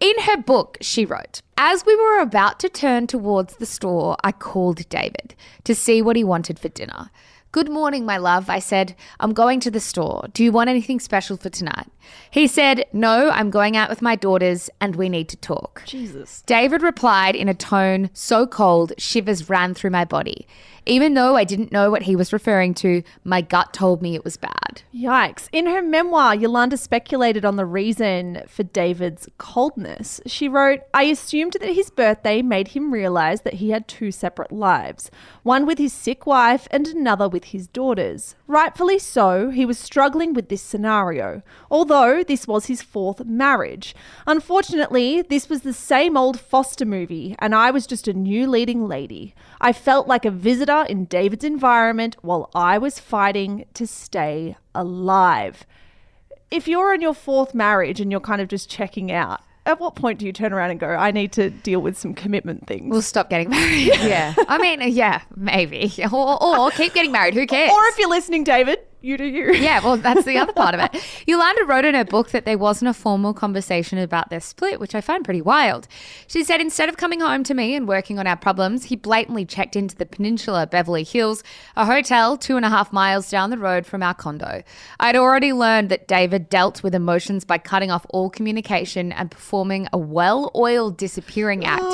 In 0.00 0.18
her 0.20 0.38
book, 0.38 0.78
she 0.80 1.04
wrote, 1.04 1.42
As 1.58 1.84
we 1.84 1.94
were 1.96 2.20
about 2.20 2.60
to 2.60 2.70
turn 2.70 3.06
towards 3.06 3.56
the 3.56 3.66
store, 3.66 4.16
I 4.24 4.32
called 4.32 4.88
David 4.88 5.34
to 5.64 5.74
see 5.74 6.00
what 6.00 6.16
he 6.16 6.24
wanted 6.24 6.58
for 6.58 6.68
dinner. 6.68 7.10
Good 7.50 7.70
morning, 7.70 8.04
my 8.04 8.18
love, 8.18 8.50
I 8.50 8.58
said. 8.58 8.94
I'm 9.18 9.32
going 9.32 9.58
to 9.60 9.70
the 9.70 9.80
store. 9.80 10.26
Do 10.34 10.44
you 10.44 10.52
want 10.52 10.68
anything 10.68 11.00
special 11.00 11.38
for 11.38 11.48
tonight? 11.48 11.86
He 12.30 12.46
said, 12.46 12.84
No, 12.92 13.30
I'm 13.30 13.50
going 13.50 13.76
out 13.76 13.88
with 13.88 14.02
my 14.02 14.16
daughters 14.16 14.70
and 14.80 14.96
we 14.96 15.08
need 15.08 15.28
to 15.30 15.36
talk. 15.36 15.82
Jesus. 15.86 16.42
David 16.46 16.82
replied 16.82 17.34
in 17.34 17.48
a 17.48 17.54
tone 17.54 18.10
so 18.12 18.46
cold, 18.46 18.92
shivers 18.98 19.48
ran 19.48 19.74
through 19.74 19.90
my 19.90 20.04
body. 20.04 20.46
Even 20.88 21.12
though 21.12 21.36
I 21.36 21.44
didn't 21.44 21.70
know 21.70 21.90
what 21.90 22.02
he 22.02 22.16
was 22.16 22.32
referring 22.32 22.72
to, 22.74 23.02
my 23.22 23.42
gut 23.42 23.74
told 23.74 24.00
me 24.00 24.14
it 24.14 24.24
was 24.24 24.38
bad. 24.38 24.82
Yikes. 24.94 25.48
In 25.52 25.66
her 25.66 25.82
memoir, 25.82 26.34
Yolanda 26.34 26.78
speculated 26.78 27.44
on 27.44 27.56
the 27.56 27.66
reason 27.66 28.42
for 28.48 28.62
David's 28.62 29.28
coldness. 29.36 30.18
She 30.24 30.48
wrote, 30.48 30.80
I 30.94 31.02
assumed 31.04 31.56
that 31.60 31.74
his 31.74 31.90
birthday 31.90 32.40
made 32.40 32.68
him 32.68 32.90
realize 32.90 33.42
that 33.42 33.54
he 33.54 33.68
had 33.68 33.86
two 33.86 34.10
separate 34.10 34.50
lives 34.50 35.10
one 35.42 35.66
with 35.66 35.78
his 35.78 35.92
sick 35.92 36.26
wife 36.26 36.66
and 36.70 36.86
another 36.86 37.28
with 37.28 37.44
his 37.44 37.68
daughters. 37.68 38.34
Rightfully 38.46 38.98
so, 38.98 39.50
he 39.50 39.66
was 39.66 39.78
struggling 39.78 40.32
with 40.32 40.48
this 40.48 40.62
scenario, 40.62 41.42
although 41.70 41.97
this 42.26 42.46
was 42.46 42.66
his 42.66 42.82
fourth 42.82 43.24
marriage. 43.24 43.94
Unfortunately, 44.26 45.22
this 45.22 45.48
was 45.48 45.62
the 45.62 45.72
same 45.72 46.16
old 46.16 46.38
Foster 46.38 46.84
movie, 46.84 47.34
and 47.38 47.54
I 47.54 47.70
was 47.70 47.86
just 47.86 48.06
a 48.08 48.12
new 48.12 48.48
leading 48.48 48.86
lady. 48.86 49.34
I 49.60 49.72
felt 49.72 50.06
like 50.06 50.24
a 50.24 50.30
visitor 50.30 50.84
in 50.88 51.06
David's 51.06 51.44
environment 51.44 52.16
while 52.22 52.50
I 52.54 52.78
was 52.78 52.98
fighting 52.98 53.64
to 53.74 53.86
stay 53.86 54.56
alive. 54.74 55.66
If 56.50 56.68
you're 56.68 56.94
in 56.94 57.00
your 57.00 57.14
fourth 57.14 57.54
marriage 57.54 58.00
and 58.00 58.10
you're 58.10 58.20
kind 58.20 58.40
of 58.40 58.48
just 58.48 58.70
checking 58.70 59.10
out, 59.12 59.40
at 59.66 59.78
what 59.80 59.94
point 59.96 60.18
do 60.18 60.24
you 60.24 60.32
turn 60.32 60.52
around 60.54 60.70
and 60.70 60.80
go, 60.80 60.88
I 60.88 61.10
need 61.10 61.32
to 61.32 61.50
deal 61.50 61.80
with 61.80 61.98
some 61.98 62.14
commitment 62.14 62.66
things? 62.66 62.90
We'll 62.90 63.02
stop 63.02 63.28
getting 63.28 63.50
married. 63.50 63.88
Yeah. 63.98 64.34
I 64.48 64.56
mean, 64.56 64.80
yeah, 64.92 65.20
maybe. 65.36 65.92
Or, 66.12 66.42
or 66.42 66.70
keep 66.70 66.94
getting 66.94 67.12
married. 67.12 67.34
Who 67.34 67.46
cares? 67.46 67.70
or 67.70 67.84
if 67.88 67.98
you're 67.98 68.08
listening, 68.08 68.44
David, 68.44 68.78
you 69.00 69.16
do 69.16 69.24
you. 69.24 69.54
Yeah, 69.54 69.80
well, 69.84 69.96
that's 69.96 70.24
the 70.24 70.38
other 70.38 70.52
part 70.52 70.74
of 70.74 70.80
it. 70.80 71.04
Yolanda 71.26 71.64
wrote 71.64 71.84
in 71.84 71.94
her 71.94 72.04
book 72.04 72.30
that 72.30 72.44
there 72.44 72.58
wasn't 72.58 72.88
a 72.88 72.94
formal 72.94 73.32
conversation 73.32 73.98
about 73.98 74.28
their 74.28 74.40
split, 74.40 74.80
which 74.80 74.94
I 74.94 75.00
find 75.00 75.24
pretty 75.24 75.40
wild. 75.40 75.86
She 76.26 76.42
said 76.42 76.60
instead 76.60 76.88
of 76.88 76.96
coming 76.96 77.20
home 77.20 77.44
to 77.44 77.54
me 77.54 77.74
and 77.74 77.86
working 77.86 78.18
on 78.18 78.26
our 78.26 78.36
problems, 78.36 78.84
he 78.84 78.96
blatantly 78.96 79.44
checked 79.44 79.76
into 79.76 79.94
the 79.94 80.06
Peninsula 80.06 80.66
Beverly 80.66 81.04
Hills, 81.04 81.44
a 81.76 81.86
hotel 81.86 82.36
two 82.36 82.56
and 82.56 82.66
a 82.66 82.70
half 82.70 82.92
miles 82.92 83.30
down 83.30 83.50
the 83.50 83.58
road 83.58 83.86
from 83.86 84.02
our 84.02 84.14
condo. 84.14 84.62
I'd 84.98 85.16
already 85.16 85.52
learned 85.52 85.90
that 85.90 86.08
David 86.08 86.48
dealt 86.48 86.82
with 86.82 86.94
emotions 86.94 87.44
by 87.44 87.58
cutting 87.58 87.90
off 87.92 88.04
all 88.10 88.30
communication 88.30 89.12
and 89.12 89.30
performing 89.30 89.88
a 89.92 89.98
well 89.98 90.50
oiled 90.56 90.96
disappearing 90.96 91.64
act. 91.64 91.84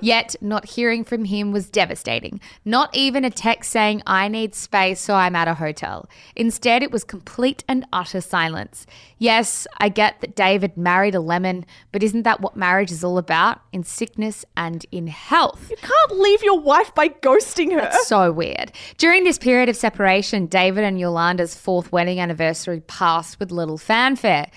Yet, 0.00 0.36
not 0.40 0.66
hearing 0.66 1.04
from 1.04 1.24
him 1.26 1.52
was 1.52 1.70
devastating. 1.70 2.40
Not 2.64 2.94
even 2.96 3.24
a 3.24 3.30
text 3.30 3.70
saying, 3.70 4.02
I 4.06 4.28
need 4.28 4.54
space, 4.54 5.00
so 5.00 5.14
I'm 5.14 5.36
at 5.36 5.48
a 5.48 5.54
hotel. 5.54 6.08
Instead, 6.34 6.82
it 6.82 6.90
was 6.90 7.04
complete 7.04 7.64
and 7.68 7.86
utter 7.92 8.20
silence. 8.20 8.86
Yes, 9.18 9.66
I 9.78 9.88
get 9.88 10.20
that 10.20 10.34
David 10.34 10.76
married 10.76 11.14
a 11.14 11.20
lemon, 11.20 11.66
but 11.92 12.02
isn't 12.02 12.22
that 12.22 12.40
what 12.40 12.56
marriage 12.56 12.90
is 12.90 13.04
all 13.04 13.18
about? 13.18 13.60
In 13.72 13.84
sickness 13.84 14.44
and 14.56 14.86
in 14.90 15.06
health. 15.08 15.70
You 15.70 15.76
can't 15.76 16.20
leave 16.20 16.42
your 16.42 16.58
wife 16.60 16.94
by 16.94 17.08
ghosting 17.08 17.72
her. 17.72 17.80
That's 17.80 18.06
So 18.06 18.32
weird. 18.32 18.72
During 18.98 19.24
this 19.24 19.38
period 19.38 19.68
of 19.68 19.76
separation, 19.76 20.46
David 20.46 20.84
and 20.84 20.98
Yolanda's 20.98 21.54
fourth 21.54 21.92
wedding 21.92 22.20
anniversary 22.20 22.80
passed 22.80 23.38
with 23.38 23.50
little 23.50 23.78
fanfare. 23.78 24.50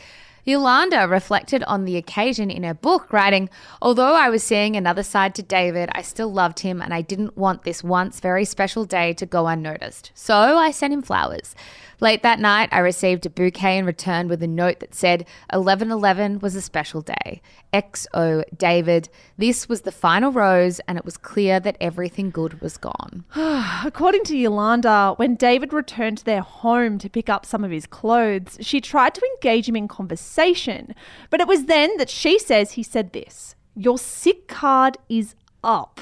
Yolanda 0.46 1.08
reflected 1.08 1.64
on 1.64 1.86
the 1.86 1.96
occasion 1.96 2.52
in 2.52 2.64
her 2.64 2.74
book, 2.74 3.14
writing, 3.14 3.50
Although 3.82 4.16
I 4.16 4.30
was 4.30 4.44
seeing 4.44 4.76
another 4.76 5.04
side 5.04 5.34
to 5.36 5.44
David, 5.44 5.90
I 5.94 6.02
still 6.02 6.32
loved 6.32 6.60
him 6.60 6.82
and 6.82 6.94
I 6.94 7.02
didn't 7.02 7.38
want 7.38 7.64
this 7.64 7.82
once 7.84 8.20
very 8.20 8.44
special 8.44 8.84
day 8.84 9.14
to 9.14 9.26
go 9.26 9.48
unnoticed. 9.48 10.12
So 10.14 10.36
I 10.36 10.72
sent 10.72 10.94
him 10.94 11.02
flowers. 11.02 11.56
Late 12.04 12.22
that 12.24 12.42
night, 12.42 12.68
I 12.74 12.80
received 12.80 13.26
a 13.26 13.30
bouquet 13.30 13.78
in 13.78 13.86
return 13.86 14.28
with 14.28 14.44
a 14.44 14.48
note 14.48 14.82
that 14.82 14.94
said 14.94 15.22
1111 15.54 16.40
was 16.40 16.54
a 16.54 16.62
special 16.62 17.00
day. 17.00 17.42
XO 17.74 18.44
David. 18.58 19.08
This 19.38 19.70
was 19.70 19.84
the 19.84 19.92
final 19.94 20.30
rose, 20.30 20.82
and 20.82 20.98
it 20.98 21.06
was 21.06 21.16
clear 21.16 21.62
that 21.62 21.78
everything 21.80 22.30
good 22.30 22.60
was 22.60 22.76
gone. 22.76 23.24
According 23.86 24.26
to 24.26 24.38
Yolanda, 24.38 25.14
when 25.16 25.36
David 25.36 25.72
returned 25.72 26.18
to 26.18 26.26
their 26.26 26.42
home 26.42 26.98
to 26.98 27.10
pick 27.10 27.30
up 27.30 27.46
some 27.46 27.64
of 27.64 27.72
his 27.72 27.88
clothes, 27.88 28.58
she 28.60 28.82
tried 28.82 29.16
to 29.16 29.26
engage 29.36 29.70
him 29.70 29.78
in 29.78 29.88
conversation. 29.88 30.94
But 31.30 31.40
it 31.40 31.48
was 31.48 31.68
then 31.68 31.96
that 31.96 32.10
she 32.10 32.38
says 32.38 32.74
he 32.74 32.84
said 32.84 33.14
this 33.14 33.56
Your 33.78 33.98
sick 33.98 34.50
card 34.50 34.98
is 35.08 35.36
up. 35.64 36.02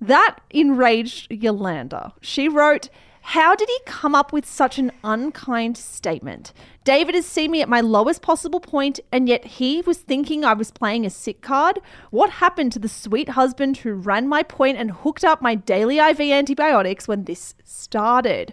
That 0.00 0.36
enraged 0.50 1.32
Yolanda. 1.32 2.12
She 2.20 2.48
wrote, 2.48 2.90
How 3.24 3.54
did 3.54 3.68
he 3.68 3.78
come 3.86 4.16
up 4.16 4.32
with 4.32 4.44
such 4.44 4.78
an 4.78 4.90
unkind 5.04 5.78
statement? 5.78 6.52
David 6.84 7.14
has 7.14 7.24
seen 7.24 7.52
me 7.52 7.62
at 7.62 7.68
my 7.68 7.80
lowest 7.80 8.20
possible 8.20 8.58
point, 8.58 8.98
and 9.12 9.28
yet 9.28 9.44
he 9.44 9.80
was 9.80 9.98
thinking 9.98 10.44
I 10.44 10.54
was 10.54 10.72
playing 10.72 11.06
a 11.06 11.10
sick 11.10 11.40
card. 11.40 11.80
What 12.10 12.30
happened 12.30 12.72
to 12.72 12.78
the 12.80 12.88
sweet 12.88 13.30
husband 13.30 13.78
who 13.78 13.94
ran 13.94 14.28
my 14.28 14.42
point 14.42 14.76
and 14.76 14.90
hooked 14.90 15.24
up 15.24 15.40
my 15.40 15.54
daily 15.54 15.98
IV 15.98 16.20
antibiotics 16.20 17.06
when 17.06 17.24
this 17.24 17.54
started? 17.62 18.52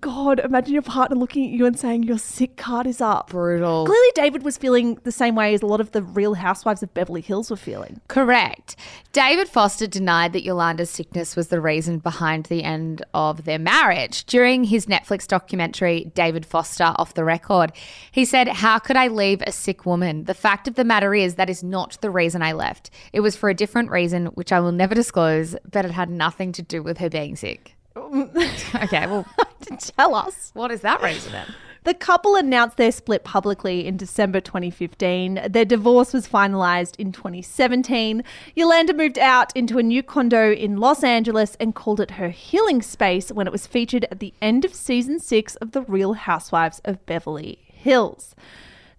God, 0.00 0.40
imagine 0.40 0.74
your 0.74 0.82
partner 0.82 1.16
looking 1.16 1.46
at 1.46 1.50
you 1.50 1.64
and 1.64 1.78
saying 1.78 2.02
your 2.02 2.18
sick 2.18 2.56
card 2.56 2.86
is 2.86 3.00
up. 3.00 3.30
Brutal. 3.30 3.86
Clearly, 3.86 4.10
David 4.14 4.42
was 4.42 4.58
feeling 4.58 4.98
the 5.04 5.12
same 5.12 5.34
way 5.34 5.54
as 5.54 5.62
a 5.62 5.66
lot 5.66 5.80
of 5.80 5.92
the 5.92 6.02
real 6.02 6.34
housewives 6.34 6.82
of 6.82 6.92
Beverly 6.92 7.22
Hills 7.22 7.50
were 7.50 7.56
feeling. 7.56 8.00
Correct. 8.06 8.76
David 9.12 9.48
Foster 9.48 9.86
denied 9.86 10.34
that 10.34 10.44
Yolanda's 10.44 10.90
sickness 10.90 11.36
was 11.36 11.48
the 11.48 11.60
reason 11.60 11.98
behind 11.98 12.46
the 12.46 12.64
end 12.64 13.02
of 13.14 13.44
their 13.44 13.58
marriage. 13.58 14.24
During 14.24 14.64
his 14.64 14.86
Netflix 14.86 15.26
documentary, 15.26 16.10
David 16.14 16.44
Foster 16.44 16.92
Off 16.96 17.14
the 17.14 17.24
Record, 17.24 17.72
he 18.12 18.26
said, 18.26 18.48
How 18.48 18.78
could 18.78 18.96
I 18.96 19.08
leave 19.08 19.42
a 19.42 19.52
sick 19.52 19.86
woman? 19.86 20.24
The 20.24 20.34
fact 20.34 20.68
of 20.68 20.74
the 20.74 20.84
matter 20.84 21.14
is, 21.14 21.36
that 21.36 21.48
is 21.48 21.64
not 21.64 21.98
the 22.02 22.10
reason 22.10 22.42
I 22.42 22.52
left. 22.52 22.90
It 23.14 23.20
was 23.20 23.36
for 23.36 23.48
a 23.48 23.54
different 23.54 23.90
reason, 23.90 24.26
which 24.26 24.52
I 24.52 24.60
will 24.60 24.72
never 24.72 24.94
disclose, 24.94 25.56
but 25.70 25.86
it 25.86 25.92
had 25.92 26.10
nothing 26.10 26.52
to 26.52 26.62
do 26.62 26.82
with 26.82 26.98
her 26.98 27.08
being 27.08 27.34
sick. 27.34 27.77
okay, 28.74 29.06
well, 29.06 29.26
Tell 29.78 30.14
us. 30.14 30.50
what 30.54 30.70
is 30.70 30.80
that 30.82 31.02
reason 31.02 31.32
then? 31.32 31.54
The 31.84 31.94
couple 31.94 32.36
announced 32.36 32.76
their 32.76 32.92
split 32.92 33.24
publicly 33.24 33.86
in 33.86 33.96
December 33.96 34.40
2015. 34.40 35.40
Their 35.48 35.64
divorce 35.64 36.12
was 36.12 36.28
finalized 36.28 36.96
in 36.98 37.12
2017. 37.12 38.22
Yolanda 38.54 38.92
moved 38.92 39.18
out 39.18 39.56
into 39.56 39.78
a 39.78 39.82
new 39.82 40.02
condo 40.02 40.52
in 40.52 40.78
Los 40.78 41.02
Angeles 41.02 41.56
and 41.60 41.74
called 41.74 42.00
it 42.00 42.12
her 42.12 42.28
healing 42.30 42.82
space 42.82 43.32
when 43.32 43.46
it 43.46 43.52
was 43.52 43.66
featured 43.66 44.06
at 44.10 44.20
the 44.20 44.34
end 44.42 44.64
of 44.64 44.74
season 44.74 45.18
six 45.18 45.54
of 45.56 45.72
The 45.72 45.82
Real 45.82 46.14
Housewives 46.14 46.80
of 46.84 47.04
Beverly 47.06 47.58
Hills. 47.66 48.34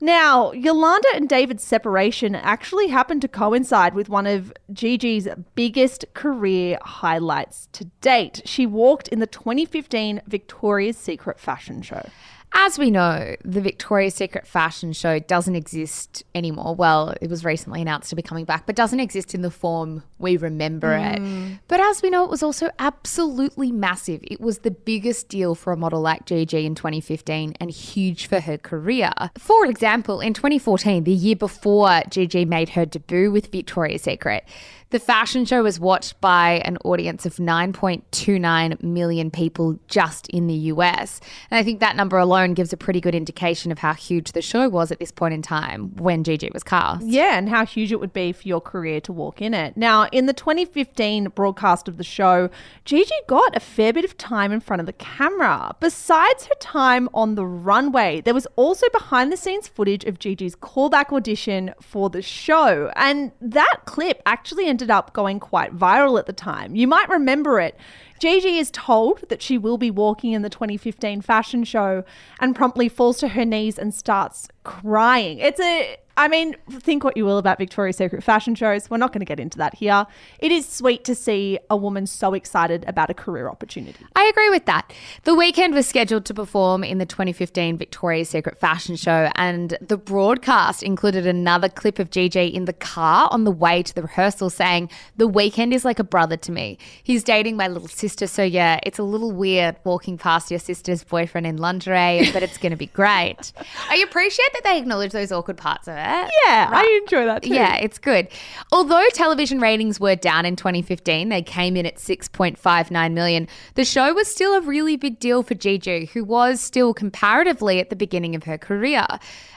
Now, 0.02 0.54
Yolanda 0.54 1.10
and 1.14 1.28
David's 1.28 1.64
separation 1.64 2.34
actually 2.34 2.88
happened 2.88 3.22
to 3.22 3.28
coincide 3.28 3.94
with 3.94 4.08
one 4.08 4.26
of 4.26 4.54
Gigi's 4.72 5.28
biggest 5.56 6.06
career 6.14 6.78
highlights 6.82 7.68
to 7.74 7.86
date. 8.00 8.42
She 8.46 8.66
walked 8.66 9.10
in 9.10 9.20
the 9.20 9.28
2015 9.28 10.22
Victoria's 10.26 10.98
Secret 10.98 11.38
fashion 11.38 11.82
show. 11.82 12.06
As 12.52 12.80
we 12.80 12.90
know, 12.90 13.36
the 13.46 13.62
Victoria's 13.62 14.16
Secret 14.16 14.48
fashion 14.48 14.92
show 14.92 15.20
doesn't 15.20 15.56
exist 15.56 16.24
anymore. 16.34 16.74
Well, 16.76 17.14
it 17.22 17.30
was 17.30 17.46
recently 17.46 17.82
announced 17.82 18.10
to 18.10 18.16
be 18.16 18.24
coming 18.24 18.46
back, 18.46 18.66
but 18.66 18.76
doesn't 18.76 19.00
exist 19.00 19.36
in 19.36 19.42
the 19.42 19.52
form 19.52 20.04
we 20.18 20.36
remember 20.36 20.94
it. 20.94 21.20
Mm. 21.20 21.60
But 21.68 21.80
as 21.80 22.02
we 22.02 22.10
know, 22.10 22.24
it 22.24 22.30
was 22.30 22.42
also 22.42 22.72
absolutely 22.80 23.72
massive. 23.72 24.22
It 24.24 24.42
was 24.42 24.60
the 24.60 24.72
biggest 24.72 25.30
deal 25.30 25.54
for 25.54 25.72
a 25.74 25.78
model 25.78 26.02
like 26.02 26.26
Gigi 26.26 26.66
in 26.66 26.74
2015 26.74 27.54
and 27.60 27.70
huge 27.70 28.26
for 28.26 28.40
her 28.40 28.58
career. 28.58 29.12
For 29.38 29.66
example, 29.66 30.20
in 30.20 30.34
2014, 30.34 31.04
the 31.04 31.12
year 31.12 31.36
before 31.36 32.02
Gigi 32.10 32.46
made 32.46 32.70
her 32.70 32.86
debut 32.86 33.32
with 33.32 33.52
Victoria's 33.52 34.02
Secret, 34.04 34.44
the 34.92 35.00
fashion 35.00 35.46
show 35.46 35.62
was 35.62 35.80
watched 35.80 36.20
by 36.20 36.62
an 36.66 36.78
audience 36.84 37.26
of 37.26 37.36
9.29 37.36 38.82
million 38.82 39.30
people 39.30 39.80
just 39.88 40.28
in 40.30 40.48
the 40.48 40.54
US. 40.54 41.22
And 41.52 41.60
I 41.60 41.64
think 41.64 41.80
that 41.80 41.96
number 41.96 42.18
alone 42.18 42.56
gives 42.56 42.74
a 42.74 42.78
pretty 42.78 43.00
good 43.00 43.14
indication 43.14 43.72
of 43.72 43.80
how 43.80 43.94
huge 43.94 44.32
the 44.32 44.42
show 44.42 44.68
was 44.68 44.92
at 44.92 45.00
this 45.00 45.12
point 45.12 45.36
in 45.36 45.44
time 45.44 45.96
when 45.98 46.24
Gigi 46.24 46.50
was 46.52 46.64
cast. 46.64 47.06
Yeah, 47.06 47.38
and 47.38 47.50
how 47.50 47.66
huge 47.66 47.92
it 47.92 48.00
would 48.00 48.14
be 48.14 48.32
for 48.32 48.48
your 48.48 48.62
career 48.62 49.00
to 49.02 49.14
walk 49.14 49.42
in 49.42 49.54
it. 49.54 49.78
Now, 49.78 50.08
in 50.12 50.26
the 50.26 50.34
2015 50.34 51.26
broadcast 51.30 51.88
of 51.88 51.98
the 51.98 52.04
show, 52.04 52.50
Gigi 52.84 53.14
got 53.28 53.56
a 53.56 53.60
fair 53.60 53.94
bit 53.94 54.06
of 54.06 54.18
time 54.18 54.52
in 54.52 54.60
front 54.60 54.80
of 54.80 54.88
the 54.88 54.94
camera. 54.94 55.76
Besides 55.80 56.48
her 56.48 56.56
time 56.60 57.10
on 57.14 57.36
the 57.36 57.46
runway, 57.46 58.22
there 58.22 58.34
was 58.34 58.48
also 58.56 58.88
behind 58.92 59.32
the 59.32 59.38
scenes 59.38 59.68
footage 59.68 60.04
of 60.06 60.18
Gigi's 60.18 60.56
callback 60.56 61.14
audition 61.14 61.76
for 61.80 62.10
the 62.10 62.24
show. 62.24 62.92
And 62.96 63.32
that 63.40 63.82
clip 63.86 64.22
actually 64.26 64.66
ended 64.66 64.79
up 64.88 65.14
going 65.14 65.40
quite 65.40 65.76
viral 65.76 66.20
at 66.20 66.28
the 66.28 66.34
time. 66.34 66.76
You 66.76 66.88
might 66.88 67.10
remember 67.10 67.60
it. 67.60 67.76
Gigi 68.20 68.58
is 68.58 68.70
told 68.72 69.24
that 69.30 69.42
she 69.42 69.58
will 69.58 69.78
be 69.78 69.90
walking 69.90 70.34
in 70.34 70.42
the 70.42 70.50
2015 70.50 71.22
fashion 71.22 71.64
show 71.64 72.04
and 72.40 72.56
promptly 72.56 72.88
falls 72.88 73.18
to 73.20 73.30
her 73.30 73.46
knees 73.46 73.80
and 73.80 73.94
starts 73.94 74.48
crying. 74.64 75.40
It's 75.40 75.60
a, 75.60 75.98
I 76.20 76.28
mean, 76.28 76.58
think 76.70 77.06
what 77.06 77.16
you 77.16 77.24
will 77.24 77.38
about 77.38 77.58
Victoria's 77.58 77.96
Secret 77.96 78.26
fashion 78.26 78.54
shows. 78.54 78.90
We're 78.90 78.98
not 78.98 79.14
going 79.14 79.22
to 79.22 79.26
get 79.26 79.40
into 79.40 79.58
that 79.60 79.76
here. 79.76 80.06
It 80.40 80.52
is 80.52 80.68
sweet 80.68 81.06
to 81.06 81.16
see 81.16 81.60
a 81.70 81.78
woman 81.78 82.08
so 82.08 82.34
excited 82.34 82.84
about 82.90 83.10
a 83.10 83.14
career 83.14 83.48
opportunity. 83.48 84.06
I 84.18 84.26
agree 84.26 84.50
with 84.50 84.66
that. 84.66 84.92
The 85.24 85.32
Weeknd 85.32 85.74
was 85.74 85.88
scheduled 85.88 86.26
to 86.26 86.34
perform 86.34 86.84
in 86.84 86.98
the 86.98 87.06
2015 87.06 87.78
Victoria's 87.78 88.28
Secret 88.28 88.60
fashion 88.60 88.98
show, 88.98 89.32
and 89.36 89.78
the 89.80 89.96
broadcast 89.96 90.84
included 90.84 91.26
another 91.26 91.70
clip 91.70 92.00
of 92.00 92.12
Gigi 92.12 92.48
in 92.48 92.66
the 92.66 92.74
car 92.74 93.30
on 93.32 93.46
the 93.46 93.52
way 93.52 93.82
to 93.82 93.96
the 93.96 94.02
rehearsal 94.02 94.50
saying, 94.50 94.90
The 95.16 95.30
Weeknd 95.30 95.74
is 95.74 95.86
like 95.86 96.00
a 96.00 96.04
brother 96.04 96.36
to 96.36 96.52
me. 96.52 96.80
He's 97.02 97.24
dating 97.24 97.56
my 97.56 97.70
little 97.70 97.88
sister, 97.88 98.28
so 98.28 98.44
yeah, 98.44 98.82
it's 98.84 99.00
a 99.00 99.04
little 99.04 99.32
weird 99.32 99.78
walking 99.86 100.18
past 100.18 100.52
your 100.52 100.60
sister's 100.60 101.02
boyfriend 101.02 101.48
in 101.48 101.56
lingerie, 101.56 102.30
but 102.34 102.44
it's 102.44 102.58
going 102.58 102.72
to 102.72 102.78
be 102.78 102.88
great. 102.88 103.54
I 103.90 104.04
appreciate 104.06 104.50
that 104.52 104.66
they 104.66 104.78
acknowledge 104.78 105.14
those 105.14 105.32
awkward 105.32 105.56
parts 105.56 105.88
of 105.88 105.96
it. 105.96 106.09
Yeah, 106.10 106.70
I 106.72 107.00
enjoy 107.04 107.26
that 107.26 107.44
too. 107.44 107.54
Yeah, 107.54 107.76
it's 107.76 107.98
good. 107.98 108.28
Although 108.72 109.06
television 109.14 109.60
ratings 109.60 110.00
were 110.00 110.16
down 110.16 110.46
in 110.46 110.56
2015, 110.56 111.30
they 111.30 111.42
came 111.42 111.78
in 111.78 111.86
at 111.86 111.96
6.59 111.98 113.14
million. 113.14 113.48
The 113.76 113.86
show 113.86 114.14
was 114.14 114.28
still 114.28 114.54
a 114.56 114.62
really 114.62 114.98
big 114.98 115.20
deal 115.20 115.44
for 115.44 115.56
Gigi, 115.56 116.06
who 116.06 116.24
was 116.24 116.62
still 116.62 116.94
comparatively 116.94 117.80
at 117.80 117.90
the 117.90 117.96
beginning 117.96 118.36
of 118.36 118.44
her 118.44 118.58
career. 118.58 119.06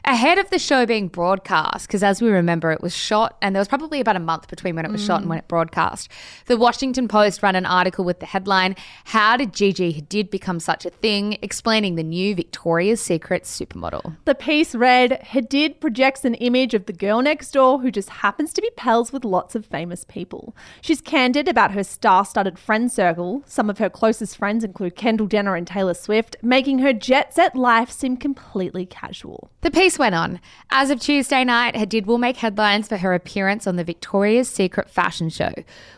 Ahead 0.05 0.39
of 0.39 0.51
the 0.51 0.59
show 0.59 0.85
being 0.85 1.09
broadcast, 1.09 1.87
because 1.87 2.03
as 2.03 2.21
we 2.21 2.29
remember, 2.29 2.73
it 2.73 2.83
was 2.83 2.95
shot, 2.95 3.37
and 3.41 3.55
there 3.55 3.61
was 3.61 3.69
probably 3.69 4.01
about 4.01 4.17
a 4.17 4.21
month 4.21 4.49
between 4.49 4.75
when 4.75 4.85
it 4.85 4.91
was 4.91 5.05
shot 5.05 5.19
and 5.19 5.27
mm. 5.27 5.31
when 5.31 5.39
it 5.39 5.49
broadcast. 5.49 6.09
The 6.47 6.57
Washington 6.57 7.07
Post 7.07 7.43
ran 7.43 7.55
an 7.55 7.67
article 7.67 8.05
with 8.05 8.21
the 8.21 8.27
headline, 8.27 8.75
How 9.05 9.37
Did 9.37 9.53
Gigi 9.53 9.93
Hadid 9.93 10.31
Become 10.31 10.61
Such 10.61 10.85
a 10.85 10.91
Thing? 10.91 11.39
explaining 11.41 11.95
the 11.95 12.03
new 12.03 12.35
Victoria's 12.35 13.01
Secret 13.01 13.45
supermodel. 13.45 14.17
The 14.25 14.35
piece 14.35 14.75
read 14.75 15.21
Hadid 15.25 15.81
projects 15.81 16.25
an 16.25 16.35
image 16.47 16.75
of 16.75 16.87
the 16.87 16.93
girl 16.93 17.23
next 17.23 17.53
door 17.53 17.81
who 17.81 17.91
just 17.91 18.09
happens 18.09 18.53
to 18.53 18.63
be 18.63 18.71
pals 18.77 19.13
with 19.13 19.25
lots 19.25 19.55
of 19.55 19.67
famous 19.67 20.05
people. 20.05 20.55
She's 20.81 21.01
candid 21.01 21.49
about 21.49 21.73
her 21.73 21.85
star 21.85 22.25
studded 22.25 22.59
friend 22.59 22.91
circle. 22.91 23.43
Some 23.47 23.71
of 23.71 23.79
her 23.79 23.89
closest 23.89 24.37
friends 24.37 24.65
include 24.65 24.97
Kendall 24.97 25.27
Jenner 25.27 25.55
and 25.55 25.67
Taylor 25.67 25.95
Swift, 25.95 26.37
making 26.43 26.81
her 26.81 26.93
jet 26.93 27.35
set 27.35 27.57
life 27.57 27.91
seem 27.91 28.17
completely 28.17 28.87
casual. 28.87 29.51
The 29.63 29.71
piece 29.71 29.99
went 29.99 30.15
on. 30.15 30.41
As 30.71 30.91
of 30.91 31.01
Tuesday 31.01 31.45
night, 31.45 31.75
Hadid 31.75 32.07
will 32.07 32.19
make 32.19 32.39
headlines 32.39 32.89
for 32.89 32.97
her 32.97 33.15
appearance 33.15 33.67
on 33.67 33.77
the 33.77 33.85
Victoria's 33.85 34.49
Secret 34.49 34.91
fashion 34.91 35.29
show, 35.29 35.53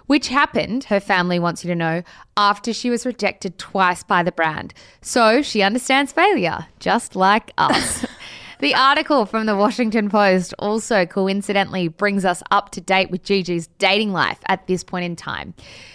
which 0.07 0.29
happened, 0.29 0.85
her 0.85 1.01
family 1.01 1.39
wants 1.39 1.65
you 1.65 1.69
to 1.69 1.75
know, 1.75 2.03
after 2.37 2.73
she 2.73 2.91
was 2.91 3.07
rejected 3.07 3.59
twice 3.59 4.03
by 4.03 4.23
the 4.23 4.33
brand. 4.33 4.75
So 5.01 5.43
she 5.43 5.63
understands 5.63 6.13
failure, 6.13 6.67
just 6.79 7.17
like 7.17 7.53
us. 7.57 8.05
The 8.61 8.75
article 8.75 9.27
from 9.27 9.47
the 9.47 9.57
Washington 9.57 10.09
Post 10.09 10.55
also 10.59 11.07
coincidentally 11.07 11.89
brings 11.89 12.25
us 12.25 12.43
up 12.51 12.71
to 12.71 12.81
date 12.81 13.11
with 13.11 13.25
Gigi's 13.25 13.67
dating 13.79 14.13
life 14.13 14.39
at 14.47 14.67
this 14.67 14.85
point 14.85 15.05
in 15.05 15.17
time. 15.17 15.55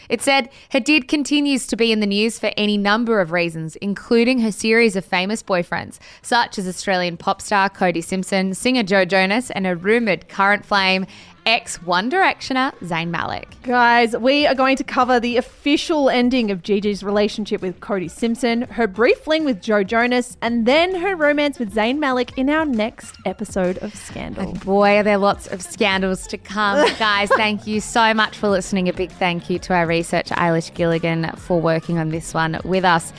It 0.10 0.22
said 0.22 0.49
Hadid 0.74 1.07
continues 1.07 1.68
to 1.68 1.78
be 1.78 1.91
in 1.91 1.99
the 1.99 2.05
news 2.05 2.38
for 2.38 2.51
any 2.57 2.78
number 2.78 3.22
of 3.22 3.32
reasons, 3.32 3.76
including 3.78 4.39
her 4.39 4.51
series 4.51 4.95
of 4.95 5.05
famous 5.05 5.41
boyfriends, 5.41 5.99
such 6.22 6.57
as 6.57 6.68
Australian 6.68 7.16
pop 7.16 7.41
star 7.41 7.70
Cody 7.70 8.01
Simpson, 8.01 8.53
singer 8.53 8.84
Joe 8.84 9.05
Jonas, 9.05 9.51
and 9.51 9.66
a 9.66 9.76
rumoured 9.76 10.28
current 10.28 10.66
flame, 10.66 11.05
ex 11.50 11.82
One 11.82 12.12
Directioner 12.12 12.72
Zayn 12.82 13.10
Malik. 13.10 13.56
Guys, 13.64 14.16
we 14.16 14.45
are 14.45 14.54
going 14.54 14.78
to 14.78 14.84
cover 14.84 15.20
the 15.20 15.38
official 15.38 16.08
ending 16.08 16.52
of 16.52 16.62
Gigi's 16.62 17.02
relationship 17.02 17.60
with 17.64 17.80
Cody 17.80 18.08
Simpson, 18.08 18.62
her 18.62 18.86
brief 18.86 19.18
fling 19.22 19.45
with 19.45 19.60
Joe 19.60 19.84
Jonas, 19.84 20.38
and 20.43 20.68
then 20.68 20.93
her 20.93 21.16
romance 21.16 21.58
with 21.58 21.74
Zayn 21.74 21.97
Malik 21.97 22.38
in 22.38 22.52
our 22.52 22.66
next 22.66 23.16
episode 23.26 23.80
of 23.80 23.95
Scandal. 23.95 24.54
Boy, 24.64 24.97
are 24.97 25.04
there 25.04 25.18
lots 25.18 25.47
of 25.47 25.64
scandals 25.64 26.28
to 26.28 26.38
come. 26.38 26.88
Guys, 27.00 27.30
thank 27.30 27.66
you 27.66 27.82
so 27.82 28.14
much 28.14 28.38
for 28.38 28.47
listening. 28.47 28.88
A 28.88 28.93
big 28.93 29.12
thank 29.12 29.50
you 29.50 29.58
to 29.58 29.74
our 29.74 29.88
researcher, 29.88 30.36
Eilish 30.36 30.72
Gilligan, 30.76 31.36
for 31.36 31.60
working 31.60 31.97
on 31.97 32.10
this 32.10 32.32
one 32.32 32.60
with 32.64 32.86
us. 32.86 33.12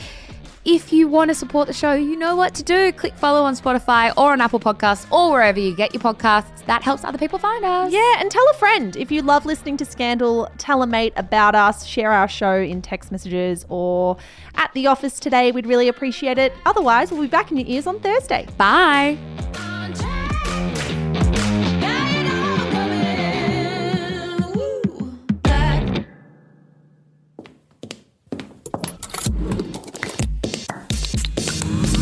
If 0.72 0.92
you 0.92 1.08
want 1.08 1.30
to 1.30 1.34
support 1.34 1.66
the 1.66 1.72
show, 1.72 1.94
you 1.94 2.14
know 2.14 2.36
what 2.36 2.54
to 2.54 2.62
do. 2.62 2.92
Click 2.92 3.16
follow 3.16 3.42
on 3.42 3.56
Spotify 3.56 4.12
or 4.16 4.30
on 4.30 4.40
Apple 4.40 4.60
Podcasts 4.60 5.04
or 5.10 5.32
wherever 5.32 5.58
you 5.58 5.74
get 5.74 5.92
your 5.92 6.00
podcasts. 6.00 6.64
That 6.66 6.84
helps 6.84 7.02
other 7.02 7.18
people 7.18 7.40
find 7.40 7.64
us. 7.64 7.92
Yeah, 7.92 8.20
and 8.20 8.30
tell 8.30 8.48
a 8.50 8.54
friend. 8.54 8.94
If 8.94 9.10
you 9.10 9.20
love 9.20 9.44
listening 9.44 9.78
to 9.78 9.84
Scandal, 9.84 10.48
tell 10.58 10.84
a 10.84 10.86
mate 10.86 11.12
about 11.16 11.56
us, 11.56 11.84
share 11.84 12.12
our 12.12 12.28
show 12.28 12.54
in 12.54 12.82
text 12.82 13.10
messages 13.10 13.66
or 13.68 14.16
at 14.54 14.72
the 14.72 14.86
office 14.86 15.18
today. 15.18 15.50
We'd 15.50 15.66
really 15.66 15.88
appreciate 15.88 16.38
it. 16.38 16.52
Otherwise, 16.64 17.10
we'll 17.10 17.22
be 17.22 17.26
back 17.26 17.50
in 17.50 17.56
your 17.56 17.66
ears 17.66 17.88
on 17.88 17.98
Thursday. 17.98 18.46
Bye. 18.56 19.18